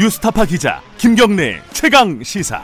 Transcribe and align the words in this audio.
뉴스타파 0.00 0.46
기자 0.46 0.80
김경래 0.96 1.60
최강 1.74 2.22
시사. 2.22 2.62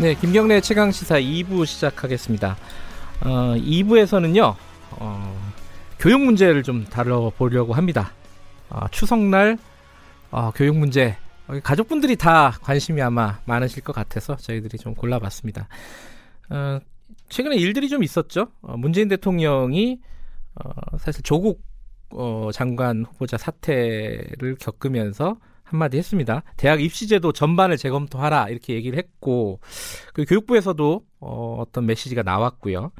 네, 0.00 0.14
김경래 0.14 0.60
최강 0.60 0.92
시사 0.92 1.18
2부 1.18 1.66
시작하겠습니다. 1.66 2.56
어, 3.22 3.54
2부에서는요, 3.56 4.54
어, 5.00 5.52
교육 5.98 6.20
문제를 6.20 6.62
좀 6.62 6.84
다뤄보려고 6.84 7.74
합니다. 7.74 8.12
어, 8.70 8.86
추석날 8.92 9.58
어, 10.30 10.52
교육 10.54 10.76
문제 10.76 11.16
어, 11.48 11.58
가족분들이 11.60 12.14
다 12.14 12.56
관심이 12.62 13.02
아마 13.02 13.40
많으실 13.46 13.82
것 13.82 13.92
같아서 13.92 14.36
저희들이 14.36 14.78
좀 14.78 14.94
골라봤습니다. 14.94 15.66
어, 16.50 16.78
최근에 17.30 17.56
일들이 17.56 17.88
좀 17.88 18.04
있었죠. 18.04 18.52
어, 18.62 18.76
문재인 18.76 19.08
대통령이 19.08 19.98
어, 20.54 20.98
사실 20.98 21.24
조국 21.24 21.67
어, 22.10 22.50
장관 22.52 23.04
후보자 23.04 23.36
사태를 23.36 24.56
겪으면서 24.58 25.36
한마디 25.62 25.98
했습니다. 25.98 26.42
대학 26.56 26.82
입시제도 26.82 27.32
전반을 27.32 27.76
재검토하라 27.76 28.48
이렇게 28.48 28.74
얘기를 28.74 28.98
했고 28.98 29.60
그 30.14 30.24
교육부에서도 30.24 31.04
어, 31.20 31.56
어떤 31.60 31.86
메시지가 31.86 32.22
나왔고요. 32.22 32.90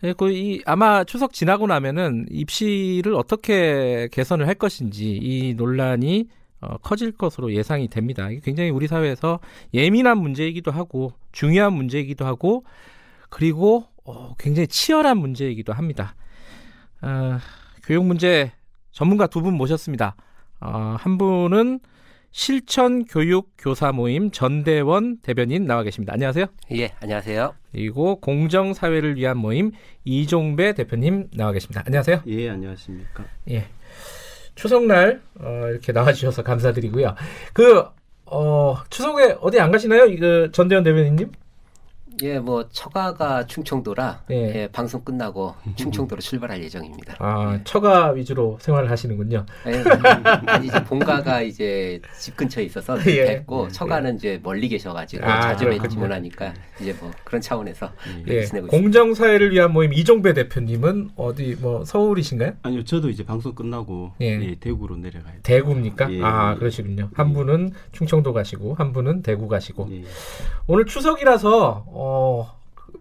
그리고 0.00 0.28
이 0.28 0.62
아마 0.66 1.04
추석 1.04 1.32
지나고 1.32 1.66
나면은 1.66 2.26
입시를 2.30 3.14
어떻게 3.14 4.08
개선을 4.12 4.46
할 4.46 4.54
것인지 4.54 5.10
이 5.16 5.54
논란이 5.54 6.28
어, 6.60 6.78
커질 6.78 7.12
것으로 7.12 7.52
예상이 7.52 7.88
됩니다. 7.88 8.30
이게 8.30 8.40
굉장히 8.42 8.70
우리 8.70 8.86
사회에서 8.86 9.40
예민한 9.74 10.18
문제이기도 10.18 10.70
하고 10.70 11.12
중요한 11.32 11.74
문제이기도 11.74 12.24
하고 12.24 12.64
그리고 13.28 13.86
어, 14.04 14.34
굉장히 14.38 14.66
치열한 14.68 15.18
문제이기도 15.18 15.72
합니다. 15.72 16.14
어, 17.02 17.38
교육 17.86 18.04
문제 18.04 18.52
전문가 18.90 19.26
두 19.26 19.40
분 19.42 19.54
모셨습니다. 19.54 20.16
어, 20.60 20.96
한 20.98 21.18
분은 21.18 21.80
실천 22.32 23.04
교육 23.04 23.50
교사 23.58 23.92
모임 23.92 24.30
전대원 24.30 25.18
대변인 25.22 25.64
나와 25.66 25.82
계십니다. 25.82 26.12
안녕하세요. 26.14 26.46
예, 26.72 26.92
안녕하세요. 27.00 27.54
그리고 27.72 28.20
공정 28.20 28.74
사회를 28.74 29.16
위한 29.16 29.38
모임 29.38 29.70
이종배 30.04 30.74
대표님 30.74 31.28
나와 31.34 31.52
계십니다. 31.52 31.82
안녕하세요. 31.86 32.22
예, 32.26 32.50
안녕하십니까. 32.50 33.24
예. 33.50 33.66
추석날 34.54 35.22
어, 35.40 35.66
이렇게 35.70 35.92
나와주셔서 35.92 36.42
감사드리고요. 36.42 37.14
그 37.52 37.84
어, 38.26 38.76
추석에 38.90 39.36
어디 39.40 39.60
안 39.60 39.70
가시나요? 39.70 40.06
이거 40.06 40.50
전대원 40.50 40.82
대변인님? 40.84 41.30
예, 42.22 42.38
뭐 42.38 42.68
처가가 42.70 43.46
충청도라 43.46 44.22
예. 44.30 44.34
예, 44.62 44.68
방송 44.68 45.02
끝나고 45.02 45.54
충청도로 45.76 46.20
출발할 46.20 46.62
예정입니다. 46.62 47.16
아, 47.18 47.58
처가 47.64 48.10
위주로 48.12 48.58
생활을 48.60 48.90
하시는군요. 48.90 49.44
예, 49.66 49.84
아니 50.46 50.66
이제 50.68 50.82
본가가 50.84 51.42
이제 51.42 52.00
집 52.18 52.36
근처에 52.36 52.64
있어서 52.64 52.96
예. 53.06 53.24
됐고 53.24 53.68
처가는 53.68 54.16
이제 54.16 54.40
멀리 54.42 54.68
계셔가지고 54.68 55.24
아, 55.26 55.40
자주. 55.40 55.66
뵙지 55.66 55.98
못하니까 55.98 56.54
이제 56.80 56.94
뭐 57.00 57.10
그런 57.24 57.40
차원에서 57.40 57.90
예. 58.28 58.44
지내고. 58.44 58.68
공정 58.68 59.14
사회를 59.14 59.52
위한 59.52 59.72
모임 59.72 59.92
이종배 59.92 60.32
대표님은 60.34 61.10
어디 61.16 61.56
뭐 61.60 61.84
서울이신가요? 61.84 62.52
아니요, 62.62 62.84
저도 62.84 63.10
이제 63.10 63.24
방송 63.24 63.54
끝나고 63.54 64.12
예. 64.20 64.40
예, 64.42 64.54
대구로 64.54 64.96
내려가야 64.96 65.32
돼요. 65.32 65.40
대구입니까? 65.42 66.12
예. 66.12 66.22
아, 66.22 66.54
그러시군요. 66.54 67.10
한 67.14 67.32
분은 67.32 67.72
충청도 67.92 68.32
가시고 68.32 68.74
한 68.74 68.92
분은 68.92 69.22
대구 69.22 69.48
가시고. 69.48 69.88
예. 69.90 70.04
오늘 70.66 70.86
추석이라서 70.86 71.84
어, 71.88 72.05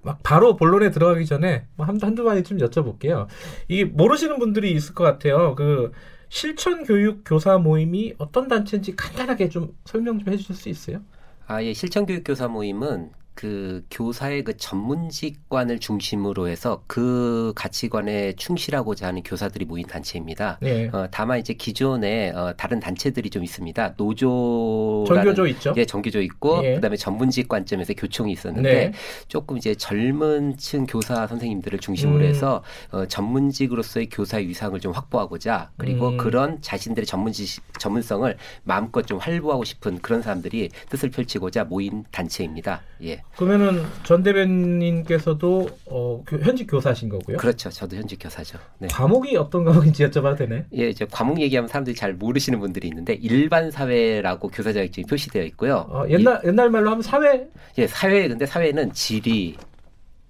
막 0.01 0.21
바로 0.23 0.55
본론에 0.55 0.91
들어가기 0.91 1.25
전에 1.25 1.65
뭐 1.75 1.85
한, 1.85 1.99
한두 2.01 2.23
마디 2.23 2.43
좀 2.43 2.57
여쭤볼게요. 2.59 3.27
이 3.67 3.83
모르시는 3.83 4.39
분들이 4.39 4.71
있을 4.71 4.93
것 4.93 5.03
같아요. 5.03 5.55
그 5.55 5.91
실천 6.29 6.83
교육 6.83 7.23
교사 7.25 7.57
모임이 7.57 8.13
어떤 8.17 8.47
단체인지 8.47 8.95
간단하게 8.95 9.49
좀 9.49 9.75
설명 9.85 10.19
좀 10.19 10.31
해주실 10.31 10.55
수 10.55 10.69
있어요? 10.69 11.01
아, 11.47 11.63
예, 11.63 11.73
실천 11.73 12.05
교육 12.05 12.23
교사 12.23 12.47
모임은 12.47 13.11
그 13.35 13.85
교사의 13.91 14.43
그 14.45 14.55
전문직관을 14.55 15.79
중심으로 15.79 16.47
해서 16.47 16.83
그 16.87 17.51
가치관에 17.55 18.33
충실하고자 18.33 19.07
하는 19.07 19.23
교사들이 19.23 19.65
모인 19.65 19.85
단체입니다. 19.85 20.57
네. 20.61 20.89
어, 20.93 21.07
다만 21.11 21.39
이제 21.39 21.53
기존에 21.53 22.31
어, 22.31 22.53
다른 22.55 22.79
단체들이 22.79 23.29
좀 23.29 23.43
있습니다. 23.43 23.95
노조라는 23.97 25.05
정교조 25.05 25.47
있죠? 25.47 25.73
예, 25.75 25.85
정교조 25.85 26.21
있고 26.21 26.61
예. 26.63 26.75
그다음에 26.75 26.95
전문직 26.95 27.49
관점에서 27.49 27.93
교총이 27.93 28.31
있었는데 28.31 28.73
네. 28.73 28.91
조금 29.27 29.57
이제 29.57 29.75
젊은층 29.75 30.85
교사 30.85 31.27
선생님들을 31.27 31.79
중심으로 31.79 32.23
음. 32.23 32.29
해서 32.29 32.63
어, 32.91 33.05
전문직으로서의 33.05 34.07
교사의 34.09 34.47
위상을 34.47 34.79
좀 34.79 34.93
확보하고자 34.93 35.71
그리고 35.77 36.09
음. 36.09 36.17
그런 36.17 36.61
자신들의 36.61 37.05
전문지 37.05 37.59
전문성을 37.79 38.37
마음껏 38.63 39.05
좀 39.05 39.17
활보하고 39.17 39.65
싶은 39.65 39.99
그런 39.99 40.21
사람들이 40.21 40.69
뜻을 40.89 41.09
펼치고자 41.09 41.65
모인 41.65 42.05
단체입니다. 42.11 42.81
예, 43.03 43.21
그러면은 43.35 43.83
전 44.03 44.23
대변인께서도 44.23 45.67
어, 45.87 46.23
교- 46.25 46.37
현직 46.39 46.67
교사신 46.67 47.09
거고요. 47.09 47.37
그렇죠. 47.37 47.69
저도 47.69 47.97
현직 47.97 48.17
교사죠. 48.21 48.57
네. 48.79 48.87
과목이 48.87 49.35
어떤 49.35 49.65
과목인지 49.65 50.05
여쭤봐도 50.05 50.37
되나요? 50.37 50.63
예, 50.77 50.89
이제 50.89 51.05
과목 51.11 51.41
얘기하면 51.41 51.67
사람들이 51.67 51.95
잘 51.95 52.13
모르시는 52.13 52.59
분들이 52.59 52.87
있는데 52.87 53.13
일반 53.15 53.71
사회라고 53.71 54.47
교사 54.49 54.71
자격증이 54.71 55.05
표시되어 55.05 55.43
있고요. 55.43 55.85
어, 55.89 56.05
옛날 56.09 56.41
옛날 56.45 56.69
말로 56.69 56.89
하면 56.91 57.01
사회 57.01 57.47
예, 57.77 57.87
사회 57.87 58.27
근데 58.29 58.45
사회는 58.45 58.93
지리, 58.93 59.57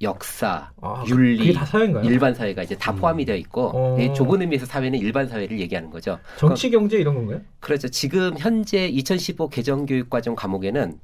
역사, 0.02 0.72
아, 0.82 1.04
윤리, 1.08 1.54
다 1.54 1.64
사회인가요? 1.66 2.04
일반 2.04 2.34
사회가 2.34 2.64
이제 2.64 2.76
다 2.76 2.92
포함이 2.94 3.24
되어 3.26 3.36
있고 3.36 3.72
어. 3.74 3.98
예, 4.00 4.12
좁은 4.14 4.42
의미에서 4.42 4.66
사회는 4.66 4.98
일반 5.00 5.28
사회를 5.28 5.60
얘기하는 5.60 5.92
거죠. 5.92 6.18
정치 6.38 6.72
경제 6.72 6.98
이런 6.98 7.14
건가요? 7.16 7.40
그렇죠. 7.60 7.88
지금 7.88 8.34
현재 8.40 8.88
2015 8.88 9.50
개정교육과정 9.50 10.36
과목에는 10.36 11.00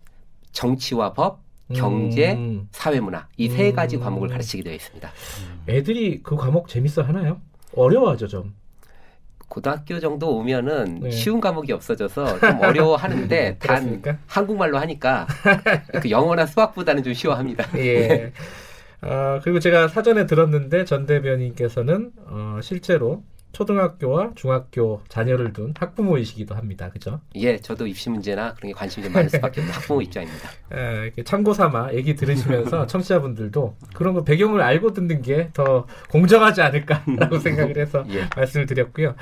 정치와 0.51 1.13
법, 1.13 1.40
경제, 1.73 2.33
음, 2.33 2.67
사회문화 2.71 3.27
이세 3.37 3.69
음. 3.69 3.75
가지 3.75 3.97
과목을 3.97 4.29
가르치게 4.29 4.63
되어 4.63 4.73
있습니다. 4.73 5.11
애들이 5.69 6.21
그 6.23 6.35
과목 6.35 6.67
재밌어 6.67 7.01
하나요? 7.01 7.39
어려워하죠 7.75 8.27
좀. 8.27 8.53
고등학교 9.47 9.99
정도 9.99 10.37
오면은 10.37 11.01
네. 11.01 11.11
쉬운 11.11 11.41
과목이 11.41 11.73
없어져서 11.73 12.39
좀 12.39 12.61
어려워하는데 12.61 13.57
단 13.59 13.67
그렇습니까? 13.67 14.17
한국말로 14.25 14.77
하니까 14.77 15.27
그 16.01 16.09
영어나 16.09 16.45
수학보다는 16.45 17.03
좀 17.03 17.13
쉬워합니다. 17.13 17.67
예. 17.77 18.31
어, 19.01 19.39
그리고 19.43 19.59
제가 19.59 19.89
사전에 19.89 20.25
들었는데 20.25 20.85
전 20.85 21.05
대변인께서는 21.05 22.11
어, 22.27 22.59
실제로 22.61 23.23
초등학교와 23.51 24.31
중학교 24.35 25.01
자녀를 25.09 25.53
둔 25.53 25.73
학부모이시기도 25.78 26.56
합니다. 26.56 26.89
그죠? 26.89 27.19
예, 27.35 27.57
저도 27.57 27.85
입시 27.88 28.09
문제나 28.09 28.53
그런 28.56 28.69
게 28.69 28.73
관심이 28.73 29.03
좀 29.03 29.13
많을 29.13 29.29
수밖에 29.29 29.62
없는 29.62 29.73
학부모 29.75 30.01
입장입니다. 30.01 30.50
에, 30.73 31.03
이렇게 31.06 31.23
참고 31.23 31.53
삼아 31.53 31.94
얘기 31.94 32.16
들으시면서 32.16 32.88
청취자분들도 32.88 33.75
그런 33.94 34.13
거 34.13 34.23
배경을 34.23 34.62
알고 34.62 34.94
듣는 34.94 35.22
게 35.22 35.50
더 35.53 35.85
공정하지 36.09 36.62
않을까라고 36.62 37.38
생각을 37.39 37.78
해서 37.78 38.06
예. 38.09 38.28
말씀을 38.35 38.66
드렸고요. 38.67 39.16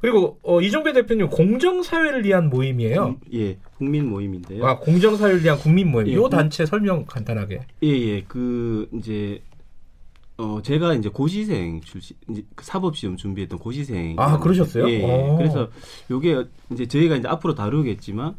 그리고 0.00 0.38
어, 0.42 0.60
이종배 0.60 0.92
대표님 0.94 1.28
공정 1.28 1.82
사회를 1.82 2.24
위한 2.24 2.48
모임이에요. 2.48 3.06
음, 3.06 3.16
예, 3.34 3.56
국민 3.76 4.08
모임인데요. 4.08 4.64
아, 4.66 4.78
공정 4.78 5.16
사회를 5.16 5.42
위한 5.44 5.58
국민 5.58 5.90
모임. 5.90 6.08
예, 6.08 6.12
이 6.12 6.16
공- 6.16 6.30
단체 6.30 6.64
설명 6.66 7.04
간단하게. 7.06 7.60
예, 7.82 7.88
예, 7.88 8.22
그 8.26 8.88
이제 8.94 9.42
어 10.40 10.62
제가 10.62 10.94
이제 10.94 11.08
고시생 11.10 11.80
출신 11.82 12.16
이제 12.30 12.42
그 12.54 12.64
사법 12.64 12.96
시험 12.96 13.16
준비했던 13.16 13.58
고시생. 13.58 14.16
아, 14.18 14.38
그러셨어요? 14.38 14.88
예, 14.88 15.00
예. 15.00 15.04
어. 15.04 15.36
그래서 15.36 15.68
요게 16.10 16.44
이제 16.72 16.86
저희가 16.86 17.16
이제 17.16 17.28
앞으로 17.28 17.54
다루겠지만 17.54 18.34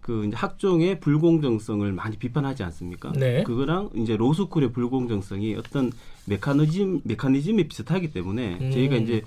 그 0.00 0.26
이제 0.26 0.36
학종의 0.36 1.00
불공정성을 1.00 1.90
많이 1.92 2.16
비판하지 2.16 2.62
않습니까? 2.64 3.12
네. 3.12 3.42
그거랑 3.42 3.90
이제 3.96 4.16
로스쿨의 4.16 4.72
불공정성이 4.72 5.54
어떤 5.56 5.90
메커니즘 6.26 7.00
메커니즘이 7.04 7.68
비슷하기 7.68 8.12
때문에 8.12 8.58
음. 8.60 8.70
저희가 8.70 8.96
이제 8.96 9.22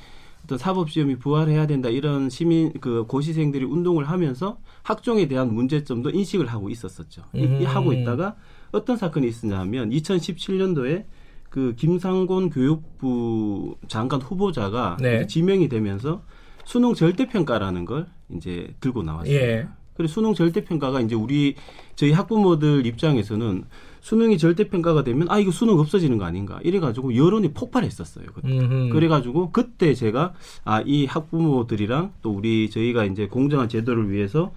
어떤 0.45 0.57
사법 0.57 0.89
시험이 0.89 1.17
부활해야 1.17 1.67
된다 1.67 1.89
이런 1.89 2.29
시민 2.29 2.71
그 2.79 3.05
고시생들이 3.07 3.65
운동을 3.65 4.05
하면서 4.09 4.57
학종에 4.83 5.27
대한 5.27 5.53
문제점도 5.53 6.11
인식을 6.11 6.45
하고 6.47 6.69
있었었죠. 6.69 7.23
이- 7.33 7.39
이 7.39 7.43
음. 7.45 7.65
하고 7.65 7.91
있다가 7.91 8.35
어떤 8.71 8.95
사건이 8.97 9.27
있었냐 9.27 9.59
하면 9.59 9.89
2017년도에 9.89 11.05
그 11.49 11.73
김상곤 11.75 12.49
교육부 12.51 13.75
장관 13.87 14.21
후보자가 14.21 14.97
네. 14.99 15.25
지명이 15.27 15.67
되면서 15.69 16.21
수능 16.65 16.93
절대평가라는 16.93 17.85
걸 17.85 18.07
이제 18.35 18.73
들고 18.79 19.03
나왔어요. 19.03 19.33
예. 19.33 19.67
그래서 19.95 20.13
수능 20.13 20.33
절대평가가 20.33 21.01
이제 21.01 21.15
우리 21.15 21.55
저희 21.95 22.11
학부모들 22.13 22.85
입장에서는 22.85 23.65
수능이 24.01 24.37
절대평가가 24.37 25.03
되면 25.03 25.29
아 25.29 25.39
이거 25.39 25.51
수능 25.51 25.77
없어지는 25.79 26.17
거 26.17 26.23
아닌가 26.25 26.59
이래가지고 26.63 27.15
여론이 27.17 27.53
폭발했었어요. 27.53 28.25
그때. 28.33 28.47
음흠. 28.47 28.93
그래가지고 28.93 29.51
그때 29.51 29.93
제가 29.93 30.33
아 30.63 30.81
이 30.85 31.05
학부모들이랑 31.05 32.13
또 32.21 32.31
우리 32.31 32.69
저희가 32.69 33.03
이제 33.05 33.27
공정한 33.27 33.67
제도를 33.67 34.09
위해서 34.09 34.53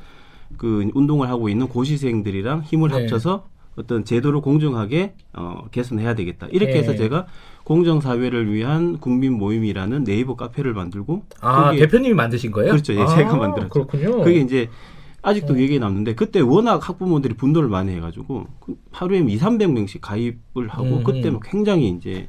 그 0.59 0.88
운동을 0.95 1.29
하고 1.29 1.49
있는 1.49 1.67
고시생들이랑 1.67 2.62
힘을 2.62 2.91
네. 2.91 3.00
합쳐서 3.00 3.49
어떤 3.77 4.05
제도를 4.05 4.41
공정하게 4.41 5.15
어, 5.33 5.65
개선해야 5.71 6.15
되겠다. 6.15 6.47
이렇게 6.51 6.75
예. 6.75 6.79
해서 6.79 6.95
제가 6.95 7.27
공정 7.65 8.01
사회를 8.01 8.53
위한 8.53 8.99
국민 8.99 9.33
모임이라는 9.39 10.05
네이버 10.05 10.37
카페를 10.37 10.75
만들고 10.75 11.25
아 11.41 11.71
거기에- 11.73 11.79
대표님이 11.81 12.15
만드신 12.15 12.51
거예요? 12.53 12.73
그렇죠. 12.73 12.95
예, 12.95 13.01
아, 13.01 13.07
제가 13.07 13.37
만들었죠. 13.37 13.69
그렇군요. 13.71 14.23
그게 14.23 14.41
이제 14.41 14.69
아직도 15.23 15.55
어. 15.55 15.57
얘기 15.59 15.79
남는데 15.79 16.15
그때 16.17 16.41
워낙 16.41 16.87
학부모들이 16.87 17.35
분노를 17.35 17.69
많이 17.69 17.93
해가지고 17.95 18.47
그 18.61 18.77
하루에 18.91 19.21
2, 19.21 19.39
300명씩 19.39 20.01
가입을 20.01 20.69
하고 20.69 20.99
음, 20.99 21.05
그때 21.05 21.29
음. 21.29 21.35
막 21.35 21.43
굉장히 21.45 21.89
이제 21.91 22.29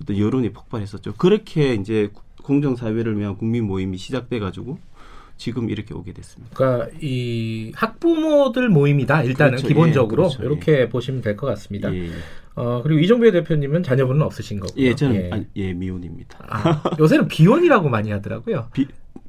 어떤 0.00 0.16
여론이 0.16 0.52
폭발했었죠. 0.52 1.14
그렇게 1.14 1.74
이제 1.74 2.10
공정 2.42 2.74
사회를 2.76 3.18
위한 3.18 3.36
국민 3.36 3.66
모임이 3.66 3.98
시작돼가지고 3.98 4.78
지금 5.40 5.70
이렇게 5.70 5.94
오게 5.94 6.12
됐습니다. 6.12 6.54
그러니까 6.54 6.90
이 7.00 7.72
학부모들 7.74 8.68
모임이다. 8.68 9.22
일단은 9.22 9.52
그렇죠. 9.52 9.68
기본적으로 9.68 10.24
예, 10.24 10.36
그렇죠. 10.36 10.42
이렇게 10.44 10.88
보시면 10.90 11.22
될 11.22 11.34
것 11.34 11.46
같습니다. 11.46 11.92
예, 11.94 12.10
어 12.56 12.82
그리고 12.82 13.00
이정배 13.00 13.32
대표님은 13.32 13.82
자녀분은 13.82 14.20
없으신 14.20 14.60
거고요. 14.60 14.84
예, 14.84 14.94
저는 14.94 15.16
예. 15.16 15.30
아니, 15.32 15.46
예 15.56 15.72
미혼입니다. 15.72 16.38
아, 16.46 16.82
요새는 16.98 17.28
비혼이라고 17.28 17.88
많이 17.88 18.10
하더라고요. 18.10 18.68
비 18.74 18.86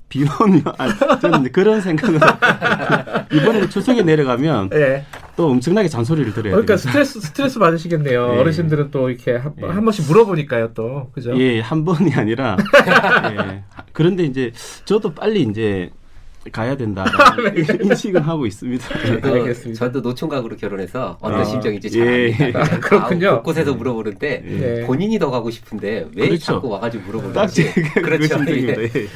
비혼이요? 0.10 0.64
아니, 0.78 0.92
저는 1.22 1.50
그런 1.54 1.80
생각은 1.80 2.20
이번에 3.32 3.70
추석에 3.70 4.02
내려가면 4.04 4.70
예. 4.74 5.06
또 5.38 5.48
엄청나게 5.52 5.88
잔소리를 5.88 6.34
들어야 6.34 6.52
그러니까 6.52 6.76
됩니다. 6.76 6.92
스트레스 6.92 7.22
스트레스 7.22 7.58
받으시겠네요. 7.60 8.34
예. 8.36 8.38
어르신들은 8.40 8.92
또 8.92 9.10
이렇게 9.10 9.38
한, 9.38 9.54
예. 9.62 9.66
한 9.66 9.86
번씩 9.86 10.08
물어보니까요, 10.08 10.74
또 10.74 11.10
그죠? 11.14 11.40
예, 11.40 11.62
한 11.62 11.86
번이 11.86 12.14
아니라 12.14 12.58
예. 13.32 13.64
그런데 13.94 14.24
이제 14.26 14.52
저도 14.84 15.14
빨리 15.14 15.44
이제 15.44 15.90
가야 16.52 16.76
된다라는 16.76 17.56
인식은 17.86 18.22
하고 18.22 18.46
있습니다. 18.46 18.88
저도, 19.06 19.34
알겠습니다. 19.34 19.86
저도 19.86 20.02
노총각으로 20.02 20.56
결혼해서 20.56 21.18
어떤 21.22 21.42
아, 21.42 21.44
심정인지 21.44 21.92
잘 21.92 22.08
예. 22.08 22.34
압니다. 22.34 22.60
아, 22.62 22.64
그렇군요. 22.80 23.30
아, 23.30 23.36
곳곳에서 23.36 23.74
물어보는데 23.76 24.44
예. 24.82 24.86
본인이 24.88 25.20
더 25.20 25.30
가고 25.30 25.52
싶은데 25.52 26.08
왜 26.16 26.28
그렇죠. 26.28 26.46
자꾸 26.46 26.70
와가지고 26.70 27.04
물어보는지 27.06 27.72
그 27.94 28.02
그렇죠. 28.02 28.28
심정입니다. 28.38 28.82
예. 28.82 28.86
예. 28.86 29.08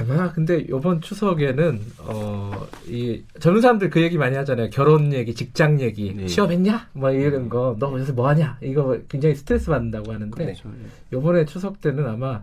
아마 0.00 0.30
근데 0.32 0.58
이번 0.58 1.00
추석에는 1.00 1.80
어이 2.06 3.24
젊은 3.40 3.62
사람들 3.62 3.88
그 3.88 4.02
얘기 4.02 4.18
많이 4.18 4.36
하잖아요. 4.36 4.68
결혼 4.70 5.14
얘기, 5.14 5.34
직장 5.34 5.80
얘기, 5.80 6.14
네. 6.14 6.26
취업했냐? 6.26 6.90
뭐 6.92 7.10
이런 7.10 7.48
거. 7.48 7.74
너 7.78 7.90
요새 7.98 8.12
뭐 8.12 8.28
하냐? 8.28 8.58
이거 8.62 8.98
굉장히 9.08 9.34
스트레스 9.34 9.70
받는다고 9.70 10.12
하는데 10.12 10.44
그렇죠. 10.44 10.70
요번에 11.10 11.46
추석 11.46 11.80
때는 11.80 12.06
아마 12.06 12.42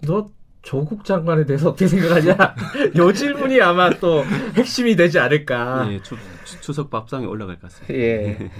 너 0.00 0.28
조국 0.64 1.04
장관에 1.04 1.44
대해서 1.44 1.68
어떻게 1.70 1.86
생각하냐? 1.86 2.36
요 2.96 3.12
질문이 3.12 3.60
아마 3.60 3.90
또 3.90 4.24
핵심이 4.56 4.96
되지 4.96 5.18
않을까. 5.18 5.88
예, 5.92 6.02
추, 6.02 6.16
추석 6.60 6.90
밥상에 6.90 7.26
올라갈 7.26 7.56
것 7.56 7.70
같습니다. 7.70 7.94
예. 7.94 8.50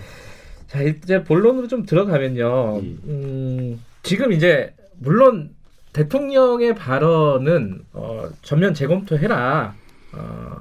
자, 0.68 0.82
이제 0.82 1.24
본론으로 1.24 1.66
좀 1.66 1.84
들어가면요. 1.86 2.80
예. 2.82 2.86
음, 3.06 3.82
지금 4.02 4.32
이제, 4.32 4.74
물론, 4.98 5.54
대통령의 5.92 6.74
발언은, 6.74 7.84
어, 7.94 8.28
전면 8.42 8.74
재검토해라. 8.74 9.74
어, 10.12 10.56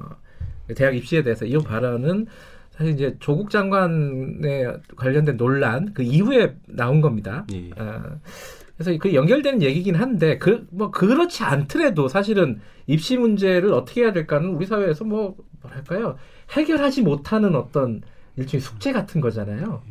대학 0.74 0.96
입시에 0.96 1.22
대해서 1.22 1.44
이 1.44 1.56
발언은 1.58 2.26
사실 2.70 2.94
이제 2.94 3.16
조국 3.20 3.50
장관에 3.50 4.66
관련된 4.96 5.36
논란 5.36 5.92
그 5.92 6.02
이후에 6.02 6.56
나온 6.66 7.00
겁니다. 7.00 7.46
예. 7.52 7.70
어, 7.76 8.18
그래서 8.76 8.96
그 8.98 9.14
연결되는 9.14 9.62
얘기긴 9.62 9.94
한데 9.94 10.38
그 10.38 10.66
뭐 10.70 10.90
그렇지 10.90 11.44
않더라도 11.44 12.08
사실은 12.08 12.60
입시 12.86 13.16
문제를 13.16 13.72
어떻게 13.72 14.02
해야 14.02 14.12
될까는 14.12 14.50
우리 14.50 14.66
사회에서 14.66 15.04
뭐 15.04 15.36
뭐랄까요 15.62 16.16
해결하지 16.50 17.02
못하는 17.02 17.54
어떤 17.54 18.02
일종의 18.36 18.60
숙제 18.60 18.92
같은 18.92 19.20
거잖아요. 19.20 19.82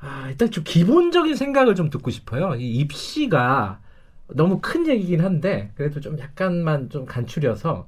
아 0.00 0.28
일단 0.28 0.50
좀 0.50 0.64
기본적인 0.64 1.34
생각을 1.36 1.74
좀 1.74 1.90
듣고 1.90 2.10
싶어요. 2.10 2.54
이 2.56 2.76
입시가 2.76 3.80
너무 4.28 4.60
큰 4.60 4.86
얘기긴 4.88 5.20
한데 5.20 5.72
그래도 5.76 6.00
좀 6.00 6.18
약간만 6.18 6.90
좀 6.90 7.06
간추려서 7.06 7.86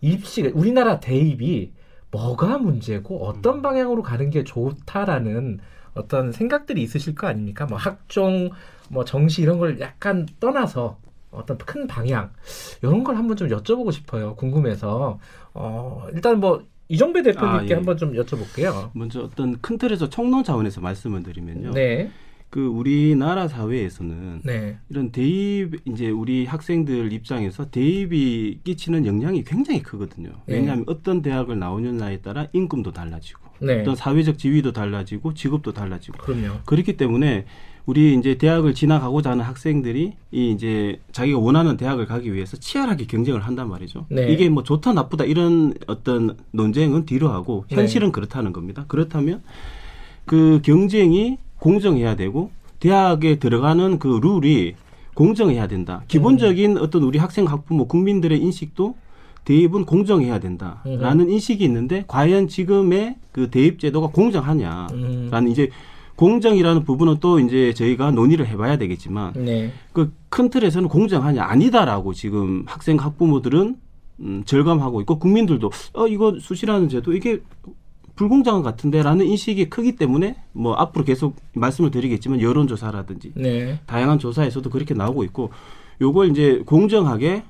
입시 0.00 0.42
우리나라 0.48 1.00
대입이 1.00 1.72
뭐가 2.10 2.58
문제고 2.58 3.26
어떤 3.26 3.62
방향으로 3.62 4.02
가는 4.02 4.30
게 4.30 4.44
좋다라는 4.44 5.60
어떤 5.94 6.32
생각들이 6.32 6.82
있으실 6.82 7.14
거 7.14 7.26
아닙니까? 7.26 7.66
뭐 7.66 7.76
학종, 7.78 8.50
뭐 8.88 9.04
정시 9.04 9.42
이런 9.42 9.58
걸 9.58 9.80
약간 9.80 10.26
떠나서 10.40 10.98
어떤 11.30 11.58
큰 11.58 11.86
방향 11.86 12.30
이런 12.82 13.04
걸 13.04 13.16
한번 13.16 13.36
좀 13.36 13.48
여쭤보고 13.48 13.92
싶어요. 13.92 14.34
궁금해서 14.34 15.18
어 15.54 16.06
일단 16.12 16.40
뭐 16.40 16.64
이정배 16.88 17.22
대표님께 17.22 17.64
아, 17.64 17.66
예. 17.68 17.74
한번 17.74 17.96
좀 17.96 18.14
여쭤볼게요. 18.14 18.90
먼저 18.94 19.22
어떤 19.22 19.60
큰 19.60 19.76
틀에서 19.76 20.08
총론 20.08 20.42
차원에서 20.42 20.80
말씀을 20.80 21.22
드리면요. 21.22 21.72
네, 21.72 22.10
그 22.50 22.66
우리나라 22.66 23.46
사회에서는 23.46 24.40
네, 24.44 24.78
이런 24.88 25.12
대입 25.12 25.86
이제 25.86 26.08
우리 26.08 26.46
학생들 26.46 27.12
입장에서 27.12 27.70
대입이 27.70 28.60
끼치는 28.64 29.04
영향이 29.04 29.44
굉장히 29.44 29.82
크거든요. 29.82 30.30
네. 30.46 30.54
왜냐하면 30.54 30.84
어떤 30.88 31.20
대학을 31.20 31.58
나오느냐에 31.58 32.22
따라 32.22 32.46
임금도 32.54 32.92
달라지고 32.92 33.42
네. 33.60 33.82
어떤 33.82 33.94
사회적 33.94 34.38
지위도 34.38 34.72
달라지고 34.72 35.34
직업도 35.34 35.72
달라지고 35.74 36.18
그럼요. 36.18 36.60
그렇기 36.64 36.96
때문에 36.96 37.44
우리 37.88 38.14
이제 38.14 38.36
대학을 38.36 38.74
지나가고자 38.74 39.30
하는 39.30 39.46
학생들이 39.46 40.12
이 40.30 40.50
이제 40.50 41.00
자기가 41.10 41.38
원하는 41.38 41.78
대학을 41.78 42.04
가기 42.04 42.34
위해서 42.34 42.58
치열하게 42.58 43.06
경쟁을 43.06 43.40
한단 43.40 43.70
말이죠. 43.70 44.04
네. 44.10 44.30
이게 44.30 44.50
뭐 44.50 44.62
좋다 44.62 44.92
나쁘다 44.92 45.24
이런 45.24 45.72
어떤 45.86 46.36
논쟁은 46.50 47.06
뒤로 47.06 47.30
하고 47.30 47.64
네. 47.70 47.76
현실은 47.76 48.12
그렇다는 48.12 48.52
겁니다. 48.52 48.84
그렇다면 48.88 49.40
그 50.26 50.60
경쟁이 50.62 51.38
공정해야 51.56 52.14
되고 52.14 52.50
대학에 52.78 53.38
들어가는 53.38 53.98
그 53.98 54.20
룰이 54.22 54.74
공정해야 55.14 55.66
된다. 55.66 56.02
기본적인 56.08 56.76
음. 56.76 56.82
어떤 56.82 57.04
우리 57.04 57.18
학생 57.18 57.46
학부모 57.46 57.88
국민들의 57.88 58.38
인식도 58.38 58.96
대입은 59.46 59.86
공정해야 59.86 60.40
된다라는 60.40 61.30
인식이 61.30 61.64
있는데 61.64 62.04
과연 62.06 62.48
지금의 62.48 63.16
그 63.32 63.48
대입 63.48 63.80
제도가 63.80 64.08
공정하냐? 64.08 64.88
음, 64.92 65.28
라는 65.30 65.50
이제 65.50 65.70
공정이라는 66.18 66.82
부분은 66.82 67.18
또 67.20 67.38
이제 67.38 67.72
저희가 67.72 68.10
논의를 68.10 68.48
해봐야 68.48 68.76
되겠지만 68.76 69.34
네, 69.36 69.72
그큰 69.92 70.50
틀에서는 70.50 70.88
공정하냐 70.88 71.44
아니다라고 71.44 72.12
지금 72.12 72.64
학생 72.66 72.96
학부모들은 72.96 73.76
음, 74.20 74.42
절감하고 74.44 75.00
있고 75.02 75.20
국민들도 75.20 75.70
어 75.94 76.08
이거 76.08 76.36
수시라는 76.40 76.88
제도 76.88 77.12
이게 77.12 77.40
불공정한 78.16 78.62
것 78.62 78.70
같은데라는 78.70 79.26
인식이 79.26 79.70
크기 79.70 79.94
때문에 79.94 80.34
뭐 80.50 80.74
앞으로 80.74 81.04
계속 81.04 81.36
말씀을 81.52 81.92
드리겠지만 81.92 82.40
여론조사라든지 82.40 83.34
네, 83.36 83.78
다양한 83.86 84.18
조사에서도 84.18 84.68
그렇게 84.70 84.94
나오고 84.94 85.22
있고 85.22 85.50
요걸 86.00 86.32
이제 86.32 86.62
공정하게 86.66 87.44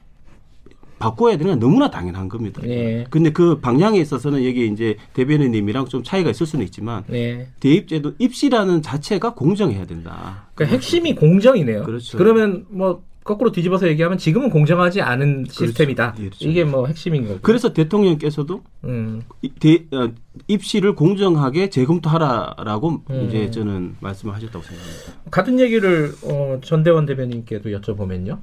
바꿔야 0.99 1.37
되는 1.37 1.52
건 1.52 1.59
너무나 1.61 1.90
당연한 1.90 2.28
겁니다. 2.28 2.61
네. 2.64 3.05
근데 3.11 3.31
그 3.31 3.59
방향에 3.61 3.99
있어서는 4.00 4.45
여기 4.45 4.67
이제 4.67 4.97
대변인님이랑 5.14 5.87
좀 5.87 6.02
차이가 6.02 6.31
있을 6.31 6.47
수는 6.47 6.64
있지만 6.67 7.05
네. 7.07 7.49
대입제도 7.61 8.12
입시라는 8.19 8.83
자체가 8.83 9.35
공정해야 9.35 9.87
된다. 9.87 10.49
그러니까 10.55 10.75
핵심이 10.76 11.14
공정이네요. 11.14 11.85
그렇죠. 11.85 12.19
그러면 12.19 12.67
뭐 12.69 13.02
거꾸로 13.25 13.52
뒤집어서 13.52 13.87
얘기하면 13.88 14.17
지금은 14.17 14.49
공정하지 14.49 15.02
않은 15.02 15.45
시스템이다. 15.50 16.12
그렇죠. 16.14 16.49
이게 16.49 16.64
뭐 16.64 16.87
핵심인 16.87 17.26
거고. 17.28 17.40
그래서 17.43 17.75
대통령께서도 17.75 18.62
음. 18.85 19.21
이- 19.43 19.50
대- 19.50 19.85
어, 19.93 20.11
입시를 20.47 20.95
공정하게 20.95 21.69
재검토하라라고 21.69 23.02
음. 23.11 23.26
이제 23.28 23.50
저는 23.50 23.97
말씀을 24.00 24.35
하셨다고 24.35 24.64
생각합니다. 24.64 25.12
같은 25.31 25.61
얘기를 25.61 26.12
어, 26.25 26.59
전대원 26.64 27.05
대변인께도 27.05 27.69
여쭤보면요. 27.71 28.38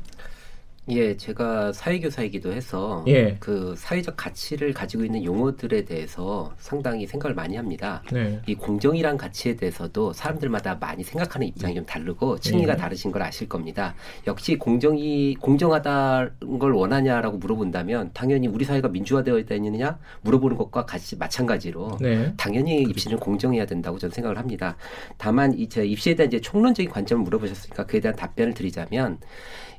예, 0.88 1.18
제가 1.18 1.74
사회교사이기도 1.74 2.54
해서 2.54 3.04
예. 3.08 3.38
그 3.40 3.74
사회적 3.76 4.16
가치를 4.16 4.72
가지고 4.72 5.04
있는 5.04 5.24
용어들에 5.24 5.84
대해서 5.84 6.54
상당히 6.60 7.08
생각을 7.08 7.34
많이 7.34 7.56
합니다. 7.56 8.04
네. 8.12 8.40
이 8.46 8.54
공정이란 8.54 9.18
가치에 9.18 9.56
대해서도 9.56 10.14
사람들마다 10.14 10.76
많이 10.76 11.04
생각하는 11.04 11.48
입장이 11.48 11.74
좀 11.74 11.86
다르고 11.88 12.40
층위가 12.40 12.74
네. 12.74 12.80
다르신 12.80 13.12
걸 13.12 13.24
아실 13.24 13.50
겁니다. 13.50 13.96
역시 14.28 14.58
공정이 14.58 15.36
공정하다는 15.40 16.60
걸 16.60 16.74
원하냐라고 16.74 17.38
물어본다면 17.38 18.12
당연히 18.14 18.48
우리 18.48 18.64
사회가 18.64 18.90
민주화되어 18.90 19.40
있다느냐 19.40 19.98
물어보는 20.22 20.56
것과 20.56 20.86
같이 20.86 21.18
마찬가지로 21.18 21.98
네. 22.00 22.32
당연히 22.38 22.84
입시는 22.84 23.18
공정해야 23.18 23.66
된다고 23.66 23.98
저는 23.98 24.14
생각을 24.14 24.38
합니다. 24.38 24.78
다만 25.18 25.58
이제 25.58 25.84
입시에 25.84 26.14
대한 26.14 26.28
이제 26.28 26.40
총론적인 26.40 26.92
관점을 26.92 27.24
물어보셨으니까 27.24 27.88
그에 27.88 28.00
대한 28.02 28.16
답변을 28.16 28.54
드리자면 28.54 29.18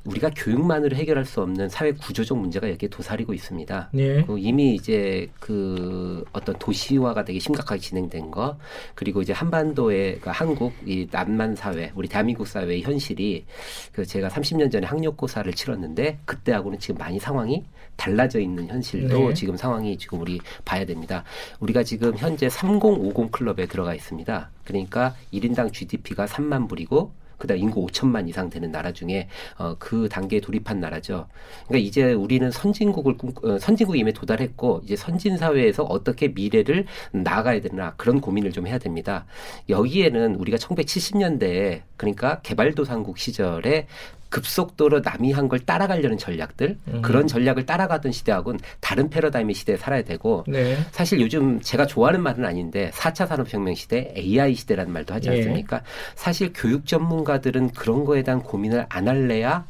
우리가 0.05 0.31
교육만으로 0.35 0.95
해결할 0.95 1.25
수 1.25 1.41
없는 1.41 1.69
사회 1.69 1.91
구조적 1.91 2.37
문제가 2.37 2.69
여기에 2.69 2.89
도사리고 2.89 3.33
있습니다. 3.33 3.89
예. 3.95 4.23
그 4.23 4.37
이미 4.39 4.75
이제 4.75 5.29
그 5.39 6.23
어떤 6.33 6.57
도시화가 6.59 7.25
되게 7.25 7.39
심각하게 7.39 7.79
진행된 7.79 8.31
거 8.31 8.57
그리고 8.95 9.21
이제 9.21 9.33
한반도의 9.33 10.19
그 10.19 10.29
한국 10.29 10.73
이 10.85 11.07
남만 11.09 11.55
사회 11.55 11.91
우리 11.95 12.07
대한민국 12.07 12.47
사회의 12.47 12.81
현실이 12.81 13.45
그 13.91 14.05
제가 14.05 14.29
30년 14.29 14.71
전에 14.71 14.87
학력고사를 14.87 15.51
치렀는데 15.53 16.19
그때하고는 16.25 16.79
지금 16.79 16.97
많이 16.97 17.19
상황이 17.19 17.63
달라져 17.95 18.39
있는 18.39 18.67
현실도 18.67 19.29
네. 19.29 19.33
지금 19.33 19.57
상황이 19.57 19.97
지금 19.97 20.21
우리 20.21 20.39
봐야 20.63 20.85
됩니다. 20.85 21.23
우리가 21.59 21.83
지금 21.83 22.15
현재 22.15 22.47
3050 22.47 23.31
클럽에 23.31 23.65
들어가 23.65 23.93
있습니다. 23.93 24.49
그러니까 24.63 25.15
1인당 25.33 25.73
GDP가 25.73 26.25
3만 26.25 26.69
불이고 26.69 27.11
그다음 27.37 27.59
인구 27.59 27.85
5천만 27.85 28.27
이상 28.27 28.49
되는 28.49 28.71
나라 28.71 28.91
중에 28.91 29.27
어, 29.57 29.75
그 29.79 30.09
단계에 30.09 30.39
돌입한 30.39 30.79
나라죠. 30.79 31.27
그러니까 31.67 31.87
이제 31.87 32.13
우리는 32.13 32.49
선진국을 32.51 33.17
꿈- 33.17 33.33
어, 33.43 33.57
선진국에 33.59 33.99
이미 33.99 34.13
도달했고 34.13 34.81
이제 34.83 34.95
선진 34.95 35.37
사회에서 35.37 35.83
어떻게 35.83 36.29
미래를 36.29 36.85
나아가야 37.11 37.61
되나 37.61 37.93
그런 37.95 38.21
고민을 38.21 38.51
좀 38.51 38.67
해야 38.67 38.77
됩니다. 38.77 39.25
여기에는 39.69 40.35
우리가 40.35 40.57
1970년대에 40.57 41.81
그러니까 41.97 42.39
개발도상국 42.41 43.17
시절에 43.17 43.87
급속도로 44.29 44.99
남이 45.01 45.31
한 45.33 45.47
걸 45.47 45.59
따라가려는 45.59 46.17
전략들 46.17 46.77
음. 46.89 47.01
그런 47.01 47.25
전략을 47.25 47.65
따라가던 47.65 48.11
시대하고는 48.11 48.59
다른 48.81 49.09
패러다임의 49.09 49.55
시대에 49.55 49.77
살아야 49.77 50.01
되고 50.03 50.43
네. 50.47 50.77
사실 50.91 51.21
요즘 51.21 51.61
제가 51.61 51.85
좋아하는 51.85 52.21
말은 52.21 52.43
아닌데 52.43 52.91
4차 52.93 53.27
산업혁명 53.27 53.73
시대, 53.75 54.13
AI 54.17 54.53
시대라는 54.55 54.91
말도 54.91 55.13
하지 55.13 55.29
예. 55.29 55.37
않습니까? 55.37 55.81
사실 56.15 56.51
교육 56.53 56.85
전문가들은 56.85 57.69
그런 57.71 58.03
거에 58.03 58.23
대한 58.23 58.41
고민을 58.41 58.85
안 58.89 59.07
할래야. 59.07 59.65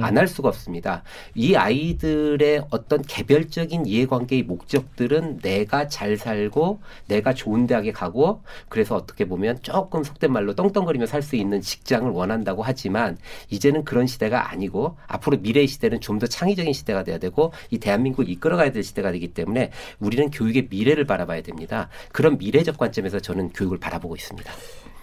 안 0.00 0.18
할 0.18 0.28
수가 0.28 0.48
없습니다. 0.48 1.02
이 1.34 1.54
아이들의 1.54 2.64
어떤 2.70 3.00
개별적인 3.02 3.86
이해관계의 3.86 4.42
목적들은 4.42 5.38
내가 5.38 5.88
잘 5.88 6.16
살고 6.16 6.80
내가 7.06 7.32
좋은 7.32 7.66
대학에 7.66 7.92
가고 7.92 8.42
그래서 8.68 8.96
어떻게 8.96 9.24
보면 9.24 9.58
조금 9.62 10.04
속된 10.04 10.30
말로 10.32 10.54
떵떵거리며 10.54 11.06
살 11.06 11.22
수 11.22 11.36
있는 11.36 11.60
직장을 11.60 12.10
원한다고 12.10 12.62
하지만 12.64 13.16
이제는 13.48 13.84
그런 14.02 14.06
시대가 14.08 14.50
아니고 14.50 14.96
앞으로 15.06 15.38
미래의 15.38 15.66
시대는 15.66 16.00
좀 16.00 16.22
더 16.22 16.26
창의적인 16.26 16.72
시대가 16.72 17.02
돼야 17.02 17.18
되고 17.18 17.52
이 17.70 17.78
대한민국을 17.78 18.28
이끌어가야 18.28 18.70
될 18.70 18.84
시대가 18.84 19.10
되기 19.10 19.28
때문에 19.28 19.70
우리는 19.98 20.30
교육의 20.30 20.68
미래를 20.70 21.04
바라봐야 21.04 21.42
됩니다. 21.42 21.88
그런 22.12 22.38
미래적 22.38 22.76
관점에서 22.78 23.18
저는 23.18 23.48
교육을 23.50 23.78
바라보고 23.78 24.14
있습니다. 24.14 24.52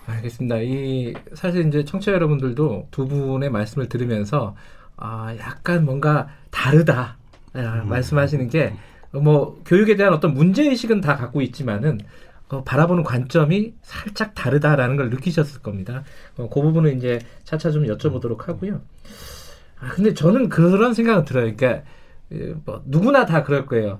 알겠습니다. 0.06 0.58
이 0.62 1.13
사실 1.34 1.68
이제 1.68 1.84
청취자 1.84 2.13
여러분들도 2.13 2.88
두 2.91 3.08
분의 3.08 3.50
말씀을 3.50 3.89
들으면서 3.89 4.56
아 4.96 5.36
약간 5.39 5.84
뭔가 5.84 6.29
다르다 6.51 7.18
아, 7.53 7.84
말씀하시는 7.86 8.48
게 8.50 8.74
뭐 9.12 9.60
교육에 9.65 9.96
대한 9.96 10.13
어떤 10.13 10.34
문제 10.34 10.63
의식은 10.63 11.01
다 11.01 11.15
갖고 11.15 11.41
있지만은 11.41 12.00
어, 12.50 12.63
바라보는 12.63 13.03
관점이 13.03 13.74
살짝 13.82 14.34
다르다라는 14.34 14.96
걸 14.96 15.10
느끼셨을 15.10 15.62
겁니다. 15.62 16.03
어, 16.38 16.50
그 16.50 16.62
부분은 16.62 16.98
이제 16.98 17.20
차차 17.44 17.72
좀 17.72 17.84
여쭤보도록 17.86 18.46
하고요. 18.46 18.82
아, 19.79 19.89
근데 19.89 20.13
저는 20.13 20.50
그런 20.50 20.94
생각은 20.94 21.25
들어요. 21.25 21.56
그러니까 21.56 21.84
에, 22.32 22.53
뭐 22.65 22.82
누구나 22.86 23.25
다 23.25 23.44
그럴 23.44 23.65
거예요. 23.65 24.00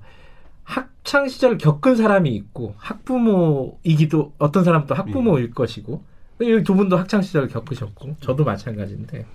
학창 0.64 1.28
시절을 1.28 1.58
겪은 1.58 1.96
사람이 1.96 2.30
있고 2.36 2.76
학부모이기도 2.78 4.34
어떤 4.38 4.64
사람은 4.64 4.88
또 4.88 4.94
학부모일 4.94 5.52
것이고 5.52 6.04
여기 6.42 6.64
두 6.64 6.76
분도 6.76 6.96
학창 6.98 7.22
시절을 7.22 7.48
겪으셨고 7.48 8.18
저도 8.20 8.44
마찬가지인데 8.44 9.26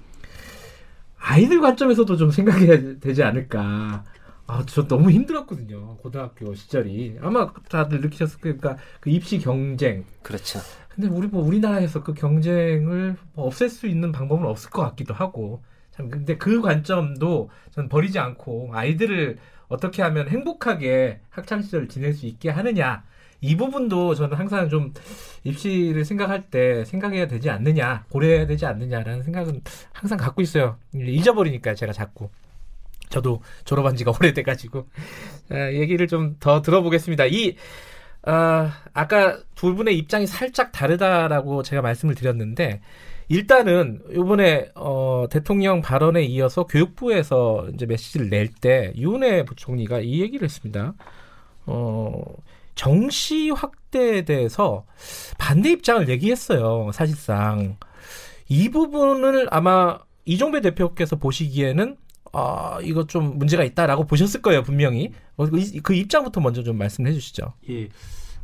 아이들 1.19 1.61
관점에서도 1.61 2.17
좀 2.17 2.31
생각해야 2.31 2.99
되지 3.01 3.23
않을까. 3.23 4.05
아, 4.47 4.63
저 4.67 4.87
너무 4.87 5.11
힘들었거든요. 5.11 5.97
고등학교 5.97 6.55
시절이. 6.55 7.19
아마 7.23 7.53
다들 7.69 8.01
느끼셨을 8.03 8.41
거예요. 8.41 8.59
그러니까 8.59 8.83
그 9.01 9.11
입시 9.11 9.39
경쟁. 9.39 10.05
그렇죠. 10.23 10.61
근데 10.91 11.09
우리 11.09 11.27
뭐 11.27 11.43
우리나라에서 11.43 12.03
그 12.03 12.15
경쟁을 12.15 13.17
뭐 13.33 13.47
없앨 13.47 13.69
수 13.69 13.87
있는 13.87 14.13
방법은 14.13 14.47
없을 14.47 14.71
것 14.71 14.83
같기도 14.83 15.15
하고. 15.15 15.63
참 15.93 16.11
근데 16.11 16.37
그 16.37 16.61
관점도 16.61 17.51
전 17.71 17.89
버리지 17.89 18.19
않고 18.19 18.71
아이들을 18.73 19.39
어떻게 19.69 20.03
하면 20.03 20.29
행복하게 20.29 21.21
학창 21.31 21.63
시절을 21.63 21.89
지낼 21.89 22.13
수 22.13 22.27
있게 22.27 22.51
하느냐. 22.51 23.05
이 23.41 23.57
부분도 23.57 24.15
저는 24.15 24.37
항상 24.37 24.69
좀 24.69 24.93
입시를 25.45 26.05
생각할 26.05 26.51
때 26.51 26.85
생각해야 26.85 27.27
되지 27.29 27.51
않느냐, 27.51 28.07
고려해야 28.09 28.47
되지 28.47 28.67
않느냐라는 28.67 29.23
생각은 29.23 29.61
항상 29.93 30.19
갖고 30.19 30.43
있어요. 30.43 30.79
잊어버리니까 30.95 31.75
제가 31.75 31.93
자꾸. 31.93 32.31
저도 33.15 33.41
졸업한 33.65 33.95
지가 33.97 34.13
오래돼가지고 34.19 34.87
아, 35.51 35.73
얘기를 35.73 36.07
좀 36.09 36.37
더 36.41 36.61
들어보겠습니다. 36.63 37.27
이 37.27 37.57
아, 38.27 38.73
아까 38.93 39.39
두 39.55 39.75
분의 39.75 39.97
입장이 39.99 40.27
살짝 40.27 40.73
다르다라고 40.73 41.63
제가 41.63 41.81
말씀을 41.83 42.15
드렸는데 42.15 42.81
일단은 43.29 44.03
이번에 44.11 44.71
어, 44.75 45.27
대통령 45.31 45.81
발언에 45.81 46.25
이어서 46.25 46.67
교육부에서 46.67 47.69
이제 47.75 47.87
메시지를 47.87 48.29
낼 48.31 48.49
때 48.61 48.93
유은혜 48.97 49.45
부총리가 49.45 50.01
이 50.01 50.21
얘기를 50.21 50.45
했습니다. 50.45 50.95
어, 51.67 52.23
정시 52.75 53.51
확대에 53.51 54.23
대해서 54.25 54.85
반대 55.39 55.71
입장을 55.71 56.09
얘기했어요. 56.09 56.91
사실상 56.93 57.77
이 58.49 58.69
부분을 58.71 59.47
아마 59.51 59.99
이종배 60.27 60.61
대표께서 60.63 61.17
보시기에는 61.17 61.97
아 62.35 62.79
이거 62.83 63.07
좀 63.07 63.39
문제가 63.39 63.63
있다라고 63.65 64.05
보셨을 64.07 64.43
거예요 64.43 64.63
분명히 64.63 65.13
어, 65.37 65.47
그, 65.47 65.59
이- 65.59 65.81
그 65.81 65.95
입장부터 65.95 66.41
먼저 66.41 66.63
좀 66.63 66.77
말씀해 66.79 67.13
주시죠. 67.13 67.53
예. 67.71 67.89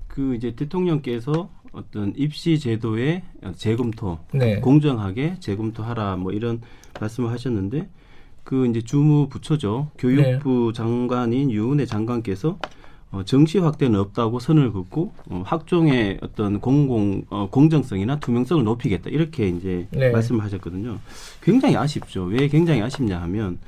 그 0.07 0.35
이제 0.35 0.53
대통령께서 0.55 1.51
어떤 1.73 2.13
입시 2.17 2.59
제도의 2.59 3.23
재검토, 3.57 4.19
네. 4.33 4.59
공정하게 4.61 5.37
재검토하라 5.41 6.17
뭐 6.17 6.33
이런 6.33 6.61
말씀을 7.01 7.31
하셨는데 7.31 7.89
그 8.43 8.67
이제 8.67 8.81
주무 8.83 9.29
부처죠. 9.29 9.91
교육부 9.99 10.73
장관인 10.75 11.51
유은혜 11.53 11.87
장관께서 11.87 12.59
어, 13.13 13.25
정시 13.25 13.59
확대는 13.59 13.99
없다고 13.99 14.39
선을 14.39 14.73
긋고 14.73 15.13
어, 15.31 15.43
학종의 15.45 16.19
어떤 16.23 16.61
공공 16.61 17.25
어, 17.29 17.49
공정성이나 17.51 18.21
투명성을 18.21 18.63
높이겠다 18.63 19.11
이렇게 19.11 19.49
이제 19.49 19.89
네. 19.91 20.11
말씀을 20.11 20.45
하셨거든요. 20.45 20.99
굉장히 21.43 21.77
아쉽죠. 21.77 22.25
왜 22.25 22.47
굉장히 22.49 22.83
아쉽냐 22.83 23.21
하면 23.23 23.59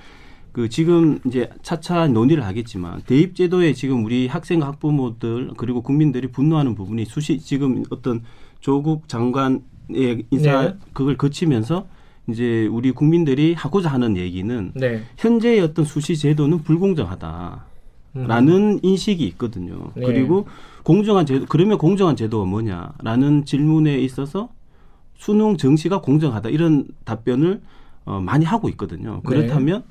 그 0.53 0.69
지금 0.69 1.19
이제 1.27 1.51
차차 1.63 2.07
논의를 2.09 2.45
하겠지만 2.45 3.03
대입 3.07 3.35
제도에 3.35 3.73
지금 3.73 4.05
우리 4.05 4.29
학생과 4.29 4.67
학부모들 4.67 5.53
그리고 5.57 5.83
국민들이 5.83 6.29
분노하는 6.29 6.75
부분이 6.75 7.07
수시 7.07 7.41
지금 7.41 7.85
어떤 7.91 8.23
조국 8.61 9.09
장관의 9.09 10.27
인사 10.31 10.63
네. 10.63 10.75
그걸 10.93 11.17
거치면서 11.17 11.87
이제 12.29 12.69
우리 12.71 12.93
국민들이 12.93 13.55
하고자 13.55 13.89
하는 13.89 14.17
얘기는 14.17 14.71
네. 14.75 15.03
현재의 15.17 15.61
어떤 15.61 15.85
수시 15.85 16.17
제도는 16.17 16.63
불공정하다. 16.63 17.72
라는 18.15 18.81
인식이 18.83 19.25
있거든요. 19.29 19.75
음. 19.75 20.01
네. 20.01 20.07
그리고 20.07 20.47
공정한 20.83 21.25
제도, 21.25 21.47
그러면 21.49 21.79
공정한 21.79 22.17
제도가 22.17 22.45
뭐냐라는 22.45 23.45
질문에 23.45 23.99
있어서 23.99 24.51
수능 25.17 25.57
정시가 25.57 26.01
공정하다 26.01 26.49
이런 26.51 26.87
답변을 27.05 27.61
어, 28.05 28.21
많이 28.21 28.45
하고 28.45 28.69
있거든요. 28.71 29.15
네. 29.15 29.21
그렇다면 29.25 29.85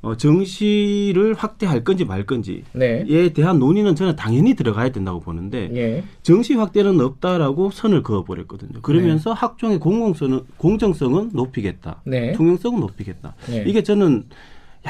어, 0.00 0.16
정시를 0.16 1.34
확대할 1.34 1.82
건지 1.82 2.04
말 2.04 2.24
건지에 2.24 2.62
네. 2.72 3.32
대한 3.32 3.58
논의는 3.58 3.96
저는 3.96 4.14
당연히 4.14 4.54
들어가야 4.54 4.90
된다고 4.90 5.18
보는데 5.18 5.68
예. 5.74 6.04
정시 6.22 6.54
확대는 6.54 7.00
없다라고 7.00 7.70
선을 7.72 8.04
그어버렸거든요. 8.04 8.80
그러면서 8.80 9.34
네. 9.34 9.40
학종의 9.40 9.80
공공성은 9.80 10.42
공정성은 10.56 11.30
높이겠다, 11.32 12.00
네. 12.04 12.32
투명성은 12.34 12.78
높이겠다. 12.78 13.34
네. 13.48 13.64
이게 13.66 13.82
저는 13.82 14.26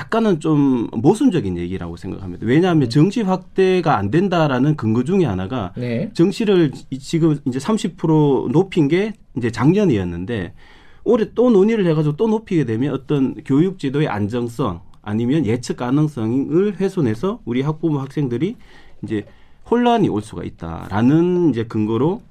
약간은 0.03 0.39
좀 0.39 0.87
모순적인 0.93 1.59
얘기라고 1.59 1.97
생각합니다. 1.97 2.47
왜냐하면 2.47 2.89
정시 2.89 3.23
확대가 3.23 3.97
안 3.99 4.13
된다라는 4.13 4.77
근거 4.77 5.03
중에 5.03 5.25
하나가 5.25 5.73
네. 5.77 6.11
정시를 6.15 6.71
이- 6.91 6.99
지금 7.01 7.37
이제 7.47 7.59
30% 7.59 8.53
높인 8.53 8.87
게 8.87 9.15
이제 9.37 9.51
작년이었는데 9.51 10.55
올해 11.03 11.27
또 11.35 11.51
논의를 11.51 11.85
해가지고 11.89 12.17
또 12.17 12.29
높이게 12.29 12.65
되면 12.65 12.95
어떤 12.95 13.35
교육 13.45 13.81
지도의 13.81 14.07
안정성 14.07 14.83
아니면 15.03 15.45
예측 15.47 15.79
가능성을 15.79 16.77
훼손해서 16.79 17.41
우리 17.45 17.63
학부모 17.63 17.99
학생들이 17.99 18.55
이제 19.03 19.25
혼란이 19.69 20.09
올 20.09 20.23
수가 20.23 20.45
있다라는 20.45 21.51
이제 21.51 21.65
근거로 21.65 22.23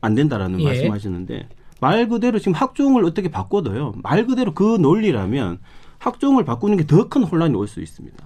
안 0.00 0.16
된다라는 0.16 0.60
예. 0.60 0.64
말씀하셨는데 0.64 1.48
말 1.80 2.08
그대로 2.08 2.40
지금 2.40 2.54
학종을 2.54 3.04
어떻게 3.04 3.28
바꿔도요 3.30 3.94
말 4.02 4.26
그대로 4.26 4.54
그 4.54 4.76
논리라면 4.80 5.58
학종을 6.02 6.44
바꾸는 6.44 6.76
게 6.76 6.84
더 6.86 7.08
큰 7.08 7.22
혼란이 7.24 7.54
올 7.54 7.66
수 7.68 7.80
있습니다. 7.80 8.16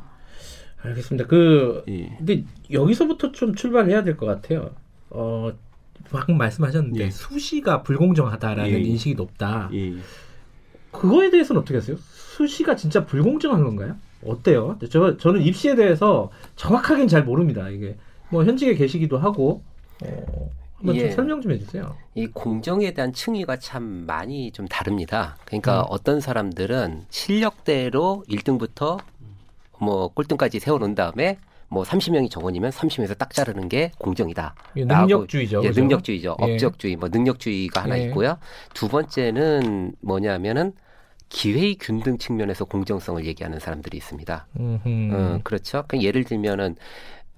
알겠습니다. 0.83 1.26
그 1.26 1.83
예. 1.88 2.14
근데 2.18 2.45
여기서부터 2.71 3.33
좀 3.33 3.54
출발해야 3.54 4.04
될 4.04 4.16
것 4.16 4.26
같아요. 4.26 4.71
어 5.11 5.50
방금 6.11 6.38
말씀하셨는데 6.38 7.04
예. 7.04 7.11
수시가 7.11 7.83
불공정하다라는 7.83 8.71
예. 8.73 8.78
인식이 8.78 9.14
높다. 9.14 9.71
예. 9.73 9.95
그거에 10.92 11.30
대해서는 11.30 11.61
어떻게 11.62 11.76
하세요? 11.78 11.97
수시가 11.99 12.76
진짜 12.76 13.04
불공정한 13.04 13.62
건가요? 13.64 13.97
어때요? 14.25 14.78
저 14.90 15.16
저는 15.16 15.42
입시에 15.42 15.75
대해서 15.75 16.30
정확하게는 16.56 17.09
잘 17.09 17.25
모릅니다. 17.25 17.68
이게 17.68 17.97
뭐 18.30 18.45
현직에 18.45 18.75
계시기도 18.75 19.18
하고 19.18 19.62
어, 20.04 20.50
한번 20.76 20.97
예. 20.97 21.00
좀 21.00 21.11
설명 21.11 21.40
좀 21.40 21.52
해주세요. 21.52 21.97
이 22.14 22.26
공정에 22.26 22.92
대한 22.92 23.12
층위가 23.12 23.56
참 23.59 23.83
많이 24.06 24.50
좀 24.52 24.66
다릅니다. 24.68 25.37
그러니까 25.45 25.80
음. 25.80 25.87
어떤 25.88 26.21
사람들은 26.21 27.06
실력대로 27.09 28.25
1등부터 28.28 28.99
뭐 29.78 30.09
꼴등까지 30.09 30.61
세워놓은 30.61 30.95
다음에 30.95 31.38
뭐 31.68 31.83
30명이 31.83 32.30
정원이면 32.30 32.71
30명에서 32.71 33.18
딱 33.18 33.33
자르는 33.33 33.68
게 33.68 33.90
공정이다. 33.99 34.54
라고 34.75 35.02
능력주의죠. 35.02 35.62
예, 35.64 35.68
그죠? 35.68 35.80
능력주의죠. 35.80 36.37
예. 36.40 36.52
업적주의, 36.52 36.97
뭐 36.97 37.09
능력주의가 37.09 37.83
하나 37.85 37.99
예. 37.99 38.04
있고요. 38.04 38.38
두 38.73 38.88
번째는 38.88 39.95
뭐냐면은 40.00 40.73
기회의 41.28 41.75
균등 41.75 42.18
측면에서 42.18 42.64
공정성을 42.64 43.25
얘기하는 43.26 43.59
사람들이 43.59 43.97
있습니다. 43.97 44.47
음흠. 44.61 45.12
어, 45.12 45.40
그렇죠. 45.42 45.85
그 45.88 46.00
예를 46.00 46.23
들면은 46.23 46.76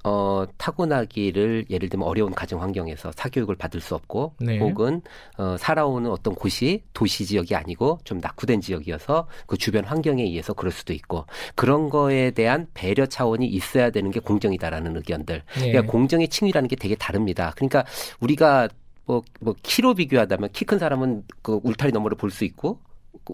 어, 0.04 0.44
타고나기를 0.56 1.66
예를 1.70 1.88
들면 1.88 2.06
어려운 2.06 2.32
가정 2.34 2.62
환경에서 2.62 3.12
사교육을 3.14 3.56
받을 3.56 3.80
수 3.80 3.94
없고 3.94 4.34
네. 4.40 4.58
혹은 4.58 5.02
어, 5.36 5.56
살아오는 5.58 6.10
어떤 6.10 6.34
곳이 6.34 6.82
도시 6.92 7.26
지역이 7.26 7.54
아니고 7.54 7.98
좀 8.04 8.18
낙후된 8.18 8.60
지역이어서 8.60 9.26
그 9.46 9.56
주변 9.56 9.84
환경에 9.84 10.22
의해서 10.22 10.52
그럴 10.54 10.70
수도 10.72 10.92
있고 10.92 11.26
그런 11.54 11.90
거에 11.90 12.30
대한 12.30 12.66
배려 12.74 13.06
차원이 13.06 13.46
있어야 13.46 13.90
되는 13.90 14.10
게 14.10 14.20
공정이다라는 14.20 14.96
의견들. 14.96 15.42
예. 15.56 15.72
그러니까 15.72 15.90
공정의 15.92 16.28
층위라는 16.28 16.68
게 16.68 16.76
되게 16.76 16.94
다릅니다. 16.94 17.52
그러니까 17.56 17.84
우리가 18.20 18.68
뭐, 19.06 19.22
뭐 19.40 19.54
키로 19.62 19.94
비교하다면 19.94 20.50
키 20.52 20.64
큰 20.64 20.78
사람은 20.78 21.24
그 21.42 21.60
울타리 21.64 21.92
너머를 21.92 22.16
볼 22.16 22.30
수 22.30 22.44
있고 22.44 22.78
그 22.78 22.87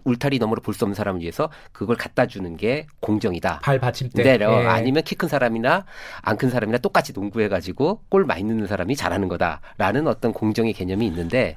울타리 0.04 0.38
너머를 0.38 0.62
볼수 0.62 0.84
없는 0.84 0.94
사람을 0.94 1.20
위해서 1.20 1.50
그걸 1.72 1.96
갖다 1.96 2.26
주는 2.26 2.56
게 2.56 2.86
공정이다. 3.00 3.60
발 3.60 3.78
받침대. 3.78 4.22
내려 4.22 4.62
예. 4.62 4.66
아니면 4.66 5.02
키 5.02 5.14
큰 5.14 5.28
사람이나 5.28 5.84
안 6.22 6.36
큰 6.36 6.50
사람이나 6.50 6.78
똑같이 6.78 7.12
농구해 7.12 7.48
가지고 7.48 8.00
골 8.08 8.24
많이 8.24 8.42
넣는 8.44 8.66
사람이 8.66 8.96
잘하는 8.96 9.28
거다라는 9.28 10.06
어떤 10.08 10.32
공정의 10.32 10.72
개념이 10.72 11.06
있는데 11.06 11.56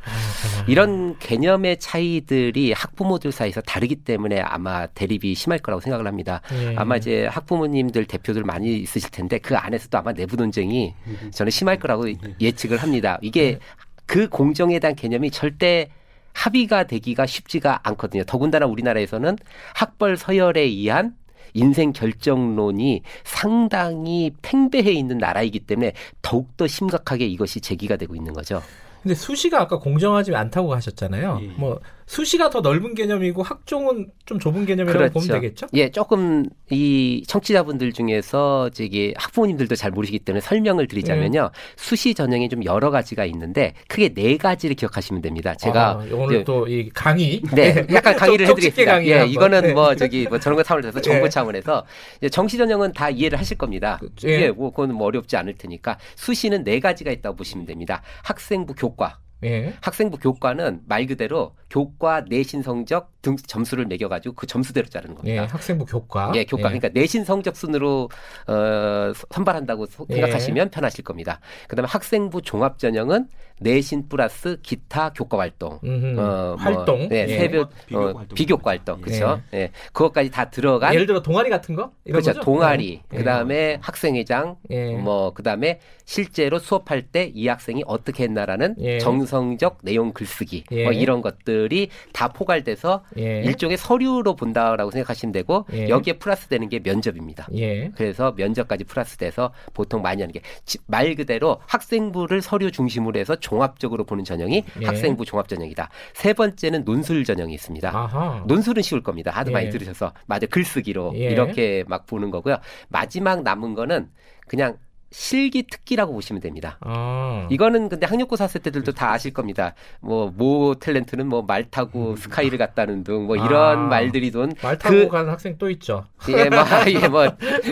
이런 0.67 1.17
개념의 1.19 1.77
차이들이 1.79 2.74
학부모들 2.74 3.31
사이에서 3.31 3.62
다르기 3.62 3.96
때문에 3.98 4.39
아마 4.41 4.86
대립이 4.88 5.34
심할 5.36 5.60
거라고 5.60 5.81
생각을 5.81 6.05
합니다. 6.07 6.41
예. 6.53 6.75
아마 6.77 6.98
이제 6.98 7.25
학부모님들 7.27 8.05
대표들 8.05 8.43
많이 8.43 8.77
있으실 8.77 9.10
텐데 9.10 9.39
그 9.39 9.55
안에서도 9.55 9.98
아마 9.98 10.13
내부 10.13 10.36
논쟁이 10.36 10.93
저는 11.31 11.50
심할 11.50 11.79
거라고 11.79 12.05
예측을 12.39 12.77
합니다. 12.77 13.17
이게 13.22 13.60
그 14.05 14.29
공정에 14.29 14.79
대한 14.79 14.96
개념이 14.96 15.31
절대 15.31 15.89
합의가 16.38 16.84
되기가 16.84 17.25
쉽지가 17.25 17.79
않거든요. 17.84 18.24
더군다나 18.24 18.67
우리나라에서는 18.67 19.38
학벌 19.74 20.17
서열에 20.17 20.62
의한 20.62 21.15
인생 21.53 21.91
결정론이 21.91 23.01
상당히 23.24 24.32
팽배해 24.44 24.91
있는 24.91 25.17
나라이기 25.17 25.62
때문에 25.62 25.94
더욱더 26.22 26.67
심각하게 26.67 27.25
이것이 27.25 27.60
제기가 27.60 27.96
되고 27.98 28.15
있는 28.15 28.34
거죠. 28.34 28.62
근데 29.01 29.15
수시가 29.15 29.62
아까 29.62 29.79
공정하지 29.79 30.36
않다고 30.36 30.75
하셨잖아요. 30.75 31.39
예. 31.41 31.48
뭐 31.58 31.79
수시가 32.08 32.50
더 32.50 32.62
넓은 32.62 32.96
개념이고 32.96 33.44
학종은 33.44 34.08
좀 34.26 34.40
좁은 34.40 34.66
개념이라고 34.66 35.10
보면 35.12 35.28
되겠죠? 35.28 35.68
예, 35.74 35.90
조금 35.92 36.46
이 36.70 37.24
청취자분들 37.28 37.92
중에서 37.94 38.70
저기 38.70 39.14
학부모님들도 39.18 39.76
잘 39.76 39.92
모르시기 39.92 40.20
때문에 40.20 40.42
설명을 40.42 40.88
드리자면요. 40.88 41.42
네. 41.42 41.50
수시 41.76 42.14
전형이 42.14 42.50
좀 42.50 42.64
여러 42.66 42.92
가지가 42.92 43.26
있는데 43.26 43.74
크게 43.88 44.14
네 44.14 44.38
가지를 44.38 44.76
기억하시면 44.76 45.22
됩니다. 45.22 45.54
제가 45.56 45.90
아, 45.92 46.08
오늘 46.12 46.44
또 46.44 46.68
이 46.68 46.90
강의 46.94 47.42
네, 47.54 47.86
약간 47.92 48.16
강의를 48.18 48.48
해 48.48 48.54
드리겠습니다. 48.54 48.92
강의 48.92 49.08
예, 49.10 49.14
한번. 49.14 49.30
이거는 49.30 49.62
네. 49.62 49.74
뭐 49.74 49.96
저기 49.96 50.28
뭐 50.28 50.40
저런 50.40 50.56
거 50.56 50.64
차원에서 50.68 51.02
정부 51.02 51.26
예. 51.26 51.30
차원에서 51.30 51.86
정시 52.32 52.58
전형은 52.58 52.94
다 52.94 53.10
이해를 53.10 53.40
하실 53.40 53.58
겁니다. 53.58 54.00
예. 54.26 54.30
예, 54.44 54.52
뭐 54.52 54.72
그건 54.72 54.94
뭐 54.94 55.08
어렵지 55.08 55.36
않을 55.38 55.56
테니까 55.56 55.98
수시는 56.16 56.64
네 56.64 56.80
가지가 56.80 57.12
있다고 57.12 57.36
보시면 57.36 57.66
됩니다. 57.66 58.02
학생부 58.24 58.76
교과, 58.76 59.20
예. 59.44 59.74
학생부 59.82 60.18
교과는 60.18 60.82
말 60.88 61.06
그대로 61.06 61.56
교과 61.70 62.26
내신 62.30 62.62
성적 62.62 63.12
등 63.22 63.36
점수를 63.36 63.86
매겨 63.86 64.08
가지고 64.08 64.36
그 64.36 64.48
점수대로 64.48 64.88
자르는 64.88 65.16
예, 65.26 65.36
겁니다. 65.36 65.54
학생부 65.54 65.86
교과. 65.86 66.32
예, 66.36 66.46
교과. 66.46 66.64
그러니까 66.64 66.90
내신 66.94 67.26
성적 67.26 67.56
순으로 67.58 68.10
어, 68.48 69.12
선발한다고 69.32 69.86
소- 69.88 70.06
예. 70.12 70.16
생각하시면 70.16 70.70
편하실 70.70 71.04
겁니다. 71.04 71.40
그다음에 71.68 71.88
학생부 71.90 72.42
종합 72.42 72.80
전형은 72.80 73.28
내신 73.60 74.08
플러스 74.08 74.60
기타 74.62 75.10
교과 75.14 75.40
활동. 75.40 75.80
음흠. 75.84 76.20
어, 76.20 76.56
활동. 76.60 77.00
뭐, 77.00 77.08
네, 77.10 77.26
예. 77.28 77.38
새벽 77.40 77.72
비교과 77.88 78.06
어, 78.12 78.14
활동. 78.18 78.36
비교과 78.36 78.72
활동. 78.72 79.02
그렇죠? 79.02 79.42
예. 79.54 79.72
그것까지 79.92 80.30
다 80.32 80.50
들어간 80.50 80.94
예를 80.94 81.06
들어 81.08 81.22
동아리 81.22 81.50
같은 81.50 81.75
거? 81.75 81.92
이런 82.06 82.22
그렇죠. 82.22 82.40
거죠? 82.40 82.42
동아리. 82.46 83.01
예. 83.12 83.18
그다음에 83.18 83.80
학생회장 83.82 84.56
예. 84.70 84.94
뭐 84.96 85.34
그다음에 85.34 85.80
실제로 86.06 86.60
수업할 86.60 87.01
때 87.01 87.32
이 87.34 87.48
학생이 87.50 87.84
어떻게 87.88 88.24
했나라는 88.24 88.75
예. 88.80 89.00
정성적 89.00 89.80
내용 89.82 90.14
글쓰기 90.14 90.64
예. 90.72 90.84
뭐 90.84 90.94
이런 90.94 91.22
것들 91.22 91.56
이 91.72 91.89
다 92.13 92.27
포괄돼서 92.29 93.03
예. 93.17 93.41
일종의 93.43 93.77
서류로 93.77 94.35
본다라고 94.35 94.91
생각하시면 94.91 95.31
되고 95.33 95.65
예. 95.74 95.89
여기에 95.89 96.13
플러스되는 96.20 96.70
게 96.70 96.79
면접입니다. 96.79 97.48
예. 97.55 97.89
그래서 97.96 98.33
면접까지 98.37 98.83
플러스돼서 98.85 99.51
보통 99.74 100.01
많이 100.01 100.22
하는 100.22 100.33
게 100.33 100.41
말 100.87 101.15
그대로 101.15 101.59
학생부를 101.67 102.41
서류 102.41 102.72
중심으로 102.72 103.20
해서 103.20 103.35
종합적으로 103.35 104.03
보는 104.05 104.24
전형이 104.24 104.63
예. 104.81 104.85
학생부 104.85 105.25
종합 105.25 105.48
전형이다. 105.48 105.89
세 106.13 106.33
번째는 106.33 106.83
논술 106.85 107.24
전형이 107.24 107.53
있습니다. 107.53 107.89
아하. 107.96 108.43
논술은 108.48 108.81
쉬울 108.83 109.01
겁니다. 109.03 109.31
하도 109.31 109.51
예. 109.51 109.53
많이 109.53 109.70
들으셔서 109.70 110.13
맞아 110.25 110.46
글쓰기로 110.48 111.13
예. 111.15 111.29
이렇게 111.31 111.83
막 111.87 112.05
보는 112.05 112.31
거고요. 112.31 112.57
마지막 112.89 113.43
남은 113.43 113.74
거는 113.75 114.09
그냥 114.48 114.77
실기 115.09 115.63
특기라고 115.72 116.11
보시면 116.13 116.41
됩니다. 116.41 116.77
아. 116.81 117.48
이거는 117.50 117.89
근데 117.89 118.05
학력고사 118.05 118.48
쓸 118.48 118.61
때들도 118.61 118.91
다 118.91 119.11
아실 119.13 119.31
겁니다. 119.33 119.74
뭐모 120.01 120.75
탤런트는 120.75 121.24
뭐 121.27 121.41
말 121.43 121.70
타고 121.70 122.15
스카이를 122.17 122.57
갔다는 122.57 123.03
등 123.03 123.25
뭐 123.27 123.35
이런 123.35 123.79
아. 123.79 123.87
말들이 123.87 124.31
돈말 124.31 124.77
타고 124.77 124.96
그- 124.96 125.07
가는 125.07 125.29
학생 125.31 125.57
또 125.57 125.70
있죠. 125.70 126.05
예, 126.29 126.50
뭐, 126.50 126.59
예, 127.03 127.07
뭐, 127.07 127.25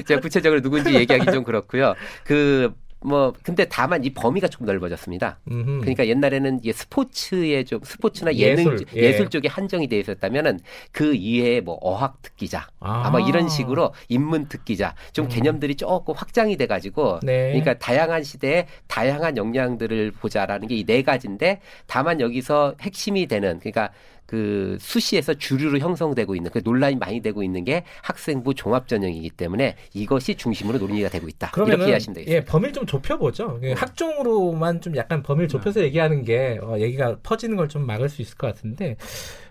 제가 0.06 0.22
구체적으로 0.22 0.62
누군지 0.62 0.94
얘기하기 0.94 1.32
좀 1.32 1.44
그렇고요. 1.44 1.94
그, 2.24 2.74
뭐, 3.02 3.34
근데 3.44 3.66
다만 3.66 4.04
이 4.04 4.10
범위가 4.12 4.48
조금 4.48 4.66
넓어졌습니다. 4.66 5.40
음흠. 5.52 5.80
그러니까 5.82 6.08
옛날에는 6.08 6.60
이게 6.60 6.74
스포츠에 6.74 7.64
좀, 7.64 7.80
스포츠나 7.84 8.34
예능, 8.34 8.64
예술, 8.64 8.86
예술, 8.96 9.26
예. 9.26 9.30
쪽에 9.30 9.48
한정이 9.48 9.88
되어 9.88 10.00
있었다면은 10.00 10.60
그 10.92 11.14
이외에 11.14 11.62
뭐 11.62 11.78
어학 11.82 12.22
특기자, 12.24 12.68
아. 12.80 13.04
아. 13.06 13.12
마 13.12 13.20
이런 13.20 13.48
식으로 13.48 13.94
인문 14.10 14.48
특기자, 14.48 14.96
좀 15.14 15.26
음. 15.26 15.30
개념들이 15.30 15.76
조금 15.76 16.16
확장이 16.16 16.58
돼 16.58 16.66
가지고 16.66 17.20
네. 17.22 17.50
그러니까 17.50 17.76
다양한 17.78 18.24
시대에 18.24 18.66
다양한 18.88 19.38
역량들을 19.38 20.12
보자라는 20.20 20.68
게 20.68 20.76
이 20.76 20.84
네 20.86 21.04
가지인데 21.04 21.62
다만 21.88 22.20
여기서 22.22 22.76
핵심이 22.82 23.28
되는 23.28 23.60
그러니까 23.60 23.92
그 24.26 24.78
수시에서 24.80 25.36
주류로 25.36 25.78
형성되고 25.80 26.36
있는 26.36 26.50
그 26.52 26.62
논란이 26.64 26.96
많이 26.96 27.22
되고 27.22 27.44
있는 27.44 27.64
게 27.64 27.84
학생부 28.02 28.56
종합 28.56 28.88
전형이기 28.88 29.30
때문에 29.32 29.76
이것이 29.94 30.36
중심으로 30.36 30.80
논의가 30.80 31.10
되고 31.10 31.28
있다. 31.28 31.52
그러면은 31.52 31.78
이렇게 31.78 31.90
이해하시면 31.90 32.14
되겠습니다. 32.16 32.36
예, 32.42 32.46
범위를 32.46 32.74
좀 32.74 32.86
좁혀보죠. 32.86 33.60
네. 33.62 33.70
예, 33.70 33.74
학종으로만 33.74 34.82
좀 34.82 34.96
약간 34.96 35.22
범위를 35.22 35.48
좁혀서 35.48 35.82
얘기하는 35.82 36.24
게 36.24 36.60
어, 36.64 36.80
얘기가 36.80 37.18
퍼지는 37.22 37.58
걸 37.58 37.66
좀 37.68 37.86
막을 37.86 38.10
수 38.10 38.22
있을 38.22 38.38
것 38.38 38.48
같은데 38.48 38.96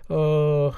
어, 0.09 0.71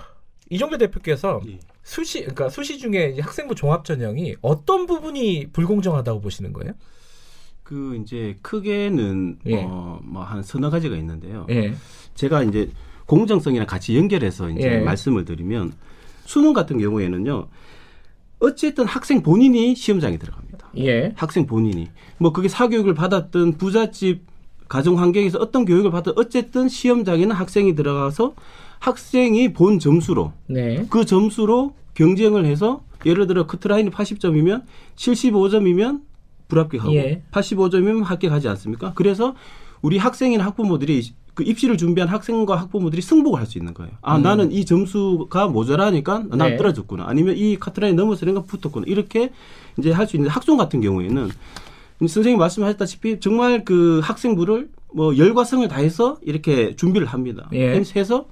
이종배 0.50 0.78
대표께서 0.80 1.40
예. 1.48 1.60
수시 1.84 2.22
그러니까 2.22 2.50
수시 2.50 2.78
중에 2.80 3.12
이제 3.14 3.22
학생부 3.22 3.56
종합 3.56 3.86
전형이 3.86 4.36
어떤 4.42 4.86
부분이 4.88 5.48
불공정하다고 5.54 6.22
보시는 6.22 6.52
거예요? 6.54 6.74
그 7.64 7.96
이제 8.02 8.36
크게는 8.42 9.40
예. 9.46 9.64
어뭐 9.64 10.24
한 10.24 10.42
서너 10.42 10.70
가지가 10.70 10.96
있는데요. 10.98 11.46
예. 11.50 11.74
제가 12.16 12.44
이제 12.44 12.70
공정성이랑 13.08 13.66
같이 13.66 13.98
연결해서 13.98 14.50
이제 14.52 14.76
예. 14.76 14.78
말씀을 14.80 15.26
드리면 15.26 15.74
수능 16.26 16.54
같은 16.54 16.78
경우에는요. 16.78 17.48
어쨌든 18.40 18.86
학생 18.86 19.24
본인이 19.24 19.76
시험장에 19.76 20.18
들어갑니다. 20.18 20.70
예. 20.78 21.14
학생 21.16 21.48
본인이 21.48 21.90
뭐 22.20 22.32
그게 22.32 22.48
사교육을 22.48 22.94
받았던 22.94 23.58
부잣집 23.58 24.22
가정 24.68 25.00
환경에서 25.00 25.40
어떤 25.40 25.66
교육을 25.66 25.92
받든 25.92 26.14
어쨌든 26.18 26.68
시험장에는 26.68 27.32
학생이 27.32 27.74
들어가서 27.74 28.36
학생이 28.80 29.54
본 29.54 29.80
점수로 29.80 30.34
네. 30.48 30.86
그 30.90 31.06
점수로 31.06 31.74
경쟁을 31.96 32.46
해서 32.46 32.84
예를 33.06 33.26
들어 33.26 33.48
커트라인이 33.48 33.90
80점이면 33.90 34.64
75점이면 34.96 36.02
불합격하고 36.48 36.94
예. 36.96 37.24
85점이면 37.32 38.04
합격하지 38.04 38.48
않습니까? 38.50 38.92
그래서 38.94 39.36
우리 39.82 39.98
학생이나 39.98 40.46
학부모들이 40.46 41.02
그 41.38 41.44
입시를 41.44 41.78
준비한 41.78 42.10
학생과 42.10 42.56
학부모들이 42.60 43.00
승복을 43.00 43.40
할 43.40 43.46
수 43.46 43.60
있는 43.60 43.76
거예요. 43.76 43.92
아, 44.02 44.18
음. 44.18 44.24
나는 44.24 44.52
이 44.52 44.66
점수가 44.66 45.50
모자라니까 45.50 46.24
난 46.30 46.50
네. 46.50 46.58
떨어졌구나. 46.58 47.06
아니면 47.08 47.38
이 47.38 47.58
카트라인 47.60 47.96
넘어서니까 47.96 48.42
붙었구나. 48.42 48.86
이렇게 48.88 49.30
이제 49.78 49.92
할 49.92 50.08
수 50.08 50.16
있는데 50.16 50.32
학종 50.34 50.58
같은 50.58 50.82
경우에는 50.82 51.30
선생님 52.00 52.40
말씀하셨다시피 52.40 53.20
정말 53.20 53.64
그 53.64 54.02
학생부를 54.04 54.70
뭐 54.96 55.16
열과 55.16 55.44
성을 55.44 55.66
다해서 55.68 56.18
이렇게 56.24 56.76
준비를 56.76 57.06
합니다. 57.06 57.48
예. 57.54 57.84
해서 57.96 58.26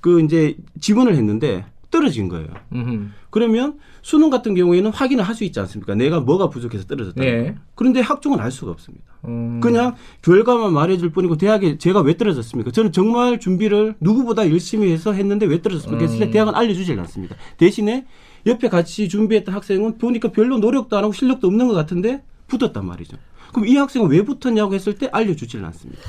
그 0.00 0.22
이제 0.22 0.56
지원을 0.80 1.16
했는데 1.16 1.66
떨어진 1.98 2.28
거예요. 2.28 2.46
음흠. 2.72 3.08
그러면 3.30 3.78
수능 4.02 4.30
같은 4.30 4.54
경우에는 4.54 4.90
확인을 4.92 5.24
할 5.24 5.34
수 5.34 5.44
있지 5.44 5.58
않습니까? 5.60 5.94
내가 5.94 6.20
뭐가 6.20 6.48
부족해서 6.48 6.84
떨어졌다. 6.86 7.20
네. 7.20 7.54
그런데 7.74 8.00
학종은 8.00 8.40
알 8.40 8.50
수가 8.50 8.70
없습니다. 8.72 9.04
음. 9.26 9.60
그냥 9.60 9.94
결과만 10.22 10.72
말해줄 10.72 11.10
뿐이고 11.10 11.36
대학에 11.36 11.78
제가 11.78 12.00
왜 12.00 12.16
떨어졌습니까? 12.16 12.70
저는 12.70 12.92
정말 12.92 13.38
준비를 13.38 13.94
누구보다 14.00 14.48
열심히 14.50 14.90
해서 14.90 15.12
했는데 15.12 15.46
왜 15.46 15.60
떨어졌습니까? 15.62 16.02
했을 16.04 16.18
때 16.18 16.26
음. 16.26 16.30
대학은 16.30 16.54
알려주질 16.54 16.98
않습니다. 17.00 17.36
대신에 17.56 18.06
옆에 18.46 18.68
같이 18.68 19.08
준비했던 19.08 19.54
학생은 19.54 19.98
보니까 19.98 20.30
별로 20.32 20.58
노력도 20.58 20.96
안 20.96 21.04
하고 21.04 21.12
실력도 21.12 21.46
없는 21.46 21.68
것 21.68 21.74
같은데 21.74 22.22
붙었단 22.46 22.84
말이죠. 22.86 23.16
그럼 23.52 23.66
이 23.68 23.76
학생은 23.76 24.08
왜 24.10 24.22
붙었냐고 24.22 24.74
했을 24.74 24.94
때 24.94 25.08
알려주질 25.12 25.64
않습니다. 25.64 26.00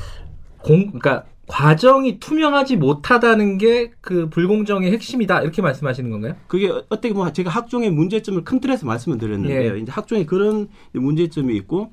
공, 0.64 0.88
그러니까 0.88 1.26
과정이 1.48 2.20
투명하지 2.20 2.78
못하다는 2.78 3.58
게 3.58 3.92
그 4.02 4.28
불공정의 4.30 4.92
핵심이다 4.92 5.42
이렇게 5.42 5.62
말씀하시는 5.62 6.10
건가요? 6.10 6.36
그게 6.48 6.68
어떻게 6.70 7.14
보면 7.14 7.32
제가 7.32 7.52
학종의 7.52 7.92
문제점을 7.92 8.44
큰 8.44 8.60
틀에서 8.60 8.88
말씀을 8.88 9.20
드렸는데요. 9.20 9.76
예. 9.76 9.80
이제 9.80 9.92
학종에 9.92 10.26
그런 10.26 10.68
문제점이 10.94 11.56
있고 11.58 11.92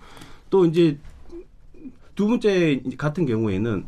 또 0.48 0.64
이제 0.64 0.98
두 2.14 2.26
번째 2.26 2.80
같은 2.96 3.26
경우에는 3.26 3.84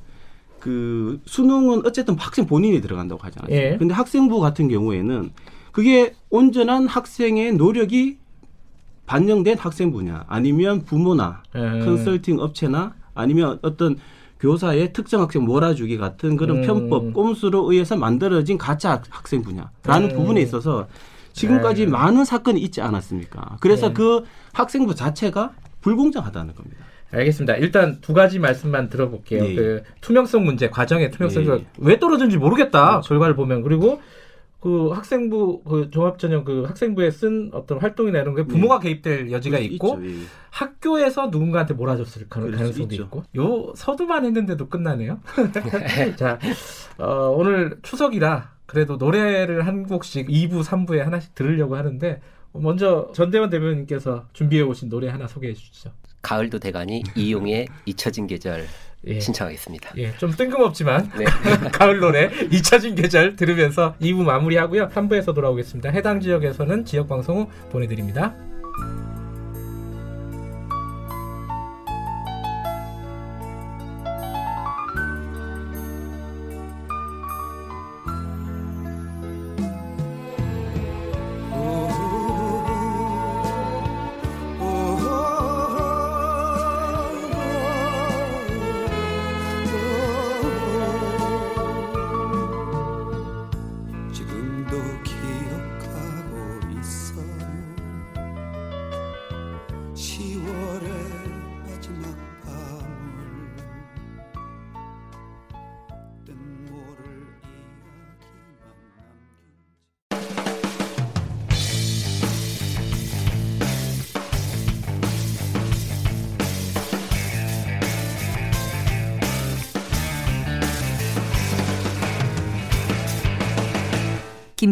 그 0.61 1.21
수능은 1.25 1.87
어쨌든 1.87 2.17
학생 2.19 2.47
본인이 2.47 2.83
들어간다고 2.83 3.23
하잖아요. 3.25 3.51
예. 3.57 3.77
근데 3.79 3.95
학생부 3.95 4.41
같은 4.41 4.69
경우에는 4.69 5.31
그게 5.73 6.15
온전한 6.29 6.87
학생의 6.87 7.55
노력이 7.55 8.19
반영된 9.07 9.57
학생부냐 9.57 10.25
아니면 10.29 10.85
부모나 10.85 11.43
예. 11.55 11.61
컨설팅 11.83 12.41
업체나 12.41 12.95
아니면 13.15 13.59
어떤 13.63 13.97
교사의 14.41 14.93
특정 14.93 15.21
학생 15.21 15.45
몰아주기 15.45 15.97
같은 15.97 16.37
그런 16.37 16.59
음. 16.59 16.63
편법 16.63 17.13
꼼수로 17.13 17.71
의해서 17.71 17.97
만들어진 17.97 18.59
가짜 18.59 19.03
학생 19.11 19.43
분야라는 19.43 20.11
음. 20.11 20.17
부분에 20.17 20.41
있어서 20.43 20.87
지금까지 21.33 21.87
네. 21.87 21.91
많은 21.91 22.25
사건이 22.25 22.61
있지 22.61 22.81
않았습니까? 22.81 23.59
그래서 23.61 23.89
네. 23.89 23.95
그 23.95 24.25
학생부 24.53 24.95
자체가 24.95 25.53
불공정하다는 25.81 26.55
겁니다. 26.55 26.85
알겠습니다. 27.11 27.57
일단 27.57 28.01
두 28.01 28.13
가지 28.13 28.39
말씀만 28.39 28.91
들어볼게요. 28.91 29.45
예. 29.45 29.55
그 29.55 29.83
투명성 30.01 30.45
문제, 30.45 30.69
과정의 30.69 31.11
투명성이 31.11 31.49
예. 31.49 31.67
왜 31.79 31.99
떨어진지 31.99 32.37
모르겠다. 32.37 32.89
그렇죠. 32.91 33.09
결과를 33.09 33.35
보면 33.35 33.63
그리고 33.63 34.01
그 34.61 34.89
학생부 34.89 35.63
그 35.63 35.91
종합전형 35.91 36.45
그 36.45 36.65
학생부에 36.65 37.11
쓴 37.13 37.51
어떤 37.55 37.79
활동이나 37.79 38.19
이런 38.19 38.35
게 38.35 38.43
부모가 38.43 38.81
개입될 38.81 39.31
여지가 39.31 39.59
수 39.59 39.63
있고 39.65 40.01
있죠. 40.03 40.27
예. 40.59 40.65
학교에서 40.65 41.29
누군가한테 41.29 41.75
몰아줬을 41.75 42.23
수 42.23 42.29
가능성도 42.29 42.95
있죠. 42.95 43.05
있고 43.05 43.25
요 43.37 43.73
서두만 43.77 44.25
했는데도 44.25 44.69
끝나네요. 44.69 45.21
자 46.17 46.39
어, 46.99 47.31
오늘 47.37 47.79
추석이라 47.83 48.53
그래도 48.67 48.97
노래를 48.97 49.67
한 49.67 49.85
곡씩 49.85 50.29
2부, 50.29 50.63
3부에 50.65 50.99
하나씩 50.99 51.35
들으려고 51.35 51.77
하는데 51.77 52.21
먼저 52.53 53.11
전대원 53.15 53.51
대변인께서 53.51 54.27
준비해 54.33 54.63
오신 54.63 54.89
노래 54.89 55.09
하나 55.09 55.27
소개해 55.27 55.55
주시죠. 55.55 55.91
가을도 56.23 56.59
대가니 56.59 57.03
이용의 57.15 57.69
잊혀진 57.87 58.27
계절 58.27 58.67
예. 59.07 59.21
신청하겠습니다. 59.21 59.93
예, 59.97 60.17
좀 60.17 60.33
뜬금없지만 60.33 61.13
네. 61.17 61.25
가을 61.73 62.01
노래 62.01 62.31
잊혀진 62.51 62.97
계절 62.97 63.37
들으면서 63.37 63.95
2부 64.01 64.25
마무리하고요. 64.25 64.89
3부에서 64.89 65.35
돌아오겠습니다. 65.35 65.91
해당 65.91 66.21
지역에서는 66.21 66.85
지역 66.85 67.09
방송 67.09 67.39
후 67.39 67.49
보내드립니다. 67.71 68.35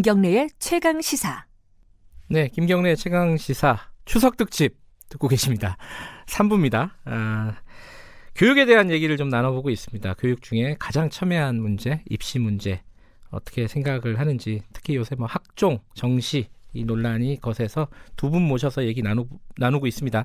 김경래의 0.07 0.51
최강 0.61 1.01
시사. 1.01 1.47
네, 2.29 2.47
김경래 2.47 2.95
최강 2.95 3.37
시사 3.37 3.91
추석 4.05 4.37
특집 4.37 4.77
듣고 5.09 5.27
계십니다. 5.27 5.77
3부입니다. 6.27 6.93
아, 7.07 7.57
교육에 8.37 8.67
대한 8.67 8.89
얘기를 8.93 9.17
좀 9.17 9.29
나눠보고 9.31 9.69
있습니다. 9.69 10.15
교육 10.15 10.43
중에 10.43 10.77
가장 10.79 11.11
첨예한 11.11 11.61
문제, 11.61 12.05
입시 12.09 12.39
문제 12.39 12.83
어떻게 13.31 13.67
생각을 13.67 14.21
하는지 14.21 14.63
특히 14.73 14.95
요새 14.95 15.17
뭐 15.17 15.27
학종, 15.27 15.81
정시 15.97 16.51
이 16.73 16.85
논란이 16.85 17.41
거세서 17.41 17.89
두 18.15 18.31
분 18.31 18.43
모셔서 18.43 18.85
얘기 18.85 19.03
나누, 19.03 19.27
나누고 19.57 19.89
있습니다. 19.89 20.25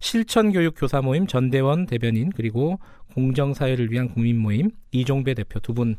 실천교육 0.00 0.74
교사 0.76 1.00
모임 1.00 1.26
전대원 1.26 1.86
대변인 1.86 2.30
그리고 2.36 2.78
공정사회를 3.14 3.90
위한 3.90 4.10
국민 4.10 4.36
모임 4.36 4.70
이종배 4.92 5.32
대표 5.32 5.60
두 5.60 5.72
분 5.72 5.96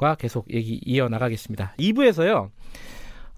과 0.00 0.14
계속 0.14 0.50
얘기 0.50 0.80
이어 0.86 1.10
나가겠습니다. 1.10 1.74
2부에서요. 1.78 2.48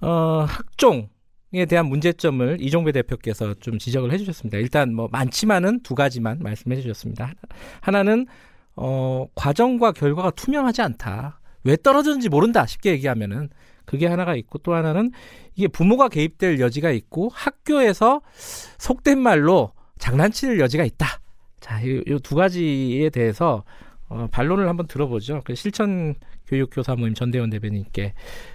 어, 0.01 0.47
학종 0.49 1.09
에 1.55 1.67
대한 1.67 1.87
문제점을 1.87 2.59
이종배 2.61 2.93
대표께서 2.93 3.55
좀 3.55 3.79
지적을 3.79 4.13
해주셨습니다. 4.13 4.59
일단 4.59 4.95
뭐 4.95 5.09
많지만은 5.11 5.81
두 5.83 5.97
가지만 5.97 6.39
말씀해 6.41 6.81
주셨습니다. 6.81 7.35
하나는 7.81 8.27
어, 8.77 9.27
과정과 9.35 9.91
결과가 9.91 10.31
투명하지 10.31 10.83
않다. 10.83 11.41
왜 11.65 11.77
떨어졌는지 11.77 12.29
모른다. 12.29 12.65
쉽게 12.65 12.93
얘기하면은 12.93 13.51
그게 13.85 14.07
하나가 14.07 14.37
있고 14.37 14.59
또 14.59 14.73
하나는 14.73 15.11
이게 15.57 15.67
부모가 15.67 16.09
개입될 16.09 16.61
여지가 16.61 16.93
있고 16.93 17.29
학교에서 17.35 18.23
속된 18.79 19.19
말로 19.19 19.73
장난칠 19.99 20.61
여지가 20.61 20.85
있다. 20.85 21.07
자, 21.61 21.81
이 21.83 22.03
두 22.23 22.37
가지에 22.37 23.11
대해서 23.11 23.65
어, 24.09 24.29
반론을 24.31 24.69
한번 24.69 24.87
들어보죠. 24.87 25.41
그 25.45 25.55
실천 25.55 26.15
교육 26.47 26.71
교사 26.73 26.95
모임 26.95 27.15
전대원 27.15 27.51
대변인께 27.51 28.15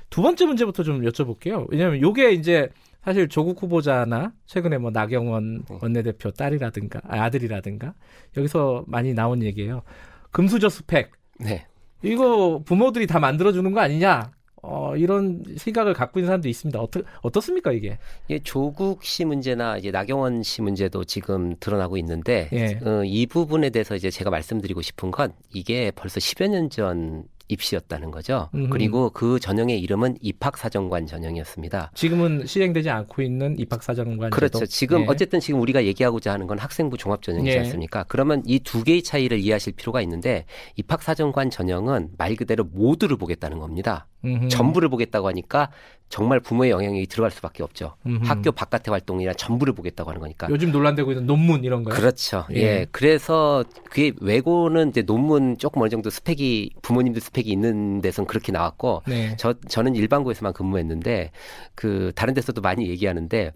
두 0.09 0.21
번째 0.21 0.45
문제부터 0.45 0.83
좀 0.83 1.01
여쭤볼게요. 1.01 1.65
왜냐하면 1.69 2.01
요게 2.01 2.31
이제 2.33 2.69
사실 3.03 3.29
조국 3.29 3.61
후보자나 3.61 4.33
최근에 4.45 4.77
뭐 4.77 4.91
나경원 4.91 5.63
원내대표 5.81 6.31
딸이라든가 6.31 6.99
아, 7.07 7.23
아들이라든가 7.23 7.93
여기서 8.35 8.83
많이 8.87 9.13
나온 9.13 9.43
얘기예요. 9.43 9.83
금수저 10.31 10.69
스펙 10.69 11.11
네. 11.39 11.65
이거 12.03 12.61
부모들이 12.65 13.07
다 13.07 13.19
만들어주는 13.19 13.71
거 13.71 13.79
아니냐? 13.79 14.31
어, 14.61 14.95
이런 14.97 15.43
생각을 15.55 15.93
갖고 15.93 16.19
있는 16.19 16.27
사람도 16.27 16.49
있습니다. 16.49 16.79
어떻, 16.79 17.05
어떻습니까, 17.21 17.71
이게? 17.71 17.99
예, 18.29 18.39
조국 18.39 19.03
씨 19.03 19.23
문제나 19.23 19.77
이제 19.77 19.91
나경원 19.91 20.43
씨 20.43 20.61
문제도 20.61 21.03
지금 21.05 21.55
드러나고 21.59 21.95
있는데 21.97 22.49
예. 22.51 22.79
어, 22.83 23.03
이 23.05 23.25
부분에 23.27 23.69
대해서 23.69 23.95
이제 23.95 24.09
제가 24.09 24.29
말씀드리고 24.29 24.81
싶은 24.81 25.11
건 25.11 25.31
이게 25.53 25.91
벌써 25.91 26.19
10여 26.19 26.49
년 26.49 26.69
전 26.69 27.23
입시였다는 27.47 28.11
거죠. 28.11 28.49
음흠. 28.53 28.69
그리고 28.69 29.09
그 29.09 29.39
전형의 29.39 29.79
이름은 29.81 30.17
입학사정관 30.21 31.05
전형이었습니다. 31.05 31.91
지금은 31.95 32.45
시행되지 32.45 32.89
않고 32.89 33.21
있는 33.21 33.57
입학사정관 33.57 34.29
그렇죠. 34.29 34.59
제도. 34.59 34.65
지금 34.69 35.01
예. 35.01 35.05
어쨌든 35.07 35.39
지금 35.39 35.61
우리가 35.61 35.85
얘기하고자 35.85 36.31
하는 36.33 36.47
건 36.47 36.59
학생부 36.59 36.97
종합전형이지 36.97 37.55
예. 37.55 37.59
않습니까? 37.59 38.03
그러면 38.07 38.43
이 38.45 38.59
두 38.59 38.83
개의 38.83 39.01
차이를 39.01 39.39
이해하실 39.39 39.73
필요가 39.73 40.01
있는데 40.01 40.45
입학사정관 40.75 41.49
전형은 41.49 42.09
말 42.17 42.35
그대로 42.35 42.65
모두를 42.65 43.15
보겠다는 43.17 43.59
겁니다. 43.59 44.07
음흠. 44.27 44.47
전부를 44.49 44.89
보겠다고 44.89 45.27
하니까 45.29 45.69
정말 46.09 46.39
부모의 46.39 46.71
영향이 46.71 47.05
들어갈 47.07 47.31
수밖에 47.31 47.63
없죠. 47.63 47.95
음흠. 48.05 48.25
학교 48.25 48.51
바깥의 48.51 48.91
활동이나 48.91 49.33
전부를 49.33 49.73
보겠다고 49.73 50.09
하는 50.09 50.21
거니까. 50.21 50.47
요즘 50.49 50.71
논란되고 50.71 51.11
있는 51.11 51.25
논문 51.25 51.63
이런 51.63 51.83
거요. 51.83 51.93
그렇죠. 51.95 52.45
예. 52.53 52.61
예. 52.61 52.85
그래서 52.91 53.63
그게 53.85 54.13
외고는 54.21 54.89
이제 54.89 55.01
논문 55.01 55.57
조금 55.57 55.81
어느 55.81 55.89
정도 55.89 56.09
스펙이 56.09 56.71
부모님들 56.81 57.21
스펙이 57.21 57.49
있는 57.49 58.01
데선 58.01 58.25
그렇게 58.25 58.51
나왔고 58.51 59.03
네. 59.07 59.35
저 59.37 59.53
저는 59.67 59.95
일반고에서만 59.95 60.53
근무했는데 60.53 61.31
그 61.75 62.11
다른 62.15 62.33
데서도 62.33 62.61
많이 62.61 62.87
얘기하는데 62.89 63.51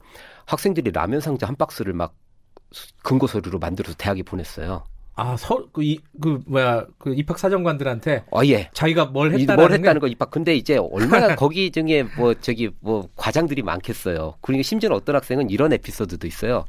학생들이 0.46 0.92
라면 0.92 1.22
상자 1.22 1.48
한 1.48 1.56
박스를 1.56 1.94
막 1.94 2.14
수- 2.72 2.88
금고 3.04 3.28
서류로 3.28 3.60
만들어서 3.60 3.96
대학에 3.98 4.24
보냈어요. 4.24 4.84
아, 5.16 5.36
서, 5.38 5.68
그, 5.72 5.84
이, 5.84 6.00
그, 6.22 6.42
뭐야, 6.48 6.86
그 6.98 7.14
입학 7.14 7.38
사정관들한테 7.38 8.24
어, 8.32 8.42
예. 8.46 8.70
자기가 8.74 9.06
뭘 9.06 9.34
이- 9.38 9.42
했다라는 9.42 9.62
뭘 9.62 9.72
했다는 9.78 10.00
거 10.02 10.08
입학. 10.08 10.32
근데 10.32 10.56
이제 10.56 10.78
얼마나 10.78 11.36
거기 11.36 11.70
중에 11.72 12.04
뭐 12.18 12.34
저기 12.36 12.70
뭐 12.80 13.08
과장들이 13.16 13.62
많겠어요. 13.62 14.36
그리고 14.42 14.64
심지어는 14.64 14.96
어떤 14.96 15.16
학생은 15.16 15.50
이런 15.50 15.74
에피소드도 15.74 16.26
있어요. 16.28 16.66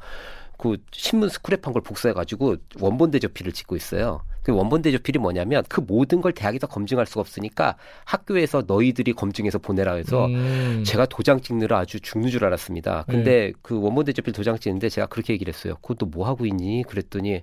그 0.59 0.76
신문 0.92 1.28
스크랩한 1.28 1.72
걸 1.72 1.83
복사해 1.83 2.12
가지고 2.12 2.57
원본 2.81 3.11
대조필을 3.12 3.52
찍고 3.52 3.74
있어요. 3.74 4.22
그 4.44 4.52
원본 4.52 4.83
대조필이 4.83 5.18
뭐냐면 5.18 5.64
그 5.68 5.81
모든 5.81 6.20
걸 6.20 6.33
대학에서 6.33 6.66
검증할 6.66 7.07
수가 7.07 7.20
없으니까 7.20 7.76
학교에서 8.05 8.62
너희들이 8.66 9.12
검증해서 9.12 9.59
보내라 9.59 9.94
해서 9.94 10.26
음. 10.26 10.83
제가 10.85 11.07
도장 11.07 11.40
찍느라 11.40 11.78
아주 11.78 12.00
죽는 12.00 12.28
줄 12.28 12.44
알았습니다. 12.44 13.05
근데 13.09 13.52
그 13.62 13.81
원본 13.81 14.05
대조필 14.05 14.33
도장 14.33 14.59
찍는데 14.59 14.88
제가 14.88 15.07
그렇게 15.07 15.33
얘기를 15.33 15.52
했어요. 15.52 15.76
그것도 15.81 16.07
뭐 16.07 16.26
하고 16.28 16.44
있니? 16.46 16.85
그랬더니 16.88 17.42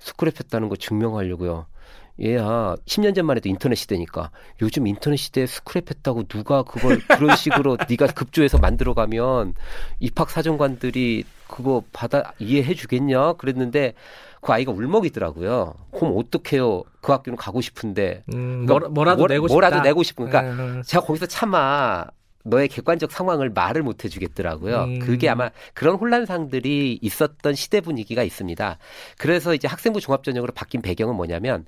스크랩했다는 0.00 0.68
거 0.68 0.76
증명하려고요. 0.76 1.66
얘야 2.22 2.76
10년 2.86 3.14
전만 3.14 3.36
해도 3.36 3.48
인터넷 3.50 3.74
시대니까 3.74 4.30
요즘 4.62 4.86
인터넷 4.86 5.16
시대에 5.16 5.44
스크랩했다고 5.44 6.28
누가 6.28 6.62
그걸 6.62 6.98
그런 7.08 7.36
식으로 7.36 7.76
네가 7.88 8.06
급조해서 8.06 8.56
만들어가면 8.58 9.52
입학 10.00 10.30
사정관들이 10.30 11.24
그거 11.46 11.82
받아 11.92 12.32
이해해 12.38 12.72
주겠냐 12.74 13.34
그랬는데 13.34 13.92
그 14.40 14.52
아이가 14.52 14.72
울먹이더라고요. 14.72 15.74
그럼 15.92 16.14
어떡해요? 16.16 16.84
그 17.02 17.12
학교는 17.12 17.36
가고 17.36 17.60
싶은데 17.60 18.22
음, 18.32 18.64
그러니까 18.64 18.88
뭐라, 18.88 19.14
뭘- 19.16 19.28
내고 19.28 19.48
싶다. 19.48 19.54
뭐라도 19.54 19.80
내고 19.82 20.02
싶은 20.02 20.26
그러니까 20.30 20.52
음, 20.62 20.82
제가 20.86 21.04
거기서 21.04 21.26
차마 21.26 22.04
너의 22.46 22.68
객관적 22.68 23.10
상황을 23.12 23.50
말을 23.50 23.82
못 23.82 24.04
해주겠더라고요. 24.04 24.84
음. 24.84 24.98
그게 25.00 25.28
아마 25.28 25.50
그런 25.74 25.96
혼란상들이 25.96 27.00
있었던 27.02 27.54
시대 27.54 27.80
분위기가 27.80 28.22
있습니다. 28.22 28.78
그래서 29.18 29.54
이제 29.54 29.68
학생부 29.68 30.00
종합전형으로 30.00 30.52
바뀐 30.54 30.80
배경은 30.80 31.14
뭐냐면 31.16 31.66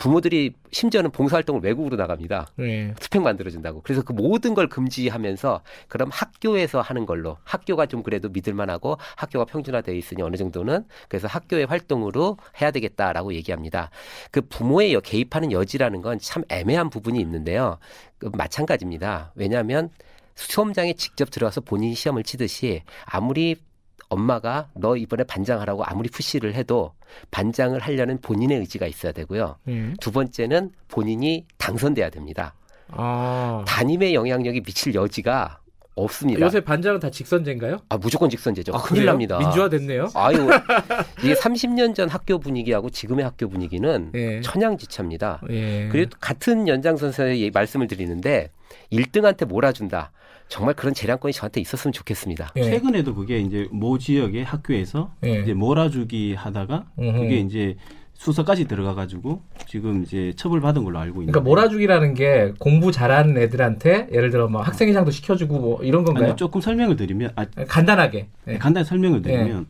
부모들이 0.00 0.54
심지어는 0.72 1.10
봉사활동을 1.10 1.60
외국으로 1.62 1.96
나갑니다. 1.96 2.48
네. 2.56 2.94
스펙 2.98 3.20
만들어준다고. 3.22 3.82
그래서 3.82 4.02
그 4.02 4.12
모든 4.14 4.54
걸 4.54 4.66
금지하면서 4.68 5.60
그럼 5.88 6.08
학교에서 6.10 6.80
하는 6.80 7.04
걸로 7.04 7.36
학교가 7.44 7.84
좀 7.86 8.02
그래도 8.02 8.30
믿을만하고 8.30 8.96
학교가 9.16 9.44
평준화되어 9.44 9.94
있으니 9.94 10.22
어느 10.22 10.36
정도는 10.36 10.84
그래서 11.08 11.28
학교의 11.28 11.66
활동으로 11.66 12.38
해야 12.60 12.70
되겠다라고 12.70 13.34
얘기합니다. 13.34 13.90
그 14.30 14.40
부모의 14.40 14.94
여- 14.94 15.00
개입하는 15.00 15.52
여지라는 15.52 16.00
건 16.02 16.18
참 16.20 16.42
애매한 16.48 16.90
부분이 16.90 17.20
있는데요. 17.20 17.78
그 18.18 18.30
마찬가지입니다. 18.34 19.32
왜냐하면 19.34 19.90
수험장에 20.34 20.94
직접 20.94 21.30
들어가서 21.30 21.60
본인이 21.60 21.94
시험을 21.94 22.22
치듯이 22.24 22.82
아무리 23.04 23.56
엄마가 24.10 24.68
너 24.74 24.96
이번에 24.96 25.24
반장하라고 25.24 25.84
아무리 25.84 26.10
푸시를 26.10 26.54
해도 26.54 26.92
반장을 27.30 27.78
하려는 27.80 28.18
본인의 28.20 28.58
의지가 28.58 28.86
있어야 28.86 29.12
되고요. 29.12 29.56
네. 29.64 29.94
두 30.00 30.10
번째는 30.10 30.72
본인이 30.88 31.46
당선돼야 31.56 32.10
됩니다. 32.10 32.54
아. 32.88 33.64
담임의 33.66 34.14
영향력이 34.14 34.62
미칠 34.62 34.94
여지가 34.94 35.60
없습니다. 35.94 36.40
요새 36.40 36.60
반장은 36.60 37.00
다 37.00 37.10
직선제인가요? 37.10 37.78
아, 37.88 37.96
무조건 37.98 38.30
직선제죠. 38.30 38.72
아, 38.74 38.82
큰일? 38.82 39.06
납니다. 39.06 39.38
민주화 39.38 39.68
됐네요. 39.68 40.08
아유, 40.14 40.48
이게 41.22 41.34
30년 41.34 41.94
전 41.94 42.08
학교 42.08 42.38
분위기하고 42.38 42.90
지금의 42.90 43.24
학교 43.24 43.48
분위기는 43.48 44.10
예. 44.14 44.40
천양지차입니다. 44.40 45.42
예. 45.50 45.88
그리고 45.90 46.10
같은 46.20 46.68
연장선상의 46.68 47.50
말씀을 47.50 47.86
드리는데 47.86 48.50
1등한테 48.92 49.46
몰아준다. 49.46 50.12
정말 50.50 50.74
그런 50.74 50.92
재량권이 50.92 51.32
저한테 51.32 51.60
있었으면 51.60 51.92
좋겠습니다. 51.92 52.52
예. 52.56 52.62
최근에도 52.64 53.14
그게 53.14 53.38
이제 53.38 53.68
모 53.70 53.98
지역의 53.98 54.44
학교에서 54.44 55.12
예. 55.24 55.40
이제 55.40 55.54
몰아주기 55.54 56.34
하다가 56.34 56.86
음흠. 56.98 57.18
그게 57.20 57.38
이제 57.38 57.76
수사까지 58.14 58.66
들어가 58.66 58.94
가지고 58.94 59.42
지금 59.66 60.02
이제 60.02 60.32
처벌받은 60.36 60.84
걸로 60.84 60.98
알고 60.98 61.22
있는데. 61.22 61.32
그러니까 61.32 61.48
몰아주기라는 61.48 62.14
게 62.14 62.52
공부 62.58 62.90
잘하는 62.90 63.38
애들한테 63.38 64.08
예를 64.12 64.30
들어 64.30 64.48
뭐 64.48 64.60
학생회장도 64.60 65.12
시켜주고 65.12 65.58
뭐 65.58 65.82
이런 65.84 66.04
건가요? 66.04 66.26
아니, 66.26 66.36
조금 66.36 66.60
설명을 66.60 66.96
드리면 66.96 67.30
아, 67.36 67.46
간단하게. 67.46 68.26
예. 68.48 68.58
간단히 68.58 68.84
설명을 68.84 69.22
드리면 69.22 69.66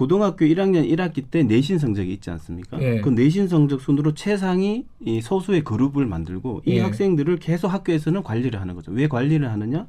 고등학교 0.00 0.44
1학년 0.44 0.86
1학기 0.94 1.24
때 1.30 1.42
내신 1.42 1.78
성적이 1.78 2.12
있지 2.12 2.28
않습니까? 2.28 2.78
예. 2.82 3.00
그 3.00 3.08
내신 3.08 3.48
성적 3.48 3.80
순으로 3.80 4.12
최상위 4.12 4.84
이 5.00 5.20
소수의 5.22 5.64
그룹을 5.64 6.04
만들고 6.04 6.60
이 6.66 6.72
예. 6.76 6.80
학생들을 6.82 7.38
계속 7.38 7.68
학교에서는 7.68 8.22
관리를 8.22 8.60
하는 8.60 8.74
거죠. 8.74 8.92
왜 8.92 9.08
관리를 9.08 9.50
하느냐? 9.50 9.86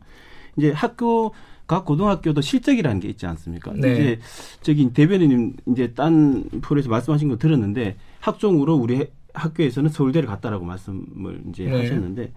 이제 0.56 0.72
학교 0.72 1.34
각 1.68 1.84
고등학교도 1.84 2.40
실적이라는 2.40 3.02
게 3.02 3.10
있지 3.10 3.26
않습니까? 3.26 3.74
네. 3.74 3.92
이제 3.92 4.20
저기 4.62 4.90
대변인님 4.94 5.58
이제 5.74 5.92
딴 5.94 6.46
프로에서 6.62 6.88
말씀하신 6.90 7.28
거 7.28 7.38
들었는데 7.38 7.98
학종으로 8.22 8.76
우리 8.76 8.96
해- 8.96 9.10
학교에서는 9.34 9.90
서울대를 9.90 10.26
갔다라고 10.30 10.64
말씀을 10.64 11.42
이제 11.50 11.66
네. 11.66 11.82
하셨는데 11.82 12.32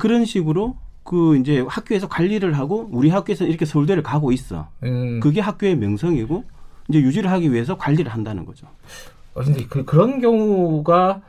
그런 0.00 0.24
식으로 0.24 0.76
그 1.04 1.36
이제 1.38 1.64
학교에서 1.68 2.08
관리를 2.08 2.54
하고 2.54 2.88
우리 2.90 3.10
학교에서는 3.10 3.48
이렇게 3.48 3.64
서울대를 3.64 4.02
가고 4.02 4.32
있어. 4.32 4.70
음. 4.82 5.20
그게 5.20 5.40
학교의 5.40 5.76
명성이고 5.76 6.55
이제 6.88 7.00
유지를 7.00 7.30
하기 7.30 7.52
위해서 7.52 7.76
관리를 7.76 8.12
한다는 8.12 8.44
거죠. 8.44 8.66
어, 9.34 9.42
근데 9.42 9.66
그, 9.66 9.84
그런 9.84 10.20
경우가 10.20 11.20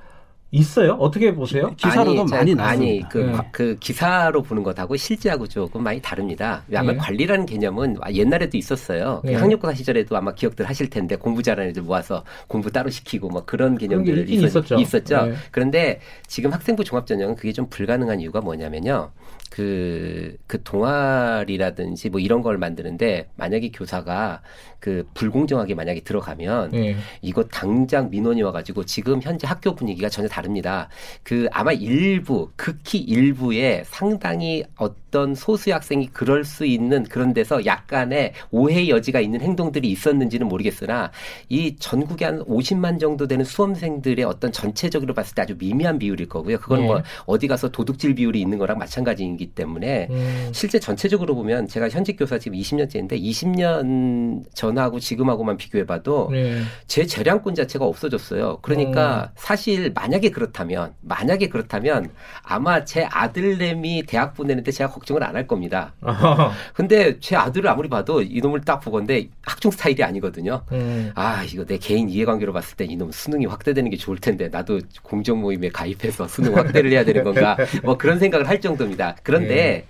있어요? 0.52 0.94
어떻게 0.94 1.34
보세요? 1.34 1.74
기사로도 1.76 2.22
아니, 2.22 2.30
저- 2.30 2.36
많이 2.36 2.52
아니 2.52 2.56
났습니다. 2.56 3.08
그, 3.10 3.18
네. 3.18 3.32
과- 3.34 3.46
그 3.52 3.78
기사로 3.80 4.44
보는 4.44 4.64
것하고 4.64 4.96
실제하고 4.96 5.46
조금 5.48 5.84
많이 5.84 6.02
다릅니다. 6.02 6.64
아마 6.74 6.94
네. 6.94 6.98
관리라는 6.98 7.46
개념은 7.46 7.98
옛날에도 8.14 8.58
있었어요. 8.58 9.20
그 9.24 9.28
네. 9.32 9.36
학력고사 9.36 9.74
시절에도 9.74 10.16
아마 10.16 10.34
기억들 10.34 10.66
하실 10.68 10.90
텐데 10.90 11.18
공부 11.18 11.44
잘하는 11.44 11.72
애들 11.72 11.82
모아서 11.82 12.24
공부 12.48 12.72
따로 12.72 12.90
시키고 12.90 13.28
뭐 13.30 13.44
그런 13.46 13.76
그런 13.76 13.78
게 13.78 13.88
개념들 13.88 14.18
있긴 14.30 14.44
있었죠. 14.46 14.76
있었죠. 14.76 15.26
네. 15.26 15.34
그런데 15.52 16.00
지금 16.28 16.54
학생부 16.54 16.84
종합전형은 16.86 17.36
그게 17.36 17.52
좀 17.52 17.68
불가능한 17.70 18.22
이유가 18.22 18.40
뭐냐면요. 18.40 19.12
그, 19.50 20.36
그 20.46 20.62
동아리라든지 20.64 22.10
뭐 22.10 22.20
이런 22.20 22.42
걸 22.42 22.58
만드는데 22.58 23.30
만약에 23.36 23.72
교사가 23.72 24.42
그 24.80 25.08
불공정하게 25.16 25.74
만약에 25.74 26.02
들어가면 26.02 26.74
예. 26.76 26.96
이거 27.22 27.44
당장 27.46 28.10
민원이 28.10 28.44
와가지고 28.44 28.84
지금 28.86 29.22
현재 29.22 29.48
학교 29.48 29.74
분위기가 29.74 30.10
전혀 30.10 30.28
다릅니다. 30.38 30.88
그 31.24 31.48
아마 31.52 31.72
일부, 31.72 32.52
극히 32.56 33.00
일부의 33.00 33.84
상당히 33.86 34.64
어떤 34.76 35.34
소수의 35.34 35.74
학생이 35.74 36.08
그럴 36.14 36.44
수 36.44 36.66
있는 36.66 37.04
그런 37.04 37.34
데서 37.34 37.66
약간의 37.66 38.34
오해 38.52 38.88
여지가 38.88 39.20
있는 39.20 39.42
행동들이 39.42 39.90
있었는지는 39.90 40.48
모르겠으나 40.48 41.12
이 41.50 41.76
전국에 41.80 42.26
한 42.26 42.44
50만 42.46 43.00
정도 43.00 43.28
되는 43.28 43.44
수험생들의 43.44 44.24
어떤 44.26 44.52
전체적으로 44.52 45.16
봤을 45.16 45.34
때 45.34 45.42
아주 45.42 45.56
미미한 45.58 45.98
비율일 45.98 46.30
거고요. 46.30 46.60
그건 46.60 46.82
네. 46.82 46.88
뭐 46.88 47.04
어디 47.26 47.48
가서 47.48 47.70
도둑질 47.70 48.14
비율이 48.16 48.40
있는 48.40 48.60
거랑 48.60 48.78
마찬가지이기 48.78 49.48
때문에 49.48 50.08
음. 50.12 50.50
실제 50.54 50.80
전체적으로 50.80 51.34
보면 51.34 51.68
제가 51.68 51.90
현직 51.90 52.18
교사 52.18 52.38
지금 52.38 52.58
20년째인데 52.60 53.20
20년 53.20 54.44
전하고 54.54 55.00
지금하고만 55.00 55.58
비교해봐도 55.58 56.30
네. 56.32 56.62
제 56.86 57.06
재량권 57.08 57.56
자체가 57.56 57.86
없어졌어요. 57.86 58.60
그러니까 58.62 59.32
사실 59.36 59.92
만약에 59.94 60.27
그렇다면 60.32 60.94
만약에 61.02 61.48
그렇다면 61.50 62.10
아마 62.44 62.84
제 62.86 63.06
아들내미 63.10 64.04
대학 64.08 64.34
보내는데 64.34 64.72
제가 64.72 64.90
걱정을 64.92 65.24
안 65.24 65.38
할 65.38 65.46
겁니다. 65.48 65.94
근데 66.74 67.20
제 67.20 67.36
아들을 67.36 67.70
아무리 67.70 67.90
봐도 67.90 68.22
이놈을 68.22 68.62
딱 68.62 68.80
보건데 68.80 69.28
학종 69.44 69.70
스타일이 69.72 70.04
아니거든요. 70.04 70.64
음. 70.72 71.12
아 71.16 71.44
이거 71.44 71.64
내 71.66 71.78
개인 71.78 72.10
이해관계로 72.10 72.54
봤을 72.54 72.76
때 72.76 72.86
이놈 72.86 73.12
수능이 73.12 73.46
확대되는 73.46 73.92
게 73.92 73.98
좋을 73.98 74.18
텐데 74.18 74.50
나도 74.50 74.80
공정 75.04 75.40
모임에 75.42 75.70
가입해서 75.70 76.28
수능 76.28 76.56
확대를 76.58 76.92
해야 76.92 77.06
되는 77.06 77.24
건가 77.24 77.56
뭐 77.84 77.98
그런 77.98 78.18
생각을 78.20 78.48
할 78.50 78.60
정도입니다. 78.62 79.16
그런데 79.22 79.86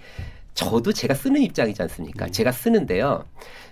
저도 0.53 0.91
제가 0.91 1.13
쓰는 1.13 1.41
입장이지 1.41 1.81
않습니까? 1.83 2.27
제가 2.27 2.51
쓰는데요. 2.51 3.23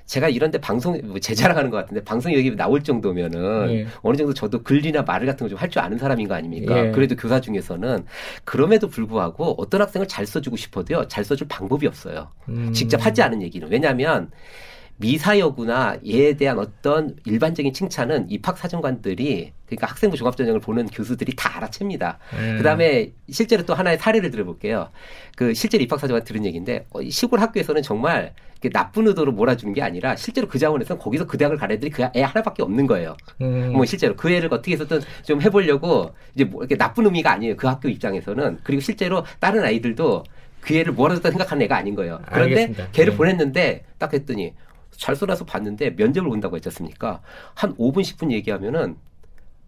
제가 0.05 0.29
이런데 0.29 0.59
방송 0.59 0.99
뭐 1.03 1.19
제자랑하는 1.19 1.71
것 1.71 1.77
같은데 1.77 2.03
방송 2.03 2.31
여기 2.33 2.55
나올 2.55 2.83
정도면은 2.83 3.69
예. 3.71 3.87
어느 4.03 4.15
정도 4.17 4.33
저도 4.33 4.61
글이나 4.63 5.01
말 5.01 5.25
같은 5.25 5.47
거 5.47 5.49
좀 5.49 5.57
할 5.57 5.69
줄 5.69 5.81
아는 5.81 5.97
사람인 5.97 6.27
거 6.27 6.35
아닙니까? 6.35 6.87
예. 6.87 6.91
그래도 6.91 7.15
교사 7.15 7.41
중에서는 7.41 8.05
그럼에도 8.43 8.87
불구하고 8.87 9.55
어떤 9.57 9.81
학생을 9.81 10.07
잘 10.07 10.25
써주고 10.25 10.57
싶어도요 10.57 11.07
잘 11.07 11.23
써줄 11.23 11.47
방법이 11.47 11.87
없어요. 11.87 12.29
음. 12.49 12.71
직접 12.73 13.03
하지 13.05 13.21
않은 13.23 13.41
얘기는 13.41 13.67
왜냐하면 13.69 14.29
미사여구나 14.97 15.97
얘에 16.07 16.37
대한 16.37 16.57
어떤 16.57 17.15
일반적인 17.25 17.73
칭찬은 17.73 18.29
입학 18.29 18.57
사정관들이 18.57 19.51
그러니까 19.65 19.87
학생부 19.87 20.15
종합전형을 20.15 20.59
보는 20.61 20.87
교수들이 20.87 21.33
다 21.35 21.57
알아챕니다. 21.57 22.19
음. 22.33 22.57
그다음에 22.57 23.11
실제로 23.29 23.63
또 23.65 23.73
하나의 23.73 23.97
사례를 23.97 24.31
들어볼게요. 24.31 24.89
그 25.35 25.53
실제로 25.53 25.83
입학 25.83 25.99
사정관 25.99 26.23
들은 26.23 26.45
얘기인데 26.45 26.85
어, 26.91 27.01
이 27.01 27.09
시골 27.09 27.39
학교에서는 27.39 27.81
정말 27.81 28.33
나쁜 28.73 29.05
의도로 29.07 29.31
몰아주는 29.33 29.73
게 29.75 29.83
아니라 29.83 30.15
실제로 30.15 30.47
그 30.47 30.57
자원에서는 30.57 30.99
거기서 30.99 31.27
그 31.27 31.37
대학을 31.37 31.57
갈 31.57 31.71
애들이 31.71 31.91
그 31.91 32.03
애 32.15 32.21
하나밖에 32.23 32.63
없는 32.63 32.87
거예요. 32.87 33.15
음. 33.41 33.73
뭐 33.73 33.85
실제로 33.85 34.15
그 34.15 34.31
애를 34.31 34.51
어떻게 34.53 34.71
해서든 34.73 35.01
좀 35.23 35.41
해보려고 35.41 36.11
이제 36.33 36.45
뭐 36.45 36.61
이렇게 36.61 36.77
나쁜 36.77 37.05
의미가 37.05 37.31
아니에요. 37.31 37.57
그 37.57 37.67
학교 37.67 37.89
입장에서는 37.89 38.59
그리고 38.63 38.79
실제로 38.81 39.23
다른 39.39 39.63
아이들도 39.63 40.23
그 40.61 40.73
애를 40.75 40.93
몰아줬다 40.93 41.29
생각하는 41.29 41.63
애가 41.65 41.75
아닌 41.75 41.93
거예요. 41.95 42.19
그런데 42.31 42.61
알겠습니다. 42.61 42.87
걔를 42.91 43.11
네. 43.11 43.17
보냈는데 43.17 43.83
딱 43.99 44.13
했더니 44.13 44.53
잘 44.97 45.15
쏘라서 45.15 45.45
봤는데 45.45 45.91
면접을 45.91 46.27
온다고 46.29 46.55
했지 46.55 46.69
않습니까? 46.69 47.21
한 47.53 47.75
5분 47.75 48.01
10분 48.01 48.31
얘기하면은 48.31 48.97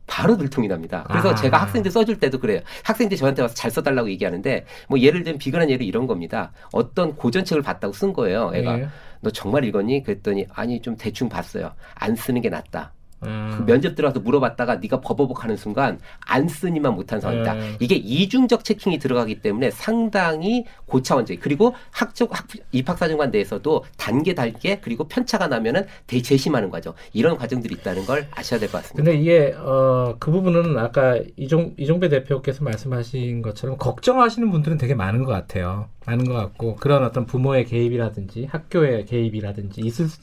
바로 0.07 0.37
들통이 0.37 0.67
납니다. 0.67 1.03
그래서 1.07 1.31
아. 1.31 1.35
제가 1.35 1.61
학생들 1.61 1.91
써줄 1.91 2.19
때도 2.19 2.39
그래요. 2.39 2.61
학생들 2.83 3.17
저한테 3.17 3.41
와서 3.41 3.53
잘 3.53 3.69
써달라고 3.69 4.09
얘기하는데 4.09 4.65
뭐 4.87 4.99
예를 4.99 5.23
들면 5.23 5.37
비근한 5.37 5.69
예로 5.69 5.83
이런 5.83 6.07
겁니다. 6.07 6.53
어떤 6.71 7.15
고전책을 7.15 7.61
봤다고 7.61 7.93
쓴 7.93 8.13
거예요. 8.13 8.51
애가 8.53 8.79
예. 8.79 8.87
너 9.19 9.29
정말 9.29 9.65
읽었니? 9.65 10.03
그랬더니 10.03 10.45
아니 10.53 10.81
좀 10.81 10.95
대충 10.95 11.27
봤어요. 11.27 11.73
안 11.93 12.15
쓰는 12.15 12.41
게 12.41 12.49
낫다. 12.49 12.93
음. 13.23 13.51
그 13.57 13.65
면접 13.65 13.95
들어가서 13.95 14.19
물어봤다가 14.19 14.75
네가 14.75 15.01
버버벅 15.01 15.43
하는 15.43 15.57
순간 15.57 15.99
안 16.25 16.47
쓰니만 16.47 16.93
못한 16.93 17.19
상황이다. 17.19 17.53
네. 17.55 17.75
이게 17.79 17.95
이중적 17.95 18.63
체킹이 18.63 18.99
들어가기 18.99 19.41
때문에 19.41 19.71
상당히 19.71 20.65
고차원적 20.85 21.37
그리고 21.41 21.73
학적 21.91 22.37
학, 22.37 22.45
입학사정관 22.71 23.31
내에서도 23.31 23.83
단계 23.97 24.35
단계 24.35 24.79
그리고 24.79 25.07
편차가 25.07 25.47
나면은 25.47 25.85
대재심하는 26.05 26.69
과정 26.69 26.93
이런 27.13 27.37
과정들이 27.37 27.75
있다는 27.75 28.05
걸 28.05 28.27
아셔야 28.35 28.59
될 28.59 28.69
것 28.69 28.83
같습니다. 28.83 29.03
근데 29.11 29.19
이게 29.19 29.53
어, 29.57 30.15
그 30.19 30.29
부분은 30.31 30.77
아까 30.77 31.19
이종 31.37 31.73
이종배 31.77 32.09
대표께서 32.09 32.63
말씀하신 32.63 33.41
것처럼 33.41 33.77
걱정하시는 33.77 34.51
분들은 34.51 34.77
되게 34.77 34.93
많은 34.93 35.23
것 35.23 35.31
같아요. 35.31 35.89
많은 36.05 36.25
것 36.25 36.33
같고 36.33 36.75
그런 36.75 37.03
어떤 37.03 37.25
부모의 37.25 37.65
개입이라든지 37.65 38.45
학교의 38.51 39.05
개입이라든지 39.05 39.81
있을 39.81 40.07
수- 40.07 40.19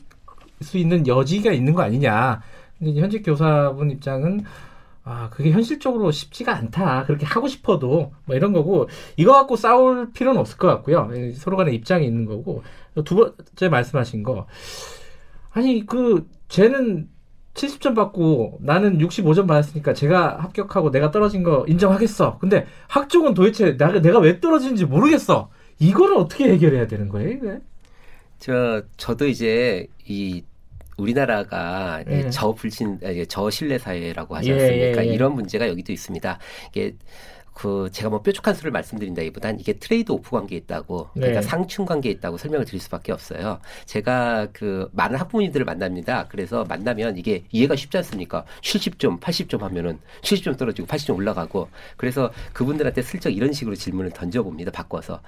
수 0.62 0.78
있는 0.78 1.06
여지가 1.06 1.52
있는 1.52 1.74
거 1.74 1.82
아니냐. 1.82 2.40
이제 2.80 3.00
현직 3.00 3.22
교사분 3.22 3.90
입장은 3.90 4.44
아 5.04 5.28
그게 5.30 5.50
현실적으로 5.50 6.10
쉽지가 6.10 6.54
않다. 6.56 7.04
그렇게 7.04 7.26
하고 7.26 7.46
싶어도 7.46 8.12
뭐 8.24 8.36
이런 8.36 8.52
거고 8.52 8.88
이거 9.16 9.32
갖고 9.32 9.56
싸울 9.56 10.12
필요는 10.12 10.40
없을 10.40 10.56
것 10.56 10.66
같고요. 10.68 11.10
예, 11.14 11.32
서로 11.32 11.56
간에 11.56 11.72
입장이 11.72 12.06
있는 12.06 12.24
거고 12.24 12.62
두 13.04 13.14
번째 13.16 13.68
말씀하신 13.68 14.22
거 14.22 14.46
아니 15.50 15.84
그 15.86 16.26
쟤는 16.48 17.08
70점 17.54 17.94
받고 17.94 18.58
나는 18.62 18.98
65점 18.98 19.46
받았으니까 19.46 19.94
제가 19.94 20.38
합격하고 20.42 20.90
내가 20.90 21.10
떨어진 21.10 21.42
거 21.42 21.64
인정하겠어. 21.68 22.38
근데 22.38 22.66
학종은 22.88 23.34
도대체 23.34 23.76
나, 23.76 23.92
내가 24.00 24.18
왜 24.18 24.40
떨어지는지 24.40 24.84
모르겠어. 24.84 25.50
이거를 25.78 26.16
어떻게 26.16 26.50
해결해야 26.50 26.86
되는 26.86 27.08
거예요? 27.08 27.30
이게? 27.30 27.60
저 28.38 28.82
저도 28.96 29.26
이제 29.26 29.86
이 30.06 30.42
우리나라가 30.96 32.02
이 32.08 32.10
예. 32.10 32.30
저불신 32.30 33.00
아니, 33.04 33.26
저신뢰 33.26 33.78
사회라고 33.78 34.36
하지 34.36 34.50
예, 34.50 34.52
않습니까? 34.54 35.04
예, 35.04 35.08
예. 35.08 35.12
이런 35.14 35.34
문제가 35.34 35.68
여기도 35.68 35.92
있습니다. 35.92 36.38
이게 36.70 36.94
그 37.54 37.88
제가 37.92 38.10
뭐 38.10 38.20
뾰족한 38.20 38.54
수를 38.54 38.72
말씀드린다기보단 38.72 39.60
이게 39.60 39.74
트레이드 39.74 40.10
오프 40.10 40.30
관계에 40.30 40.58
있다고 40.58 41.08
그러니까 41.14 41.40
네. 41.40 41.46
상충 41.46 41.86
관계에 41.86 42.10
있다고 42.12 42.36
설명을 42.36 42.66
드릴 42.66 42.80
수밖에 42.80 43.12
없어요. 43.12 43.60
제가 43.86 44.48
그 44.52 44.88
많은 44.92 45.16
학부모님들을 45.16 45.64
만납니다. 45.64 46.26
그래서 46.28 46.64
만나면 46.64 47.16
이게 47.16 47.44
이해가 47.52 47.76
쉽지 47.76 47.96
않습니까? 47.98 48.44
70점, 48.60 49.20
80점 49.20 49.60
하면은 49.60 50.00
70점 50.22 50.58
떨어지고 50.58 50.88
80점 50.88 51.16
올라가고 51.16 51.68
그래서 51.96 52.32
그분들한테 52.52 53.02
슬쩍 53.02 53.30
이런 53.30 53.52
식으로 53.52 53.76
질문을 53.76 54.10
던져봅니다. 54.10 54.72
바꿔서 54.72 55.20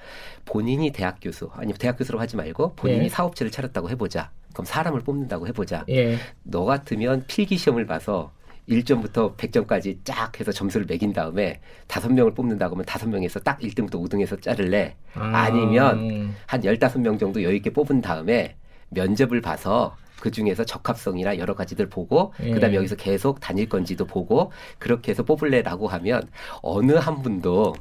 본인이 0.44 0.90
대학 0.90 1.18
교수 1.22 1.48
아니 1.54 1.72
대학 1.74 1.96
교수라고 1.96 2.20
하지 2.20 2.36
말고 2.36 2.74
본인이 2.74 3.02
네. 3.02 3.08
사업체를 3.08 3.52
차렸다고 3.52 3.88
해보자. 3.90 4.30
그럼 4.56 4.64
사람을 4.64 5.00
뽑는다고 5.00 5.46
해보자. 5.48 5.84
예. 5.90 6.16
너 6.42 6.64
같으면 6.64 7.24
필기 7.26 7.58
시험을 7.58 7.84
봐서 7.86 8.32
1점부터 8.70 9.36
100점까지 9.36 9.98
쫙 10.02 10.40
해서 10.40 10.50
점수를 10.50 10.86
매긴 10.86 11.12
다음에 11.12 11.60
다섯 11.86 12.10
명을 12.10 12.32
뽑는다고 12.32 12.74
하면 12.74 12.86
다섯 12.86 13.06
명에서 13.06 13.38
딱 13.40 13.60
1등부터 13.60 14.02
5등에서 14.02 14.40
자를래. 14.40 14.96
아, 15.14 15.20
아니면 15.20 16.34
한 16.46 16.62
15명 16.62 17.18
정도 17.18 17.42
여유 17.42 17.56
있게 17.56 17.68
뽑은 17.70 18.00
다음에 18.00 18.56
면접을 18.88 19.42
봐서 19.42 19.94
그 20.20 20.30
중에서 20.30 20.64
적합성이나 20.64 21.36
여러 21.36 21.54
가지들 21.54 21.90
보고 21.90 22.32
예. 22.42 22.52
그다음에 22.52 22.76
여기서 22.76 22.96
계속 22.96 23.40
다닐 23.40 23.68
건지도 23.68 24.06
보고 24.06 24.52
그렇게 24.78 25.10
해서 25.10 25.22
뽑을래라고 25.22 25.86
하면 25.86 26.22
어느 26.62 26.92
한 26.92 27.20
분도 27.20 27.74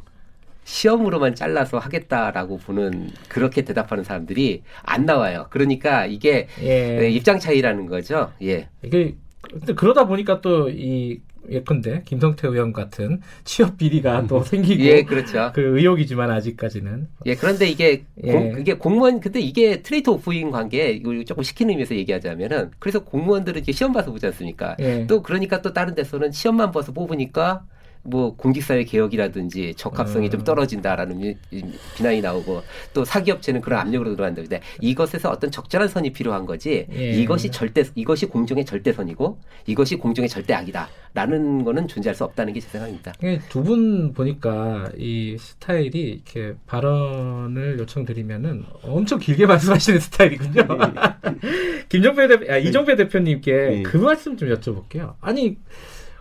시험으로만 0.65 1.35
잘라서 1.35 1.77
하겠다라고 1.77 2.57
보는 2.57 3.11
그렇게 3.29 3.63
대답하는 3.63 4.03
사람들이 4.03 4.63
안 4.81 5.05
나와요. 5.05 5.47
그러니까 5.51 6.05
이게 6.05 6.47
예. 6.61 6.97
네, 6.99 7.09
입장 7.11 7.39
차이라는 7.39 7.85
거죠. 7.85 8.33
예. 8.41 8.67
이게 8.83 9.15
근데 9.41 9.73
그러다 9.73 10.07
보니까 10.07 10.41
또이 10.41 11.21
예컨대 11.47 12.01
김성태 12.05 12.47
의원 12.47 12.73
같은 12.73 13.21
취업 13.43 13.77
비리가 13.77 14.25
또 14.27 14.41
생기고 14.41 14.83
예, 14.83 15.03
그렇죠. 15.03 15.51
그 15.53 15.77
의혹이지만 15.77 16.31
아직까지는 16.31 17.09
예, 17.27 17.35
그런데 17.35 17.67
이게 17.67 18.03
예. 18.23 18.31
공, 18.31 18.51
그게 18.53 18.73
공무원 18.73 19.19
근데 19.19 19.39
이게 19.39 19.83
트레이트 19.83 20.09
오프인 20.09 20.49
관계 20.49 20.89
이걸 20.89 21.23
조금 21.25 21.43
시키는 21.43 21.69
의미에서 21.73 21.95
얘기하자면은 21.95 22.71
그래서 22.79 23.03
공무원들은 23.03 23.61
이제 23.61 23.71
시험 23.71 23.93
봐서 23.93 24.11
보지 24.11 24.25
않습니까? 24.25 24.75
예. 24.79 25.05
또 25.05 25.21
그러니까 25.21 25.61
또 25.61 25.73
다른 25.73 25.93
데서는 25.93 26.31
시험만 26.31 26.71
봐서 26.71 26.91
뽑으니까 26.91 27.63
뭐 28.05 28.35
공직사회 28.35 28.83
개혁이라든지 28.83 29.73
적합성이 29.75 30.27
음. 30.27 30.31
좀 30.31 30.43
떨어진다라는 30.43 31.35
비난이 31.97 32.21
나오고 32.21 32.61
또 32.93 33.03
사기업체는 33.05 33.61
그런 33.61 33.79
압력으로 33.79 34.11
들어간다는데 34.15 34.61
이것에서 34.81 35.29
어떤 35.29 35.49
적절한 35.51 35.87
선이 35.87 36.11
필요한 36.13 36.45
거지 36.45 36.87
예. 36.93 37.11
이것이 37.11 37.51
절대 37.51 37.83
이것이 37.95 38.25
공정의 38.27 38.65
절대선이고 38.65 39.39
이것이 39.67 39.95
공정의 39.95 40.29
절대악이다라는 40.29 41.63
거는 41.63 41.87
존재할 41.87 42.15
수 42.15 42.23
없다는 42.23 42.53
게 42.53 42.59
제 42.59 42.67
생각입니다. 42.69 43.13
두 43.49 43.63
분 43.65 44.13
보니까 44.13 44.89
이 44.97 45.37
스타일이 45.39 46.21
이렇게 46.23 46.53
발언을 46.67 47.79
요청드리면은 47.79 48.63
엄청 48.83 49.17
길게 49.19 49.45
말씀하시는 49.47 49.99
스타일이군요. 49.99 50.67
김정배 51.89 52.27
대 52.27 52.51
아, 52.51 52.57
이정배 52.57 52.95
대표님께 52.95 53.51
예. 53.51 53.81
그 53.83 53.97
말씀 53.97 54.37
좀 54.37 54.49
여쭤볼게요. 54.49 55.15
아니 55.21 55.55
그 55.55 55.61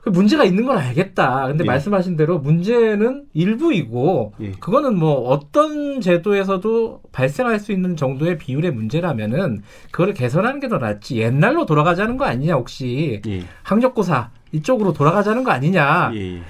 문제가 0.07 0.45
있는 0.45 0.67
건 0.67 0.77
알겠다. 0.79 1.47
근데 1.49 1.65
예. 1.65 1.67
말씀하신 1.67 2.17
대로 2.17 2.39
문제는 2.39 3.25
일부이고 3.33 4.35
예. 4.41 4.51
그거는 4.61 4.97
뭐 4.99 5.29
어떤 5.31 6.01
제도에서도 6.01 7.01
발생할 7.13 7.59
수 7.59 7.73
있는 7.73 7.97
정도의 7.97 8.37
비율의 8.39 8.73
문제라면은 8.73 9.63
그거를 9.91 10.13
개선하는 10.15 10.61
게 10.61 10.69
더 10.69 10.79
낫지. 10.79 11.19
옛날로 11.19 11.67
돌아가자는 11.67 12.17
거 12.17 12.25
아니냐 12.25 12.55
혹시 12.55 13.21
예. 13.27 13.43
학력고사 13.63 14.31
이쪽으로 14.53 14.93
돌아가자는 14.93 15.45
거 15.45 15.51
아니냐. 15.53 16.13
예. 16.15 16.41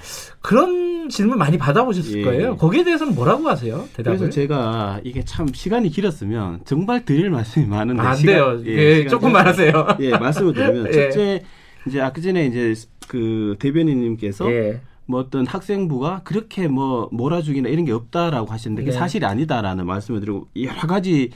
그런 0.41 1.09
질문 1.09 1.37
많이 1.37 1.57
받아보셨을 1.57 2.19
예. 2.19 2.23
거예요. 2.23 2.55
거기에 2.57 2.83
대해서는 2.83 3.15
뭐라고 3.15 3.47
하세요? 3.49 3.87
대답을? 3.95 4.17
그래서 4.17 4.29
제가 4.33 4.99
이게 5.03 5.23
참 5.23 5.47
시간이 5.53 5.89
길었으면 5.89 6.61
정말 6.65 7.03
드릴 7.05 7.29
말씀이 7.29 7.65
많은데 7.67 8.01
아, 8.01 8.09
안 8.09 8.15
시간- 8.15 8.33
돼요. 8.33 8.61
예, 8.65 8.71
예, 9.01 9.07
조금만 9.07 9.45
하세요. 9.47 9.87
예, 9.99 10.11
말씀을 10.11 10.53
드리면 10.53 10.87
예. 10.89 10.91
첫째 10.91 11.43
이제 11.87 12.01
아까 12.01 12.19
전에 12.21 12.45
이제 12.47 12.73
그 13.07 13.55
대변인님께서 13.59 14.51
예. 14.51 14.81
뭐 15.05 15.19
어떤 15.19 15.45
학생부가 15.45 16.21
그렇게 16.23 16.67
뭐 16.67 17.09
몰아주기나 17.11 17.69
이런 17.69 17.85
게 17.85 17.91
없다라고 17.91 18.51
하시는데 18.51 18.81
그게 18.81 18.91
네. 18.91 18.97
사실이 18.97 19.25
아니다라는 19.25 19.85
말씀을 19.85 20.19
드리고 20.19 20.47
여러 20.55 20.81
가지 20.87 21.29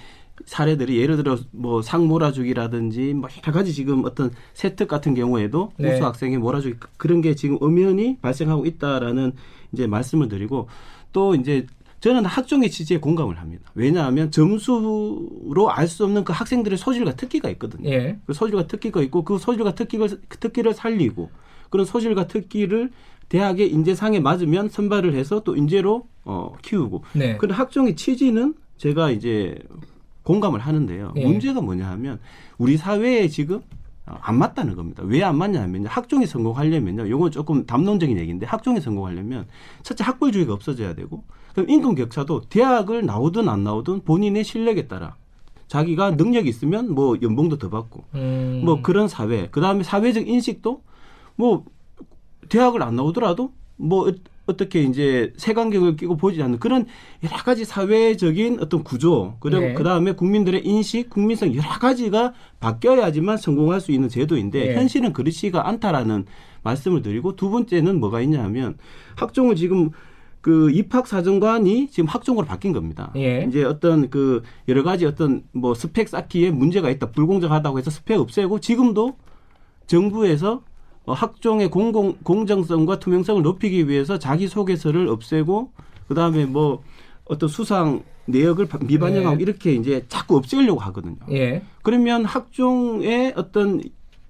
사례들이 0.45 0.97
예를 0.97 1.17
들어 1.17 1.37
뭐 1.51 1.81
상 1.81 2.07
몰아주기라든지 2.07 3.13
뭐 3.13 3.29
여러 3.45 3.53
가지 3.53 3.73
지금 3.73 4.05
어떤 4.05 4.31
세특 4.53 4.87
같은 4.87 5.13
경우에도 5.13 5.71
네. 5.77 5.93
우수 5.93 6.05
학생의 6.05 6.37
몰아주기 6.39 6.77
그런 6.97 7.21
게 7.21 7.35
지금 7.35 7.57
엄연히 7.61 8.17
발생하고 8.21 8.65
있다라는 8.65 9.33
이제 9.73 9.85
말씀을 9.85 10.29
드리고 10.29 10.67
또 11.11 11.35
이제 11.35 11.67
저는 11.99 12.25
학종의 12.25 12.71
취지에 12.71 12.97
공감을 12.99 13.37
합니다. 13.39 13.69
왜냐하면 13.75 14.31
점수로 14.31 15.69
알 15.69 15.87
수 15.87 16.05
없는 16.05 16.23
그 16.23 16.31
학생들의 16.31 16.77
소질과 16.77 17.15
특기가 17.15 17.49
있거든요. 17.49 17.89
예. 17.89 18.17
그 18.25 18.33
소질과 18.33 18.67
특기가 18.67 19.01
있고 19.01 19.23
그 19.23 19.37
소질과 19.37 19.75
특기를 19.75 20.07
그 20.29 20.37
특기를 20.37 20.73
살리고 20.73 21.29
그런 21.69 21.85
소질과 21.85 22.27
특기를 22.27 22.91
대학의 23.29 23.71
인재상에 23.71 24.19
맞으면 24.19 24.69
선발을 24.69 25.13
해서 25.13 25.41
또 25.41 25.55
인재로 25.55 26.07
어, 26.25 26.53
키우고 26.61 27.03
네. 27.13 27.37
그런 27.37 27.57
학종의 27.57 27.95
취지는 27.95 28.55
제가 28.77 29.11
이제 29.11 29.57
공감을 30.23 30.59
하는데요. 30.59 31.13
예. 31.15 31.25
문제가 31.25 31.61
뭐냐 31.61 31.87
하면 31.91 32.19
우리 32.57 32.77
사회에 32.77 33.27
지금 33.27 33.61
어, 34.05 34.17
안 34.21 34.37
맞다는 34.37 34.75
겁니다. 34.75 35.03
왜 35.05 35.21
안 35.23 35.37
맞냐 35.37 35.61
하면 35.61 35.85
학종이 35.85 36.25
성공하려면요. 36.25 37.05
이건 37.05 37.31
조금 37.31 37.65
담론적인 37.65 38.17
얘기인데 38.17 38.45
학종이 38.45 38.81
성공하려면 38.81 39.45
첫째 39.83 40.03
학벌주의가 40.03 40.53
없어져야 40.53 40.95
되고 40.95 41.23
그럼 41.53 41.69
임금 41.69 41.95
격차도 41.95 42.41
대학을 42.49 43.05
나오든 43.05 43.47
안 43.49 43.63
나오든 43.63 44.01
본인의 44.05 44.43
실력에 44.43 44.87
따라 44.87 45.15
자기가 45.67 46.11
능력이 46.11 46.49
있으면 46.49 46.93
뭐 46.93 47.17
연봉도 47.21 47.57
더 47.59 47.69
받고 47.69 48.05
음. 48.15 48.61
뭐 48.65 48.81
그런 48.81 49.07
사회 49.07 49.49
그다음에 49.49 49.83
사회적 49.83 50.27
인식도 50.27 50.81
뭐 51.39 51.63
대학을 52.49 52.83
안 52.83 52.97
나오더라도 52.97 53.53
뭐 53.77 54.09
어- 54.09 54.13
어떻게 54.45 54.81
이제 54.81 55.31
색안경을 55.37 55.95
끼고 55.95 56.17
보지 56.17 56.41
않는 56.43 56.59
그런 56.59 56.85
여러 57.23 57.37
가지 57.37 57.63
사회적인 57.63 58.59
어떤 58.59 58.83
구조 58.83 59.35
그리고 59.39 59.61
네. 59.61 59.73
그다음에 59.73 60.13
국민들의 60.13 60.65
인식 60.65 61.09
국민성 61.09 61.55
여러 61.55 61.69
가지가 61.69 62.33
바뀌어야지만 62.59 63.37
성공할 63.37 63.79
수 63.79 63.93
있는 63.93 64.09
제도인데 64.09 64.65
네. 64.65 64.75
현실은 64.75 65.13
그렇지가 65.13 65.65
않다라는 65.65 66.25
말씀을 66.63 67.01
드리고 67.03 67.37
두 67.37 67.49
번째는 67.51 68.01
뭐가 68.01 68.19
있냐 68.21 68.43
하면 68.43 68.77
학종을 69.15 69.55
지금 69.55 69.91
그 70.41 70.71
입학 70.71 71.07
사정관이 71.07 71.87
지금 71.89 72.07
학종으로 72.07 72.45
바뀐 72.47 72.73
겁니다. 72.73 73.11
예. 73.15 73.45
이제 73.47 73.63
어떤 73.63 74.09
그 74.09 74.41
여러 74.67 74.83
가지 74.83 75.05
어떤 75.05 75.43
뭐 75.53 75.73
스펙 75.73 76.09
쌓기에 76.09 76.51
문제가 76.51 76.89
있다 76.89 77.11
불공정하다고 77.11 77.77
해서 77.77 77.91
스펙 77.91 78.19
없애고 78.19 78.59
지금도 78.59 79.15
정부에서 79.87 80.53
어, 80.53 80.68
학종의 81.13 81.69
공공 81.69 82.17
공정성과 82.23 82.99
투명성을 82.99 83.41
높이기 83.41 83.87
위해서 83.87 84.19
자기 84.19 84.47
소개서를 84.47 85.07
없애고 85.07 85.71
그다음에 86.07 86.45
뭐 86.45 86.83
어떤 87.25 87.47
수상 87.49 88.03
내역을 88.25 88.67
바- 88.67 88.77
미반영하고 88.81 89.37
네. 89.37 89.41
이렇게 89.43 89.73
이제 89.73 90.05
자꾸 90.07 90.35
없애려고 90.37 90.79
하거든요. 90.81 91.17
예. 91.31 91.63
그러면 91.83 92.25
학종의 92.25 93.33
어떤 93.35 93.81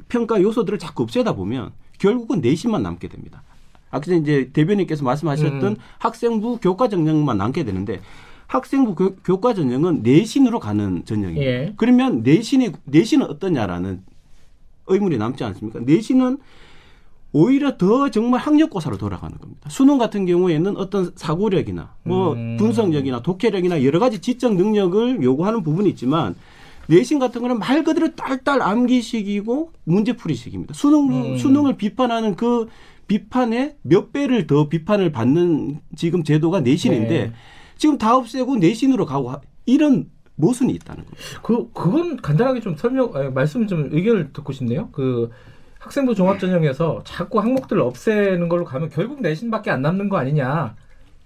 평가 0.08 0.42
요소들을 0.42 0.80
자꾸 0.80 1.04
없애다 1.04 1.34
보면 1.36 1.72
결국은 2.00 2.42
내신만 2.42 2.82
남게 2.82 3.08
됩니다. 3.10 3.44
아까 3.92 4.06
전에 4.06 4.18
이제 4.18 4.50
대변인께서 4.54 5.04
말씀하셨던 5.04 5.64
음. 5.64 5.76
학생부 5.98 6.60
교과 6.62 6.88
전형만 6.90 7.38
남게 7.38 7.64
되는데 7.66 8.00
학생부 8.48 8.96
교, 8.96 9.16
교과 9.18 9.54
전형은 9.54 10.02
내신으로 10.02 10.60
가는 10.60 11.04
전형이에요. 11.06 11.42
예. 11.44 11.74
그러면 11.78 12.22
내신이 12.24 12.72
내신은 12.86 13.28
어떠냐라는 13.28 14.04
의문이 14.88 15.18
남지 15.18 15.44
않습니까? 15.44 15.80
내신은 15.82 16.38
오히려 17.32 17.78
더 17.78 18.10
정말 18.10 18.40
학력고사로 18.40 18.98
돌아가는 18.98 19.38
겁니다. 19.38 19.70
수능 19.70 19.98
같은 19.98 20.26
경우에는 20.26 20.78
어떤 20.78 21.12
사고력이나 21.16 21.94
뭐 22.04 22.34
음. 22.34 22.58
분석력이나 22.58 23.22
독해력이나 23.22 23.84
여러 23.84 24.00
가지 24.00 24.20
지적 24.20 24.56
능력을 24.56 25.22
요구하는 25.22 25.62
부분이 25.62 25.90
있지만 25.90 26.36
내신 26.88 27.20
같은 27.20 27.42
거는 27.42 27.60
말 27.60 27.84
그대로 27.84 28.16
딸딸 28.16 28.64
암기식이고 28.64 29.72
문제풀이식입니다. 29.84 30.74
수능 30.74 31.10
음. 31.34 31.38
수능을 31.38 31.78
비판하는 31.78 32.36
그 32.36 32.68
비판에 33.08 33.76
몇 33.84 34.12
배를 34.12 34.48
더 34.48 34.70
비판을 34.70 35.12
받는 35.12 35.82
지금 35.96 36.24
제도가 36.24 36.62
내신인데 36.62 37.10
네. 37.28 37.34
지금 37.78 37.98
다 38.00 38.16
없애고 38.18 38.56
내신으로 38.58 39.06
가고 39.06 39.30
하- 39.32 39.42
이런 39.68 40.10
모순이 40.36 40.74
있다는 40.74 41.04
겁니다. 41.04 41.24
그 41.44 41.70
그건 41.74 42.18
간단하게 42.18 42.62
좀 42.62 42.76
설명 42.76 43.16
아니, 43.16 43.30
말씀 43.30 43.68
좀 43.68 43.90
의견을 43.92 44.32
듣고 44.34 44.52
싶네요. 44.54 44.90
그 44.92 45.30
학생부 45.80 46.16
종합 46.16 46.40
전형에서 46.40 47.04
자꾸 47.06 47.40
항목들을 47.40 47.82
없애는 47.82 48.50
걸로 48.50 48.66
가면 48.66 48.90
결국 48.90 49.22
내신밖에 49.22 49.72
안 49.72 49.82
남는 49.82 50.10
거 50.10 50.18
아니냐. 50.18 50.76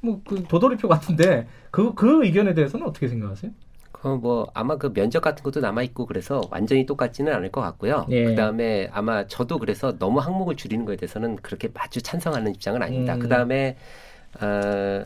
뭐 0.01 0.21
그 0.25 0.43
도돌이표 0.47 0.87
같은데 0.89 1.47
그그 1.71 2.25
의견에 2.25 2.53
대해서는 2.53 2.85
어떻게 2.87 3.07
생각하세요? 3.07 3.51
그럼 3.91 4.19
뭐 4.21 4.47
아마 4.53 4.77
그 4.77 4.91
면접 4.93 5.21
같은 5.21 5.43
것도 5.43 5.61
남아 5.61 5.81
있고 5.83 6.05
그래서 6.05 6.41
완전히 6.51 6.85
똑같지는 6.85 7.33
않을 7.33 7.51
것 7.51 7.61
같고요. 7.61 8.05
예. 8.09 8.25
그다음에 8.25 8.89
아마 8.91 9.25
저도 9.27 9.59
그래서 9.59 9.97
너무 9.97 10.19
항목을 10.19 10.55
줄이는 10.57 10.85
거에 10.85 10.97
대해서는 10.97 11.37
그렇게 11.37 11.69
마주 11.73 12.01
찬성하는 12.01 12.53
입장은 12.55 12.83
아닙니다. 12.83 13.15
음. 13.15 13.19
그다음에 13.19 13.77
어, 14.41 15.03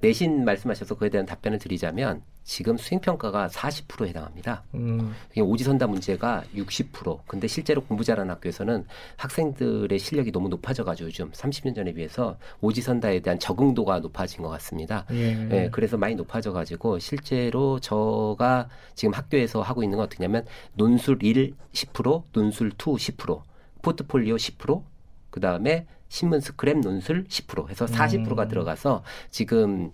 내신 0.00 0.44
말씀하셔서 0.44 0.96
그에 0.96 1.10
대한 1.10 1.26
답변을 1.26 1.58
드리자면 1.60 2.22
지금 2.44 2.76
수행 2.76 3.00
평가가 3.00 3.48
40%에 3.48 4.10
해당합니다. 4.10 4.62
음, 4.74 5.14
오지선다 5.36 5.86
문제가 5.86 6.44
60%. 6.54 7.20
근데 7.26 7.48
실제로 7.48 7.82
공부 7.82 8.04
잘하는 8.04 8.30
학교에서는 8.32 8.86
학생들의 9.16 9.98
실력이 9.98 10.30
너무 10.30 10.50
높아져가지고 10.50 11.08
요즘 11.08 11.30
30년 11.32 11.74
전에 11.74 11.94
비해서 11.94 12.36
오지선다에 12.60 13.20
대한 13.20 13.38
적응도가 13.38 14.00
높아진 14.00 14.42
것 14.42 14.50
같습니다. 14.50 15.06
예. 15.12 15.48
예, 15.50 15.70
그래서 15.72 15.96
많이 15.96 16.14
높아져가지고 16.14 16.98
실제로 16.98 17.80
저가 17.80 18.68
지금 18.94 19.14
학교에서 19.14 19.62
하고 19.62 19.82
있는 19.82 19.96
건 19.96 20.04
어떻게냐면 20.06 20.44
논술 20.74 21.18
1 21.22 21.54
10%, 21.72 22.24
논술 22.32 22.72
2 22.72 22.76
10%, 22.76 23.42
포트폴리오 23.80 24.36
10%, 24.36 24.82
그 25.30 25.40
다음에 25.40 25.86
신문 26.08 26.40
스크랩 26.40 26.80
논술 26.82 27.24
10% 27.24 27.70
해서 27.70 27.86
40%가 27.86 28.44
음. 28.44 28.48
들어가서 28.48 29.02
지금 29.30 29.90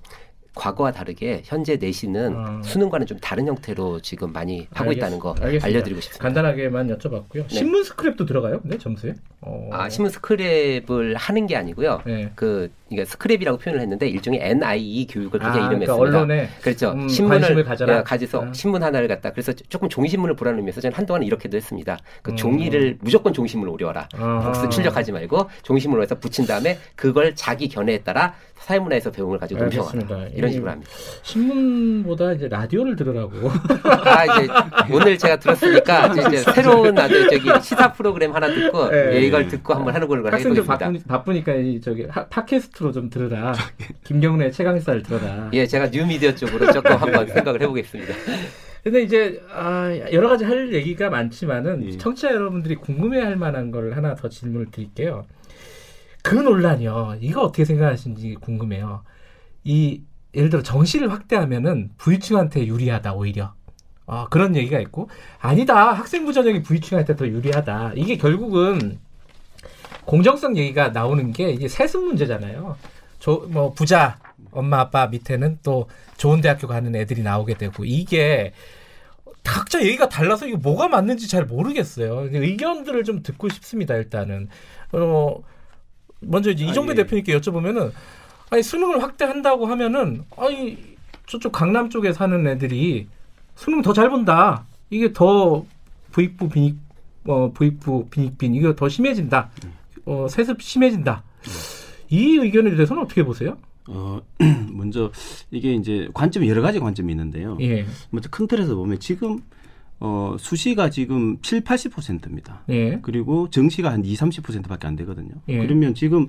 과거와 0.54 0.90
다르게 0.92 1.42
현재 1.44 1.76
내신은 1.76 2.34
아. 2.36 2.60
수능과는 2.62 3.06
좀 3.06 3.18
다른 3.18 3.46
형태로 3.46 4.00
지금 4.00 4.32
많이 4.32 4.66
하고 4.72 4.90
알겠- 4.90 4.96
있다는 4.96 5.18
거 5.18 5.30
알겠습니다. 5.40 5.66
알려드리고 5.66 6.00
싶습니다. 6.00 6.22
간단하게만 6.22 6.88
여쭤봤고요. 6.96 7.48
신문 7.48 7.82
스크랩도 7.82 8.26
들어가요? 8.26 8.60
근데 8.60 8.76
점수에? 8.78 9.14
어. 9.42 9.70
아, 9.72 9.88
신문 9.88 10.12
스크랩을 10.12 11.14
하는 11.16 11.46
게 11.46 11.56
아니고요. 11.56 12.02
예. 12.08 12.30
그, 12.34 12.70
이게 12.90 13.04
스크랩이라고 13.04 13.58
표현을 13.60 13.80
했는데 13.80 14.06
일종의 14.08 14.40
NIE 14.42 15.06
교육을 15.08 15.38
그렇게 15.40 15.46
아, 15.48 15.52
그러니까 15.68 15.70
이름했습니다. 15.84 16.18
언론에 16.18 16.48
그렇죠. 16.60 16.92
음, 16.92 17.08
신문을 17.08 17.64
가져라. 17.64 17.98
예, 17.98 18.02
가져서 18.02 18.46
아. 18.48 18.52
신문 18.52 18.82
하나를 18.82 19.06
갖다 19.08 19.30
그래서 19.30 19.52
조금 19.52 19.88
종이신문을 19.88 20.34
보라는 20.36 20.58
의미에서 20.58 20.80
저는 20.82 20.96
한동안 20.96 21.22
이렇게도 21.22 21.56
했습니다. 21.56 21.96
그 22.22 22.32
음. 22.32 22.36
종이를 22.36 22.98
무조건 23.00 23.32
종이신문을 23.32 23.72
오려라. 23.72 24.08
복수 24.44 24.68
출력하지 24.70 25.12
말고 25.12 25.48
종이신문으로 25.62 26.02
해서 26.02 26.16
붙인 26.18 26.46
다음에 26.46 26.78
그걸 26.96 27.34
자기 27.36 27.68
견해에 27.68 27.98
따라 27.98 28.34
사회문화에서 28.58 29.10
걸 29.12 29.38
가지고 29.38 29.60
논평하라. 29.62 30.26
이런 30.34 30.50
이- 30.50 30.52
식으로 30.54 30.70
합니다. 30.70 30.90
신문보다 31.22 32.32
이제 32.32 32.48
라디오를 32.48 32.96
들으라고. 32.96 33.50
아 34.04 34.24
이제 34.24 34.52
오늘 34.92 35.16
제가 35.16 35.38
들었으니까 35.38 36.08
이제, 36.12 36.20
이제 36.28 36.52
새로운 36.52 36.98
아주 36.98 37.28
저기 37.30 37.48
시사 37.62 37.92
프로그램 37.92 38.34
하나 38.34 38.48
듣고 38.48 38.90
예. 38.92 39.14
예, 39.14 39.20
이걸 39.30 39.48
듣고 39.48 39.74
한번 39.74 39.94
하는 39.94 40.06
걸로 40.08 40.28
학생들. 40.30 40.64
바쁘니, 40.64 41.02
바쁘니까 41.04 41.54
이 41.54 41.80
저기 41.80 42.04
하- 42.04 42.26
팟캐스트로 42.26 42.92
좀 42.92 43.08
들으라. 43.10 43.54
김경래 44.04 44.50
최강시사를 44.50 45.02
들어라. 45.02 45.50
예, 45.52 45.66
제가 45.66 45.88
뉴미디어 45.88 46.34
쪽으로 46.34 46.72
조금 46.72 46.92
한번 46.96 47.26
생각을 47.28 47.62
해보겠습니다. 47.62 48.14
근데 48.82 49.02
이제 49.02 49.42
아, 49.52 49.90
여러 50.12 50.28
가지 50.28 50.44
할 50.44 50.72
얘기가 50.72 51.10
많지만은 51.10 51.84
예. 51.92 51.96
청취자 51.98 52.32
여러분들이 52.32 52.76
궁금해할 52.76 53.36
만한 53.36 53.70
걸 53.70 53.94
하나 53.94 54.14
더 54.14 54.28
질문을 54.28 54.70
드릴게요. 54.70 55.24
그 56.22 56.34
논란이요. 56.34 57.16
이거 57.20 57.42
어떻게 57.42 57.64
생각하시는지 57.64 58.36
궁금해요. 58.40 59.02
이 59.64 60.02
예를 60.34 60.48
들어 60.48 60.62
정시를 60.62 61.10
확대하면은 61.10 61.90
부유층한테 61.98 62.66
유리하다 62.66 63.14
오히려. 63.14 63.54
아, 64.06 64.26
그런 64.30 64.56
얘기가 64.56 64.80
있고 64.80 65.08
아니다 65.40 65.92
학생부 65.92 66.32
전형이 66.32 66.62
부유층한테 66.62 67.16
더 67.16 67.28
유리하다. 67.28 67.92
이게 67.96 68.16
결국은 68.16 68.98
공정성 70.10 70.56
얘기가 70.56 70.88
나오는 70.88 71.30
게 71.32 71.50
이게 71.52 71.68
세습 71.68 72.02
문제잖아요. 72.04 72.76
저 73.20 73.46
뭐 73.48 73.72
부자 73.72 74.18
엄마 74.50 74.80
아빠 74.80 75.06
밑에는 75.06 75.58
또 75.62 75.88
좋은 76.16 76.40
대학교 76.40 76.66
가는 76.66 76.92
애들이 76.96 77.22
나오게 77.22 77.54
되고 77.54 77.84
이게 77.84 78.52
각자 79.44 79.80
얘기가 79.82 80.08
달라서 80.08 80.48
이게 80.48 80.56
뭐가 80.56 80.88
맞는지 80.88 81.28
잘 81.28 81.44
모르겠어요. 81.44 82.28
의견들을 82.32 83.04
좀 83.04 83.22
듣고 83.22 83.48
싶습니다. 83.50 83.94
일단은 83.94 84.48
어 84.92 85.36
먼저 86.20 86.50
이제 86.50 86.66
아, 86.66 86.70
이종배 86.70 86.92
예. 86.92 86.96
대표님께 86.96 87.38
여쭤보면은 87.38 87.92
아니 88.50 88.62
수능을 88.64 89.02
확대한다고 89.04 89.66
하면은 89.66 90.24
아니 90.36 90.76
저쪽 91.26 91.52
강남 91.52 91.88
쪽에 91.88 92.12
사는 92.12 92.44
애들이 92.48 93.06
수능 93.54 93.80
더 93.82 93.92
잘 93.92 94.10
본다. 94.10 94.66
이게 94.90 95.12
더 95.12 95.64
부익부 96.10 96.48
빈익 96.48 96.76
어 97.28 97.52
부익부 97.54 98.08
빈익빈 98.10 98.56
이거 98.56 98.74
더 98.74 98.88
심해진다. 98.88 99.50
어 100.06 100.26
세습 100.28 100.62
심해진다. 100.62 101.22
이 102.08 102.36
의견에 102.38 102.70
대해서는 102.74 103.02
어떻게 103.02 103.24
보세요? 103.24 103.56
어, 103.88 104.20
먼저 104.72 105.10
이게 105.50 105.74
이제 105.74 106.08
관점이 106.14 106.48
여러 106.48 106.62
가지 106.62 106.78
관점이 106.80 107.12
있는데요. 107.12 107.56
예. 107.60 107.84
먼저 108.10 108.28
큰 108.30 108.46
틀에서 108.46 108.74
보면 108.74 108.98
지금 109.00 109.40
어, 110.00 110.36
수시가 110.38 110.90
지금 110.90 111.38
7, 111.42 111.62
80%입니다. 111.62 112.62
예. 112.70 112.98
그리고 113.02 113.48
정시가 113.50 113.90
한 113.92 114.04
2, 114.04 114.14
30%밖에 114.14 114.86
안 114.86 114.96
되거든요. 114.96 115.30
예. 115.48 115.58
그러면 115.58 115.94
지금 115.94 116.28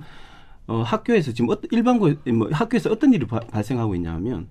어, 0.66 0.82
학교에서 0.82 1.32
지금 1.32 1.50
어, 1.50 1.56
일반고 1.70 2.10
뭐 2.34 2.48
학교에서 2.52 2.90
어떤 2.90 3.12
일이 3.12 3.26
바- 3.26 3.40
발생하고 3.40 3.94
있냐면 3.96 4.48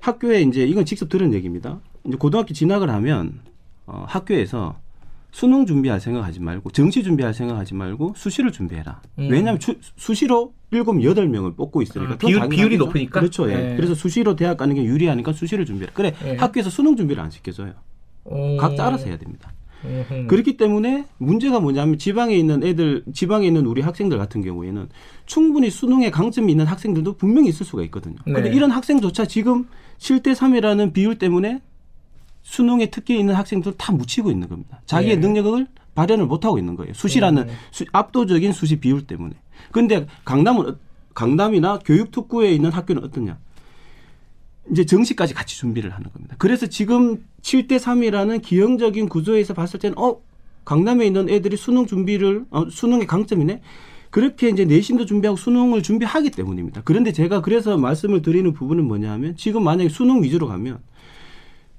학교에 0.00 0.42
이제 0.42 0.64
이건 0.66 0.84
직접 0.84 1.08
들은 1.08 1.32
얘기입니다. 1.34 1.80
이제 2.06 2.16
고등학교 2.16 2.52
진학을 2.54 2.90
하면 2.90 3.40
어, 3.86 4.04
학교에서 4.08 4.78
수능 5.32 5.66
준비할 5.66 6.00
생각 6.00 6.24
하지 6.24 6.40
말고 6.40 6.70
정시 6.70 7.02
준비할 7.02 7.32
생각 7.34 7.56
하지 7.56 7.74
말고 7.74 8.14
수시를 8.16 8.52
준비해라. 8.52 9.00
음. 9.18 9.28
왜냐하면 9.30 9.58
추- 9.58 9.76
수시로 9.96 10.52
일곱 10.70 11.02
여덟 11.04 11.28
명을 11.28 11.54
뽑고 11.54 11.82
있으니까 11.82 12.14
아, 12.14 12.16
비율-. 12.18 12.48
비율이 12.48 12.76
높으니까? 12.78 13.20
그렇죠. 13.20 13.50
예. 13.50 13.72
예. 13.72 13.76
그래서 13.76 13.94
수시로 13.94 14.36
대학 14.36 14.56
가는 14.56 14.74
게 14.74 14.84
유리하니까 14.84 15.32
수시를 15.32 15.64
준비해라. 15.66 15.92
그래 15.94 16.14
예. 16.24 16.36
학교에서 16.36 16.70
수능 16.70 16.96
준비를 16.96 17.22
안 17.22 17.30
시켜줘요. 17.30 17.72
어... 18.24 18.56
각자 18.58 18.86
알아서 18.86 19.06
해야 19.06 19.16
됩니다. 19.18 19.52
음흠. 19.84 20.26
그렇기 20.26 20.56
때문에 20.58 21.06
문제가 21.16 21.58
뭐냐면 21.58 21.96
지방에 21.96 22.34
있는 22.36 22.62
애들, 22.62 23.04
지방에 23.14 23.46
있는 23.46 23.64
우리 23.64 23.80
학생들 23.80 24.18
같은 24.18 24.42
경우에는 24.42 24.88
충분히 25.24 25.70
수능에 25.70 26.10
강점이 26.10 26.52
있는 26.52 26.66
학생들도 26.66 27.16
분명히 27.16 27.48
있을 27.48 27.64
수가 27.64 27.82
있거든요. 27.84 28.16
근데 28.24 28.42
네. 28.42 28.50
이런 28.54 28.70
학생조차 28.70 29.24
지금 29.24 29.66
7대 29.98 30.34
3이라는 30.34 30.92
비율 30.92 31.18
때문에 31.18 31.62
수능에 32.42 32.86
특기 32.86 33.18
있는 33.18 33.34
학생들 33.34 33.74
다 33.76 33.92
묻히고 33.92 34.30
있는 34.30 34.48
겁니다. 34.48 34.80
자기의 34.86 35.16
네. 35.16 35.20
능력을 35.20 35.66
발현을 35.94 36.26
못 36.26 36.44
하고 36.44 36.58
있는 36.58 36.76
거예요. 36.76 36.94
수시라는 36.94 37.48
음. 37.48 37.54
수- 37.70 37.84
압도적인 37.92 38.52
수시 38.52 38.76
비율 38.80 39.06
때문에. 39.06 39.34
근데 39.72 40.06
강남은 40.24 40.68
어- 40.68 40.76
강남이나 41.14 41.80
교육 41.84 42.10
특구에 42.10 42.52
있는 42.52 42.70
학교는 42.70 43.04
어떠냐? 43.04 43.38
이제 44.70 44.84
정시까지 44.86 45.34
같이 45.34 45.56
준비를 45.58 45.90
하는 45.90 46.10
겁니다. 46.12 46.36
그래서 46.38 46.66
지금 46.66 47.24
7대 47.42 47.78
3이라는 47.78 48.40
기형적인 48.42 49.08
구조에서 49.08 49.52
봤을 49.54 49.80
때는 49.80 49.98
어 49.98 50.20
강남에 50.64 51.06
있는 51.06 51.28
애들이 51.28 51.56
수능 51.56 51.86
준비를 51.86 52.44
어, 52.50 52.68
수능의 52.70 53.06
강점이네. 53.06 53.60
그렇게 54.10 54.48
이제 54.48 54.64
내신도 54.64 55.06
준비하고 55.06 55.36
수능을 55.36 55.82
준비하기 55.82 56.30
때문입니다. 56.30 56.82
그런데 56.84 57.12
제가 57.12 57.42
그래서 57.42 57.76
말씀을 57.76 58.22
드리는 58.22 58.52
부분은 58.52 58.84
뭐냐 58.86 59.10
하면 59.12 59.36
지금 59.36 59.64
만약에 59.64 59.88
수능 59.88 60.22
위주로 60.22 60.46
가면 60.48 60.78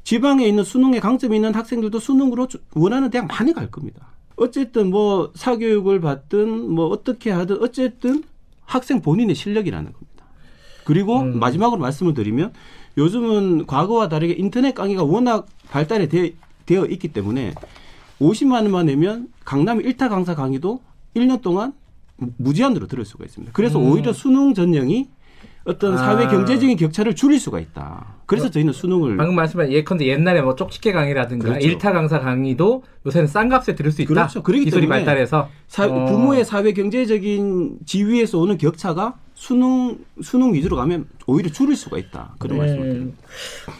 지방에 0.03 0.45
있는 0.47 0.63
수능에 0.63 0.99
강점이 0.99 1.35
있는 1.35 1.53
학생들도 1.53 1.99
수능으로 1.99 2.47
주- 2.47 2.59
원하는 2.73 3.09
대학 3.09 3.27
많이 3.27 3.53
갈 3.53 3.69
겁니다. 3.69 4.07
어쨌든 4.35 4.89
뭐 4.89 5.31
사교육을 5.35 6.01
받든 6.01 6.71
뭐 6.71 6.87
어떻게 6.87 7.29
하든 7.31 7.61
어쨌든 7.61 8.23
학생 8.65 9.01
본인의 9.01 9.35
실력이라는 9.35 9.91
겁니다. 9.93 10.25
그리고 10.85 11.19
음. 11.19 11.39
마지막으로 11.39 11.79
말씀을 11.79 12.13
드리면 12.13 12.53
요즘은 12.97 13.67
과거와 13.67 14.09
다르게 14.09 14.33
인터넷 14.33 14.73
강의가 14.73 15.03
워낙 15.03 15.45
발달이 15.69 16.09
되, 16.09 16.33
되어 16.65 16.85
있기 16.85 17.09
때문에 17.09 17.53
50만 18.19 18.53
원만 18.63 18.87
내면 18.87 19.27
강남 19.45 19.79
일타 19.81 20.09
강사 20.09 20.35
강의도 20.35 20.81
1년 21.15 21.41
동안 21.41 21.73
무- 22.17 22.31
무제한으로 22.37 22.87
들을 22.87 23.05
수가 23.05 23.25
있습니다. 23.25 23.53
그래서 23.53 23.79
음. 23.79 23.91
오히려 23.91 24.11
수능 24.13 24.53
전형이 24.53 25.07
어떤 25.63 25.97
사회 25.97 26.25
아. 26.25 26.27
경제적인 26.27 26.75
격차를 26.77 27.15
줄일 27.15 27.39
수가 27.39 27.59
있다. 27.59 28.15
그래서 28.25 28.49
저희는 28.49 28.73
수능을 28.73 29.17
방금 29.17 29.35
말씀하신 29.35 29.73
예컨대 29.73 30.07
옛날에 30.07 30.41
뭐 30.41 30.55
쪽집게 30.55 30.91
강의라든가 30.93 31.49
그렇죠. 31.49 31.67
일타 31.67 31.91
강사 31.91 32.19
강의도 32.19 32.83
요새는 33.05 33.27
싼 33.27 33.49
값에 33.49 33.75
들을 33.75 33.91
수 33.91 34.01
있다. 34.01 34.07
그렇죠. 34.13 34.41
그렇기 34.41 34.65
기술이 34.65 34.81
때문에 34.81 34.99
발달해서 34.99 35.49
사- 35.67 35.85
어. 35.87 36.05
부모의 36.05 36.45
사회 36.45 36.71
경제적인 36.73 37.79
지위에서 37.85 38.39
오는 38.39 38.57
격차가 38.57 39.15
수능 39.33 39.97
수능 40.21 40.53
위주로 40.53 40.77
가면 40.77 41.05
오히려 41.31 41.49
줄일 41.49 41.75
수가 41.75 41.97
있다. 41.97 42.35
그런 42.39 42.57
네. 42.57 42.65
말씀을 42.65 42.89
드립니다. 42.89 43.17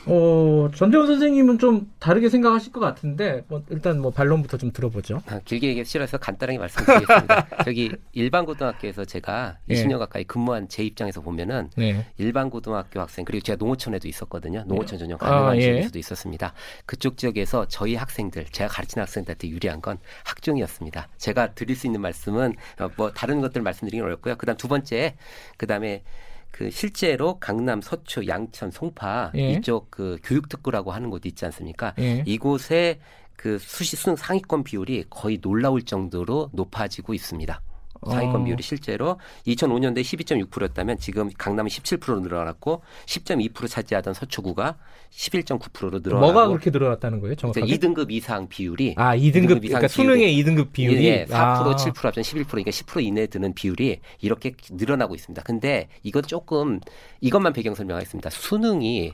어, 0.06 0.70
전대원 0.74 1.08
선생님은 1.08 1.60
좀 1.60 1.91
다르게 1.99 2.30
생각하실 2.30 2.72
것 2.72 2.80
같은데 2.80 3.43
뭐 3.47 3.62
일단 3.70 3.99
뭐 3.99 4.12
반론부터 4.12 4.58
좀 4.58 4.72
들어보죠. 4.72 5.22
아, 5.28 5.39
길게 5.43 5.68
얘기하기 5.68 5.89
싫어서 5.89 6.18
간단하게 6.18 6.58
말씀드리겠습니다. 6.58 7.47
저기 7.66 7.91
일반 8.14 8.45
고등학교에서 8.45 9.04
제가 9.06 9.58
예. 9.70 9.74
20년 9.74 9.99
가까이 9.99 10.24
근무한 10.24 10.70
제 10.70 10.84
입장에서 10.84 11.22
보면은 11.22 11.70
네. 11.76 12.06
일반 12.18 12.49
고등학교 12.49 13.02
학생 13.02 13.26
그리고 13.26 13.43
제가 13.43 13.58
농어촌에도 13.58 14.08
있었거든요. 14.08 14.64
농어촌 14.68 14.97
전용 14.97 15.18
아, 15.22 15.30
가능한 15.30 15.58
예. 15.58 15.62
지역에서도 15.62 15.99
있었습니다. 15.99 16.54
그쪽 16.86 17.18
지역에서 17.18 17.68
저희 17.68 17.95
학생들 17.95 18.45
제가 18.45 18.70
가르치는 18.70 19.02
학생들한테 19.02 19.49
유리한 19.49 19.82
건 19.82 19.97
학종이었습니다. 20.24 21.10
제가 21.18 21.54
드릴 21.54 21.76
수 21.76 21.88
있는 21.88 21.99
말씀은 22.02 22.56
어, 22.80 22.89
뭐 22.95 23.12
다른 23.12 23.41
것들 23.41 23.62
말씀드리긴 23.62 24.06
어렵고요. 24.06 24.38
그다음 24.38 24.58
두 24.58 24.68
번째 24.70 25.16
그다음에 25.58 26.04
그 26.52 26.70
실제로 26.70 27.39
강남, 27.39 27.82
서초, 27.82 28.28
양천, 28.28 28.72
송파 28.72 29.32
예. 29.36 29.54
이쪽 29.54 29.89
그 29.89 30.18
교육특구라고 30.24 30.91
하는 30.91 31.10
곳 31.10 31.26
있지 31.26 31.45
않습니까? 31.45 31.93
예. 31.99 32.24
이곳에 32.26 32.99
그 33.36 33.58
수시 33.58 33.95
수능 33.95 34.16
상위권 34.16 34.64
비율이 34.64 35.06
거의 35.10 35.39
놀라울 35.41 35.82
정도로 35.82 36.52
높아지고 36.54 37.14
있습니다. 37.14 37.62
상위권 38.10 38.41
어. 38.41 38.43
비율이 38.43 38.64
실제로 38.64 39.20
2005년도에 39.45 40.02
12.6%였다면 40.02 40.97
지금 40.97 41.30
강남은 41.38 41.70
17%로 41.70 42.20
늘어났고 42.20 42.82
10.2% 43.06 43.68
차지하던 43.68 44.14
서초구가 44.14 44.78
11.9%로 45.12 45.99
늘어나고 45.99 46.34
뭐가 46.34 46.47
그렇게 46.47 46.72
늘어났다는 46.72 47.20
거예요? 47.20 47.36
정확하게? 47.36 47.66
2등급 47.66 48.12
이상 48.12 48.47
비율이 48.47 48.95
아, 48.97 49.16
2등급, 49.16 49.24
이등급 49.24 49.47
그러니까 49.60 49.80
이상 49.80 49.88
수능의 49.88 50.43
2등급 50.43 50.72
비율이 50.72 51.06
예, 51.06 51.26
4% 51.26 51.34
아. 51.34 51.76
7% 51.76 52.02
합치면 52.02 52.24
11% 52.24 52.47
그러니까 52.47 52.72
10% 52.72 53.04
이내에 53.04 53.28
드는 53.28 53.54
비율이 53.54 53.99
이렇게 54.22 54.54
늘어나고 54.72 55.14
있습니다. 55.14 55.43
근데 55.43 55.88
이건 56.04 56.24
조금 56.24 56.80
이것만 57.20 57.54
배경 57.54 57.76
설명하겠습니다. 57.76 58.30
수능이 58.30 59.14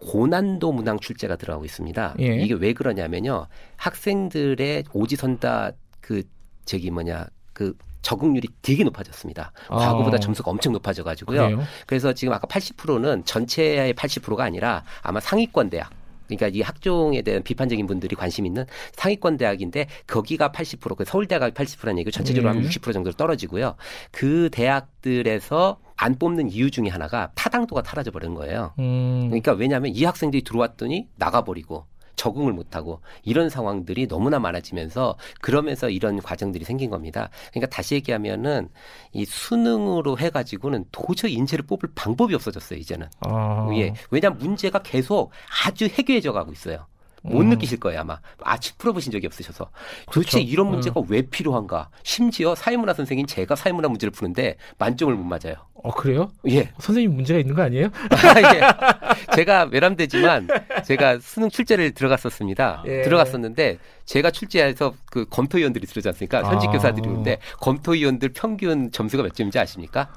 고난도 0.00 0.72
문항 0.72 0.98
출제가 0.98 1.36
들어가고 1.36 1.64
있습니다. 1.64 2.16
예. 2.20 2.36
이게 2.42 2.54
왜 2.54 2.72
그러냐면요. 2.72 3.46
학생들의 3.76 4.84
오지선다 4.92 5.72
그 6.00 6.22
저기 6.64 6.90
뭐냐 6.90 7.26
그 7.52 7.76
적응률이 8.02 8.48
되게 8.62 8.84
높아졌습니다. 8.84 9.52
아. 9.68 9.76
과거보다 9.76 10.18
점수가 10.18 10.50
엄청 10.50 10.72
높아져 10.72 11.02
가지고요. 11.04 11.42
그래요? 11.42 11.62
그래서 11.86 12.12
지금 12.12 12.32
아까 12.34 12.46
80%는 12.46 13.24
전체의 13.24 13.94
80%가 13.94 14.44
아니라 14.44 14.84
아마 15.02 15.20
상위권 15.20 15.70
대학 15.70 15.90
그러니까 16.36 16.48
이 16.56 16.62
학종에 16.62 17.22
대한 17.22 17.42
비판적인 17.42 17.86
분들이 17.86 18.14
관심 18.14 18.46
있는 18.46 18.64
상위권 18.92 19.36
대학인데 19.36 19.88
거기가 20.06 20.50
80%, 20.50 20.96
그 20.96 21.04
서울대가 21.04 21.50
80%라는 21.50 21.98
얘기고 21.98 22.12
전체적으로 22.12 22.52
네. 22.52 22.58
하면 22.58 22.70
60% 22.70 22.92
정도로 22.92 23.14
떨어지고요. 23.14 23.74
그 24.12 24.48
대학들에서 24.52 25.80
안 25.96 26.18
뽑는 26.18 26.50
이유 26.50 26.70
중에 26.70 26.88
하나가 26.88 27.30
타당도가 27.34 27.82
사라져 27.84 28.10
버린 28.10 28.34
거예요. 28.34 28.72
음. 28.78 29.26
그러니까 29.26 29.52
왜냐하면 29.52 29.92
이 29.94 30.04
학생들이 30.04 30.42
들어왔더니 30.44 31.08
나가버리고 31.16 31.84
적응을 32.20 32.52
못하고 32.52 33.00
이런 33.22 33.48
상황들이 33.48 34.06
너무나 34.06 34.38
많아지면서 34.38 35.16
그러면서 35.40 35.88
이런 35.88 36.20
과정들이 36.20 36.66
생긴 36.66 36.90
겁니다. 36.90 37.30
그러니까 37.50 37.74
다시 37.74 37.94
얘기하면은 37.94 38.68
이 39.12 39.24
수능으로 39.24 40.18
해가지고는 40.18 40.84
도저히 40.92 41.32
인재를 41.32 41.64
뽑을 41.64 41.88
방법이 41.94 42.34
없어졌어요 42.34 42.78
이제는. 42.78 43.08
아. 43.20 43.68
예. 43.72 43.94
왜냐하면 44.10 44.38
문제가 44.38 44.80
계속 44.82 45.30
아주 45.64 45.86
해괴해져 45.86 46.32
가고 46.32 46.52
있어요. 46.52 46.86
못 47.22 47.40
음. 47.42 47.50
느끼실 47.50 47.80
거예요 47.80 48.00
아마 48.00 48.18
아직 48.42 48.78
풀어보신 48.78 49.12
적이 49.12 49.26
없으셔서 49.26 49.70
도대체 50.10 50.38
그렇죠. 50.38 50.50
이런 50.50 50.68
문제가 50.68 51.02
왜 51.08 51.22
필요한가 51.22 51.90
심지어 52.02 52.54
사회문화 52.54 52.94
선생님 52.94 53.26
제가 53.26 53.56
사회문화 53.56 53.88
문제를 53.88 54.10
푸는데 54.10 54.56
만점을 54.78 55.14
못 55.14 55.24
맞아요 55.24 55.54
어, 55.82 55.90
그래요? 55.92 56.30
예 56.48 56.70
선생님 56.78 57.14
문제가 57.14 57.38
있는 57.38 57.54
거 57.54 57.62
아니에요? 57.62 57.88
예. 58.54 59.34
제가 59.34 59.68
외람되지만 59.70 60.48
제가 60.84 61.18
수능 61.20 61.48
출제를 61.48 61.92
들어갔었습니다. 61.92 62.82
예. 62.86 63.02
들어갔었는데 63.02 63.78
제가 64.04 64.30
출제해서 64.30 64.94
그 65.06 65.24
검토위원들이 65.30 65.86
들어오지 65.86 66.08
않습니까? 66.08 66.42
현직 66.42 66.68
아. 66.68 66.72
교사들이 66.72 67.08
오는데 67.08 67.38
검토위원들 67.60 68.30
평균 68.30 68.90
점수가 68.92 69.22
몇 69.22 69.34
점인지 69.34 69.58
아십니까? 69.58 70.10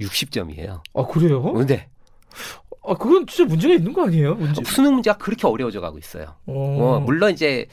60점이에요. 0.00 0.80
아, 0.94 1.06
그래요? 1.06 1.42
근데 1.52 1.88
아, 2.86 2.94
그건 2.94 3.26
진짜 3.26 3.48
문제가 3.48 3.74
있는 3.74 3.92
거 3.92 4.06
아니에요? 4.06 4.34
문제. 4.34 4.62
수능 4.64 4.94
문제가 4.94 5.16
그렇게 5.18 5.46
어려워져 5.46 5.80
가고 5.80 5.98
있어요. 5.98 6.34
어. 6.46 6.52
어, 6.96 7.00
물론 7.00 7.32
이제 7.32 7.66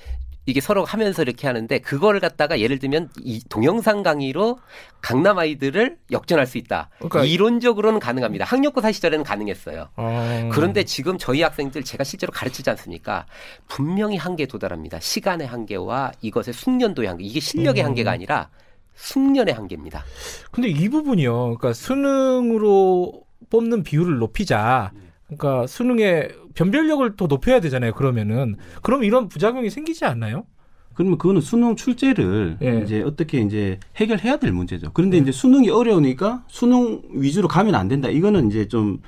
이게 0.46 0.60
서로 0.60 0.84
하면서 0.84 1.22
이렇게 1.22 1.48
하는데 1.48 1.80
그거를 1.80 2.20
갖다가 2.20 2.60
예를 2.60 2.78
들면 2.78 3.08
이 3.22 3.42
동영상 3.48 4.04
강의로 4.04 4.60
강남 5.02 5.38
아이들을 5.38 5.98
역전할 6.12 6.46
수 6.48 6.58
있다. 6.58 6.90
그러니까- 6.98 7.24
이론적으로는 7.24 8.02
가능합니다. 8.02 8.44
학력고사 8.44 8.92
시절에는 8.92 9.24
가능했어요. 9.24 9.88
아. 9.96 10.50
그런데 10.52 10.84
지금 10.84 11.18
저희 11.18 11.42
학생들 11.44 11.84
제가 11.84 12.04
실제로 12.04 12.32
가르치지 12.34 12.70
않습니까? 12.72 13.26
분명히 13.70 14.18
한계에 14.18 14.46
도달합니다. 14.46 15.00
시간의 15.00 15.48
한계와 15.48 16.12
이것의 16.22 16.54
숙련도의 16.54 17.08
한계. 17.08 17.24
이게 17.24 17.40
실력의 17.40 17.82
음. 17.84 17.88
한계가 17.88 18.12
아니라 18.12 18.50
숙련의 18.96 19.54
한계입니다. 19.54 20.04
근데 20.52 20.68
이 20.68 20.90
부분이요. 20.90 21.56
그러니까 21.58 21.72
수능으로 21.72 23.24
뽑는 23.50 23.84
비율을 23.84 24.18
높이자. 24.18 24.92
그러니까 25.28 25.68
수능의 25.68 26.30
변별력을 26.54 27.16
더 27.16 27.28
높여야 27.28 27.60
되잖아요. 27.60 27.94
그러면은 27.94 28.56
그럼 28.82 29.04
이런 29.04 29.28
부작용이 29.28 29.70
생기지 29.70 30.06
않나요? 30.06 30.46
그러면 30.94 31.18
그거는 31.18 31.42
수능 31.42 31.76
출제를 31.76 32.58
예. 32.62 32.82
이제 32.84 33.02
어떻게 33.02 33.42
이제 33.42 33.80
해결해야 33.96 34.38
될 34.38 34.52
문제죠. 34.52 34.92
그런데 34.94 35.18
이제 35.18 35.32
수능이 35.32 35.70
어려우니까 35.70 36.44
수능 36.48 37.02
위주로 37.10 37.48
가면 37.48 37.74
안 37.74 37.88
된다. 37.88 38.10
이거는 38.10 38.48
이제 38.48 38.68
좀 38.68 39.00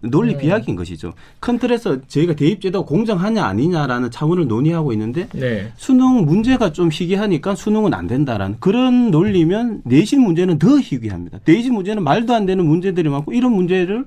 논리 0.00 0.34
음. 0.34 0.38
비약인 0.38 0.76
것이죠. 0.76 1.12
큰 1.40 1.58
틀에서 1.58 2.00
저희가 2.06 2.34
대입제도가 2.34 2.86
공정하냐 2.86 3.44
아니냐라는 3.44 4.10
차원을 4.10 4.46
논의하고 4.46 4.92
있는데 4.92 5.28
네. 5.32 5.72
수능 5.76 6.24
문제가 6.24 6.72
좀 6.72 6.88
희귀하니까 6.92 7.54
수능은 7.54 7.94
안 7.94 8.06
된다라는 8.06 8.56
그런 8.60 9.10
논리면 9.10 9.82
내신 9.84 10.20
문제는 10.20 10.58
더 10.58 10.78
희귀합니다. 10.78 11.40
내신 11.44 11.74
문제는 11.74 12.04
말도 12.04 12.34
안 12.34 12.46
되는 12.46 12.64
문제들이 12.64 13.08
많고 13.08 13.32
이런 13.32 13.52
문제를 13.52 14.06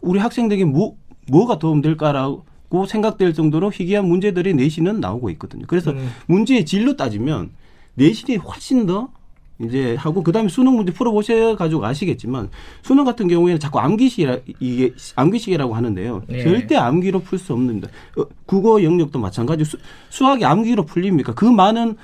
우리 0.00 0.18
학생들에게 0.20 0.64
뭐, 0.64 0.96
뭐가 1.28 1.58
도움될까라고 1.58 2.86
생각될 2.86 3.34
정도로 3.34 3.72
희귀한 3.72 4.06
문제들이 4.06 4.54
내신은 4.54 5.00
나오고 5.00 5.30
있거든요. 5.30 5.64
그래서 5.66 5.90
음. 5.90 6.08
문제의 6.26 6.64
질로 6.64 6.96
따지면 6.96 7.50
내신이 7.94 8.36
훨씬 8.36 8.86
더 8.86 9.10
이제 9.64 9.94
하고 9.96 10.22
그다음에 10.22 10.48
수능 10.48 10.74
문제 10.76 10.92
풀어보셔 10.92 11.56
가지고 11.56 11.84
아시겠지만 11.86 12.50
수능 12.82 13.04
같은 13.04 13.28
경우에는 13.28 13.60
자꾸 13.60 13.78
암기식이라 13.80 14.38
이게 14.60 14.92
암기식이라고 15.16 15.74
하는데요. 15.74 16.22
네. 16.28 16.42
절대 16.42 16.76
암기로 16.76 17.20
풀 17.20 17.38
수 17.38 17.52
없는데 17.52 17.88
어, 18.16 18.24
국어 18.46 18.82
영역도 18.82 19.18
마찬가지 19.18 19.64
수, 19.64 19.78
수학이 20.10 20.44
암기로 20.44 20.86
풀립니까? 20.86 21.34
그 21.34 21.44
많은 21.44 21.96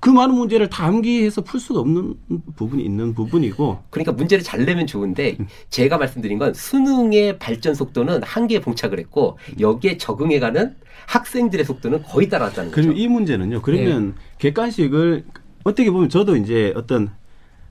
그 0.00 0.10
많은 0.10 0.34
문제를 0.34 0.68
다 0.68 0.84
암기해서 0.84 1.42
풀 1.44 1.58
수가 1.58 1.80
없는 1.80 2.14
부분이 2.56 2.84
있는 2.84 3.14
부분이고 3.14 3.78
그러니까 3.88 4.12
문제를 4.12 4.44
잘 4.44 4.64
내면 4.66 4.86
좋은데 4.86 5.38
제가 5.70 5.96
말씀드린 5.96 6.38
건 6.38 6.52
수능의 6.52 7.38
발전 7.38 7.74
속도는 7.74 8.22
한계에 8.22 8.60
봉착을 8.60 8.98
했고 8.98 9.38
여기에 9.60 9.96
적응해가는 9.96 10.76
학생들의 11.06 11.64
속도는 11.64 12.02
거의 12.02 12.28
따라왔다는 12.28 12.70
거죠. 12.70 12.82
그리고 12.82 13.00
이 13.00 13.08
문제는요. 13.08 13.62
그러면 13.62 14.14
객관식을 14.38 15.24
어떻게 15.64 15.90
보면 15.90 16.08
저도 16.08 16.36
이제 16.36 16.72
어떤 16.76 17.10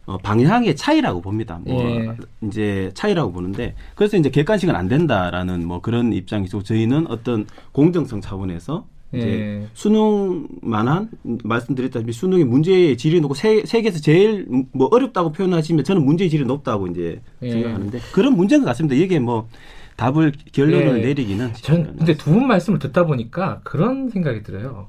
어, 0.06 0.18
방향의 0.18 0.76
차이라고 0.76 1.22
봅니다. 1.22 1.62
뭐 1.64 1.82
예. 1.82 2.10
이제 2.46 2.92
차이라고 2.94 3.32
보는데 3.32 3.74
그래서 3.96 4.18
이제 4.18 4.30
객관식은 4.30 4.76
안 4.76 4.90
된다라는 4.90 5.66
뭐 5.66 5.80
그런 5.80 6.12
입장이고 6.12 6.62
저희는 6.64 7.08
어떤 7.08 7.46
공정성 7.72 8.20
차원에서 8.20 8.86
이제 9.14 9.28
예. 9.28 9.68
수능만한 9.74 11.10
말씀드렸다시피 11.44 12.12
수능의 12.12 12.46
문제의 12.46 12.98
질이 12.98 13.22
높고 13.22 13.36
세, 13.36 13.64
세계에서 13.64 14.00
제일 14.00 14.46
뭐 14.74 14.90
어렵다고 14.92 15.32
표현하시면 15.32 15.86
저는 15.86 16.04
문제의 16.04 16.30
질이 16.30 16.46
높다고 16.46 16.88
이제 16.88 17.22
예. 17.44 17.52
생각하는데 17.52 18.00
그런 18.12 18.36
문제인 18.36 18.62
것 18.62 18.68
같습니다. 18.68 18.96
이게 18.96 19.20
뭐 19.20 19.48
답을 19.96 20.34
결론을 20.52 20.98
예. 20.98 21.02
내리기는 21.06 21.54
전 21.54 21.96
근데 21.96 22.18
두 22.18 22.32
분 22.32 22.48
말씀을 22.48 22.80
듣다 22.80 23.06
보니까 23.06 23.62
그런 23.64 24.10
생각이 24.10 24.42
들어요. 24.44 24.88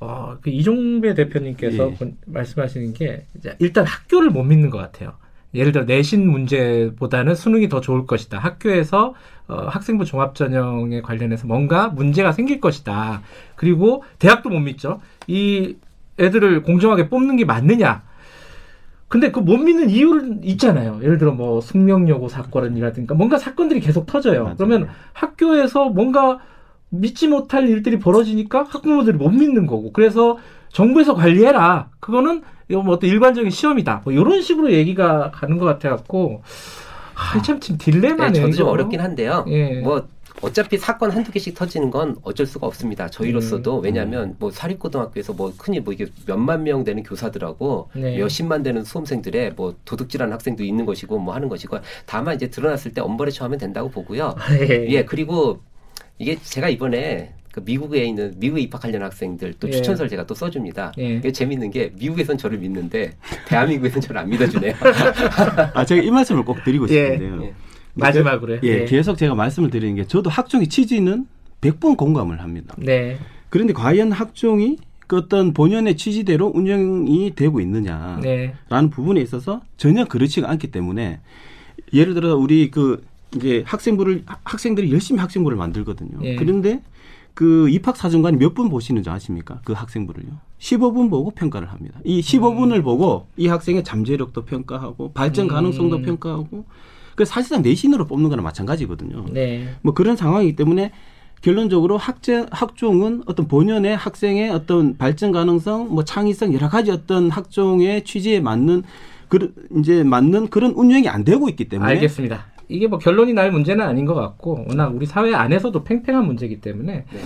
어, 0.00 0.36
그 0.40 0.50
이종배 0.50 1.14
대표님께서 1.14 1.90
예. 1.90 1.94
본- 1.94 2.16
말씀하시는 2.26 2.92
게 2.94 3.24
일단 3.58 3.84
학교를 3.84 4.30
못 4.30 4.42
믿는 4.44 4.70
것 4.70 4.78
같아요. 4.78 5.14
예를 5.54 5.72
들어 5.72 5.84
내신 5.84 6.30
문제보다는 6.30 7.34
수능이 7.34 7.68
더 7.68 7.80
좋을 7.80 8.06
것이다. 8.06 8.38
학교에서 8.38 9.14
어, 9.48 9.54
학생부 9.66 10.04
종합전형에 10.04 11.00
관련해서 11.00 11.46
뭔가 11.46 11.88
문제가 11.88 12.32
생길 12.32 12.60
것이다. 12.60 13.22
그리고 13.56 14.04
대학도 14.18 14.50
못 14.50 14.60
믿죠. 14.60 15.00
이 15.26 15.76
애들을 16.20 16.62
공정하게 16.62 17.08
뽑는 17.08 17.36
게 17.36 17.44
맞느냐? 17.44 18.02
근데 19.08 19.30
그 19.30 19.40
못 19.40 19.56
믿는 19.56 19.88
이유는 19.88 20.44
있잖아요. 20.44 21.00
예를 21.02 21.16
들어 21.16 21.32
뭐 21.32 21.62
숙명여고 21.62 22.28
사건이라든가 22.28 23.14
뭔가 23.14 23.38
사건들이 23.38 23.80
계속 23.80 24.04
터져요. 24.04 24.42
맞아요. 24.44 24.56
그러면 24.58 24.88
학교에서 25.14 25.88
뭔가 25.88 26.40
믿지 26.90 27.28
못할 27.28 27.68
일들이 27.68 27.98
벌어지니까 27.98 28.64
학부모들이 28.68 29.16
못 29.16 29.30
믿는 29.30 29.66
거고. 29.66 29.92
그래서 29.92 30.38
정부에서 30.72 31.14
관리해라. 31.14 31.90
그거는 32.00 32.42
뭐 32.68 32.94
어떤 32.94 33.10
일반적인 33.10 33.50
시험이다. 33.50 34.02
뭐 34.04 34.12
이런 34.12 34.42
식으로 34.42 34.72
얘기가 34.72 35.30
가는 35.30 35.58
것 35.58 35.64
같아 35.64 35.90
갖고 35.90 36.42
아, 37.14 37.42
참 37.42 37.58
지금 37.58 37.78
네, 37.78 37.90
딜레마네요. 37.90 38.42
저도 38.42 38.56
좀. 38.56 38.68
어렵긴 38.68 39.00
한데요. 39.00 39.44
예. 39.48 39.80
뭐 39.80 40.06
어차피 40.40 40.78
사건 40.78 41.10
한두 41.10 41.32
개씩 41.32 41.56
터지는 41.56 41.90
건 41.90 42.16
어쩔 42.22 42.46
수가 42.46 42.66
없습니다. 42.68 43.08
저희로서도 43.08 43.78
음. 43.78 43.84
왜냐하면 43.84 44.36
뭐 44.38 44.52
사립고등학교에서 44.52 45.32
뭐 45.32 45.52
흔히 45.58 45.80
뭐 45.80 45.92
이게 45.92 46.06
몇만 46.26 46.62
명 46.62 46.84
되는 46.84 47.02
교사들하고 47.02 47.90
네. 47.94 48.18
몇십만 48.18 48.62
되는 48.62 48.84
수험생들의 48.84 49.54
뭐 49.56 49.74
도둑질하는 49.84 50.32
학생도 50.32 50.62
있는 50.62 50.86
것이고 50.86 51.18
뭐 51.18 51.34
하는 51.34 51.48
것이고 51.48 51.78
다만 52.06 52.36
이제 52.36 52.48
드러났을 52.50 52.94
때 52.94 53.00
엄벌에 53.00 53.32
처하면 53.32 53.58
된다고 53.58 53.90
보고요. 53.90 54.36
예. 54.60 54.86
예 54.90 55.04
그리고 55.04 55.60
이게 56.18 56.36
제가 56.40 56.68
이번에 56.68 57.32
그 57.52 57.60
미국에 57.64 58.04
있는 58.04 58.34
미국에 58.36 58.60
입학하려는 58.62 59.06
학생들 59.06 59.54
또 59.58 59.68
예. 59.68 59.72
추천서를 59.72 60.08
제가 60.08 60.26
또 60.26 60.34
써줍니다. 60.34 60.92
예. 60.98 61.16
이게 61.16 61.32
재밌는 61.32 61.70
게 61.70 61.92
미국에선 61.98 62.36
저를 62.38 62.58
믿는데 62.58 63.12
대한민국에선 63.46 64.00
저를 64.00 64.20
안 64.20 64.28
믿어주네요. 64.28 64.74
아, 65.74 65.84
제가 65.84 66.02
이 66.02 66.10
말씀을 66.10 66.44
꼭 66.44 66.62
드리고 66.64 66.88
예. 66.90 67.14
싶은데요. 67.14 67.42
예. 67.44 67.54
마지막으로 67.94 68.58
예, 68.62 68.84
계속 68.84 69.16
제가 69.16 69.34
말씀을 69.34 69.70
드리는 69.70 69.94
게 69.96 70.06
저도 70.06 70.30
학종의 70.30 70.68
취지는 70.68 71.26
100번 71.60 71.96
공감을 71.96 72.40
합니다. 72.40 72.74
네. 72.78 73.18
그런데 73.48 73.72
과연 73.72 74.12
학종이 74.12 74.76
그 75.08 75.16
어떤 75.16 75.52
본연의 75.52 75.96
취지대로 75.96 76.52
운영이 76.54 77.32
되고 77.34 77.60
있느냐라는 77.60 78.20
네. 78.20 78.54
부분에 78.90 79.20
있어서 79.22 79.62
전혀 79.76 80.04
그렇지가 80.04 80.48
않기 80.48 80.70
때문에 80.70 81.20
예를 81.92 82.14
들어 82.14 82.36
우리 82.36 82.70
그 82.70 83.02
이제 83.36 83.62
학생부를 83.66 84.24
학생들이 84.44 84.92
열심히 84.92 85.20
학생부를 85.20 85.56
만들거든요. 85.56 86.18
예. 86.22 86.36
그런데 86.36 86.82
그 87.34 87.68
입학 87.68 87.96
사정관이 87.96 88.36
몇 88.38 88.54
분 88.54 88.68
보시는지 88.68 89.10
아십니까? 89.10 89.60
그 89.64 89.72
학생부를요. 89.72 90.28
15분 90.58 91.08
보고 91.10 91.30
평가를 91.30 91.70
합니다. 91.70 92.00
이 92.04 92.20
15분을 92.20 92.82
보고 92.82 93.26
이 93.36 93.46
학생의 93.46 93.84
잠재력도 93.84 94.44
평가하고 94.44 95.12
발전 95.12 95.46
가능성도 95.46 95.96
음. 95.98 96.02
평가하고 96.02 96.64
그 97.14 97.24
사실상 97.24 97.62
내신으로 97.62 98.06
뽑는 98.06 98.28
거나 98.30 98.42
마찬가지거든요. 98.42 99.26
네. 99.32 99.68
뭐 99.82 99.94
그런 99.94 100.16
상황이기 100.16 100.56
때문에 100.56 100.90
결론적으로 101.42 101.96
학제 101.96 102.46
학종은 102.50 103.22
어떤 103.26 103.46
본연의 103.46 103.96
학생의 103.96 104.50
어떤 104.50 104.96
발전 104.96 105.30
가능성, 105.30 105.94
뭐 105.94 106.04
창의성 106.04 106.52
여러 106.54 106.68
가지 106.68 106.90
어떤 106.90 107.30
학종의 107.30 108.02
취지에 108.04 108.40
맞는 108.40 108.82
그 109.28 109.54
이제 109.78 110.02
맞는 110.02 110.48
그런 110.48 110.72
운영이 110.72 111.08
안 111.08 111.22
되고 111.22 111.48
있기 111.48 111.68
때문에 111.68 111.92
알겠습니다. 111.92 112.46
이게 112.68 112.86
뭐 112.86 112.98
결론이 112.98 113.32
날 113.32 113.50
문제는 113.50 113.84
아닌 113.84 114.04
것 114.04 114.14
같고 114.14 114.64
워낙 114.68 114.88
우리 114.94 115.06
사회 115.06 115.34
안에서도 115.34 115.84
팽팽한 115.84 116.26
문제이기 116.26 116.60
때문에 116.60 117.04
네. 117.10 117.20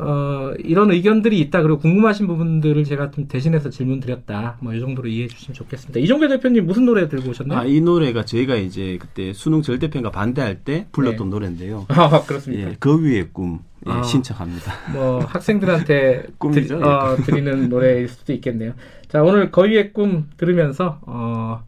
어, 0.00 0.52
이런 0.60 0.92
의견들이 0.92 1.40
있다 1.40 1.60
그리고 1.62 1.80
궁금하신 1.80 2.28
부분들을 2.28 2.84
제가 2.84 3.10
좀 3.10 3.26
대신해서 3.26 3.68
질문 3.68 3.98
드렸다 3.98 4.56
뭐 4.60 4.72
이 4.72 4.78
정도로 4.80 5.08
이해해 5.08 5.26
주시면 5.26 5.54
좋겠습니다. 5.54 5.98
이종배 5.98 6.28
대표님 6.28 6.66
무슨 6.66 6.86
노래 6.86 7.08
들고 7.08 7.30
오셨나요? 7.30 7.58
아, 7.58 7.64
이 7.64 7.80
노래가 7.80 8.24
저희가 8.24 8.54
이제 8.54 8.96
그때 9.00 9.32
수능 9.32 9.60
절대평가 9.62 10.12
반대할 10.12 10.60
때 10.62 10.86
불렀던 10.92 11.30
노래인데요. 11.30 11.86
아, 11.88 12.22
그렇습니까? 12.22 12.70
예, 12.70 12.76
그 12.78 13.02
위의 13.02 13.30
꿈 13.32 13.58
예, 13.88 13.90
아. 13.90 14.02
신청합니다. 14.04 14.72
뭐 14.92 15.18
학생들한테 15.26 16.26
꿈이죠, 16.38 16.78
드리, 16.78 16.88
어, 16.88 17.16
드리는 17.24 17.68
노래일 17.68 18.06
수도 18.08 18.32
있겠네요. 18.34 18.74
자 19.08 19.22
오늘 19.24 19.50
거위의 19.50 19.92
꿈 19.92 20.28
들으면서 20.36 21.00
어, 21.02 21.64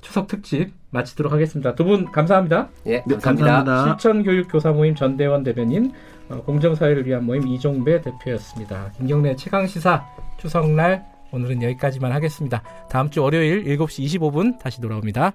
추석 0.00 0.26
특집 0.26 0.72
마치도록 0.90 1.32
하겠습니다. 1.32 1.74
두 1.74 1.84
분 1.84 2.10
감사합니다. 2.10 2.68
예, 2.86 2.90
네, 2.90 3.02
감사합니다. 3.16 3.46
감사합니다. 3.64 3.84
실천교육교사 4.00 4.72
모임 4.72 4.94
전대원 4.94 5.42
대변인, 5.42 5.92
어, 6.28 6.42
공정사회를 6.42 7.06
위한 7.06 7.24
모임 7.24 7.46
이종배 7.46 8.00
대표였습니다. 8.00 8.92
김경래 8.96 9.36
최강시사 9.36 10.04
추석날 10.38 11.04
오늘은 11.32 11.62
여기까지만 11.62 12.12
하겠습니다. 12.12 12.62
다음 12.90 13.10
주 13.10 13.22
월요일 13.22 13.64
7시 13.64 14.04
25분 14.18 14.58
다시 14.58 14.80
돌아옵니다. 14.80 15.32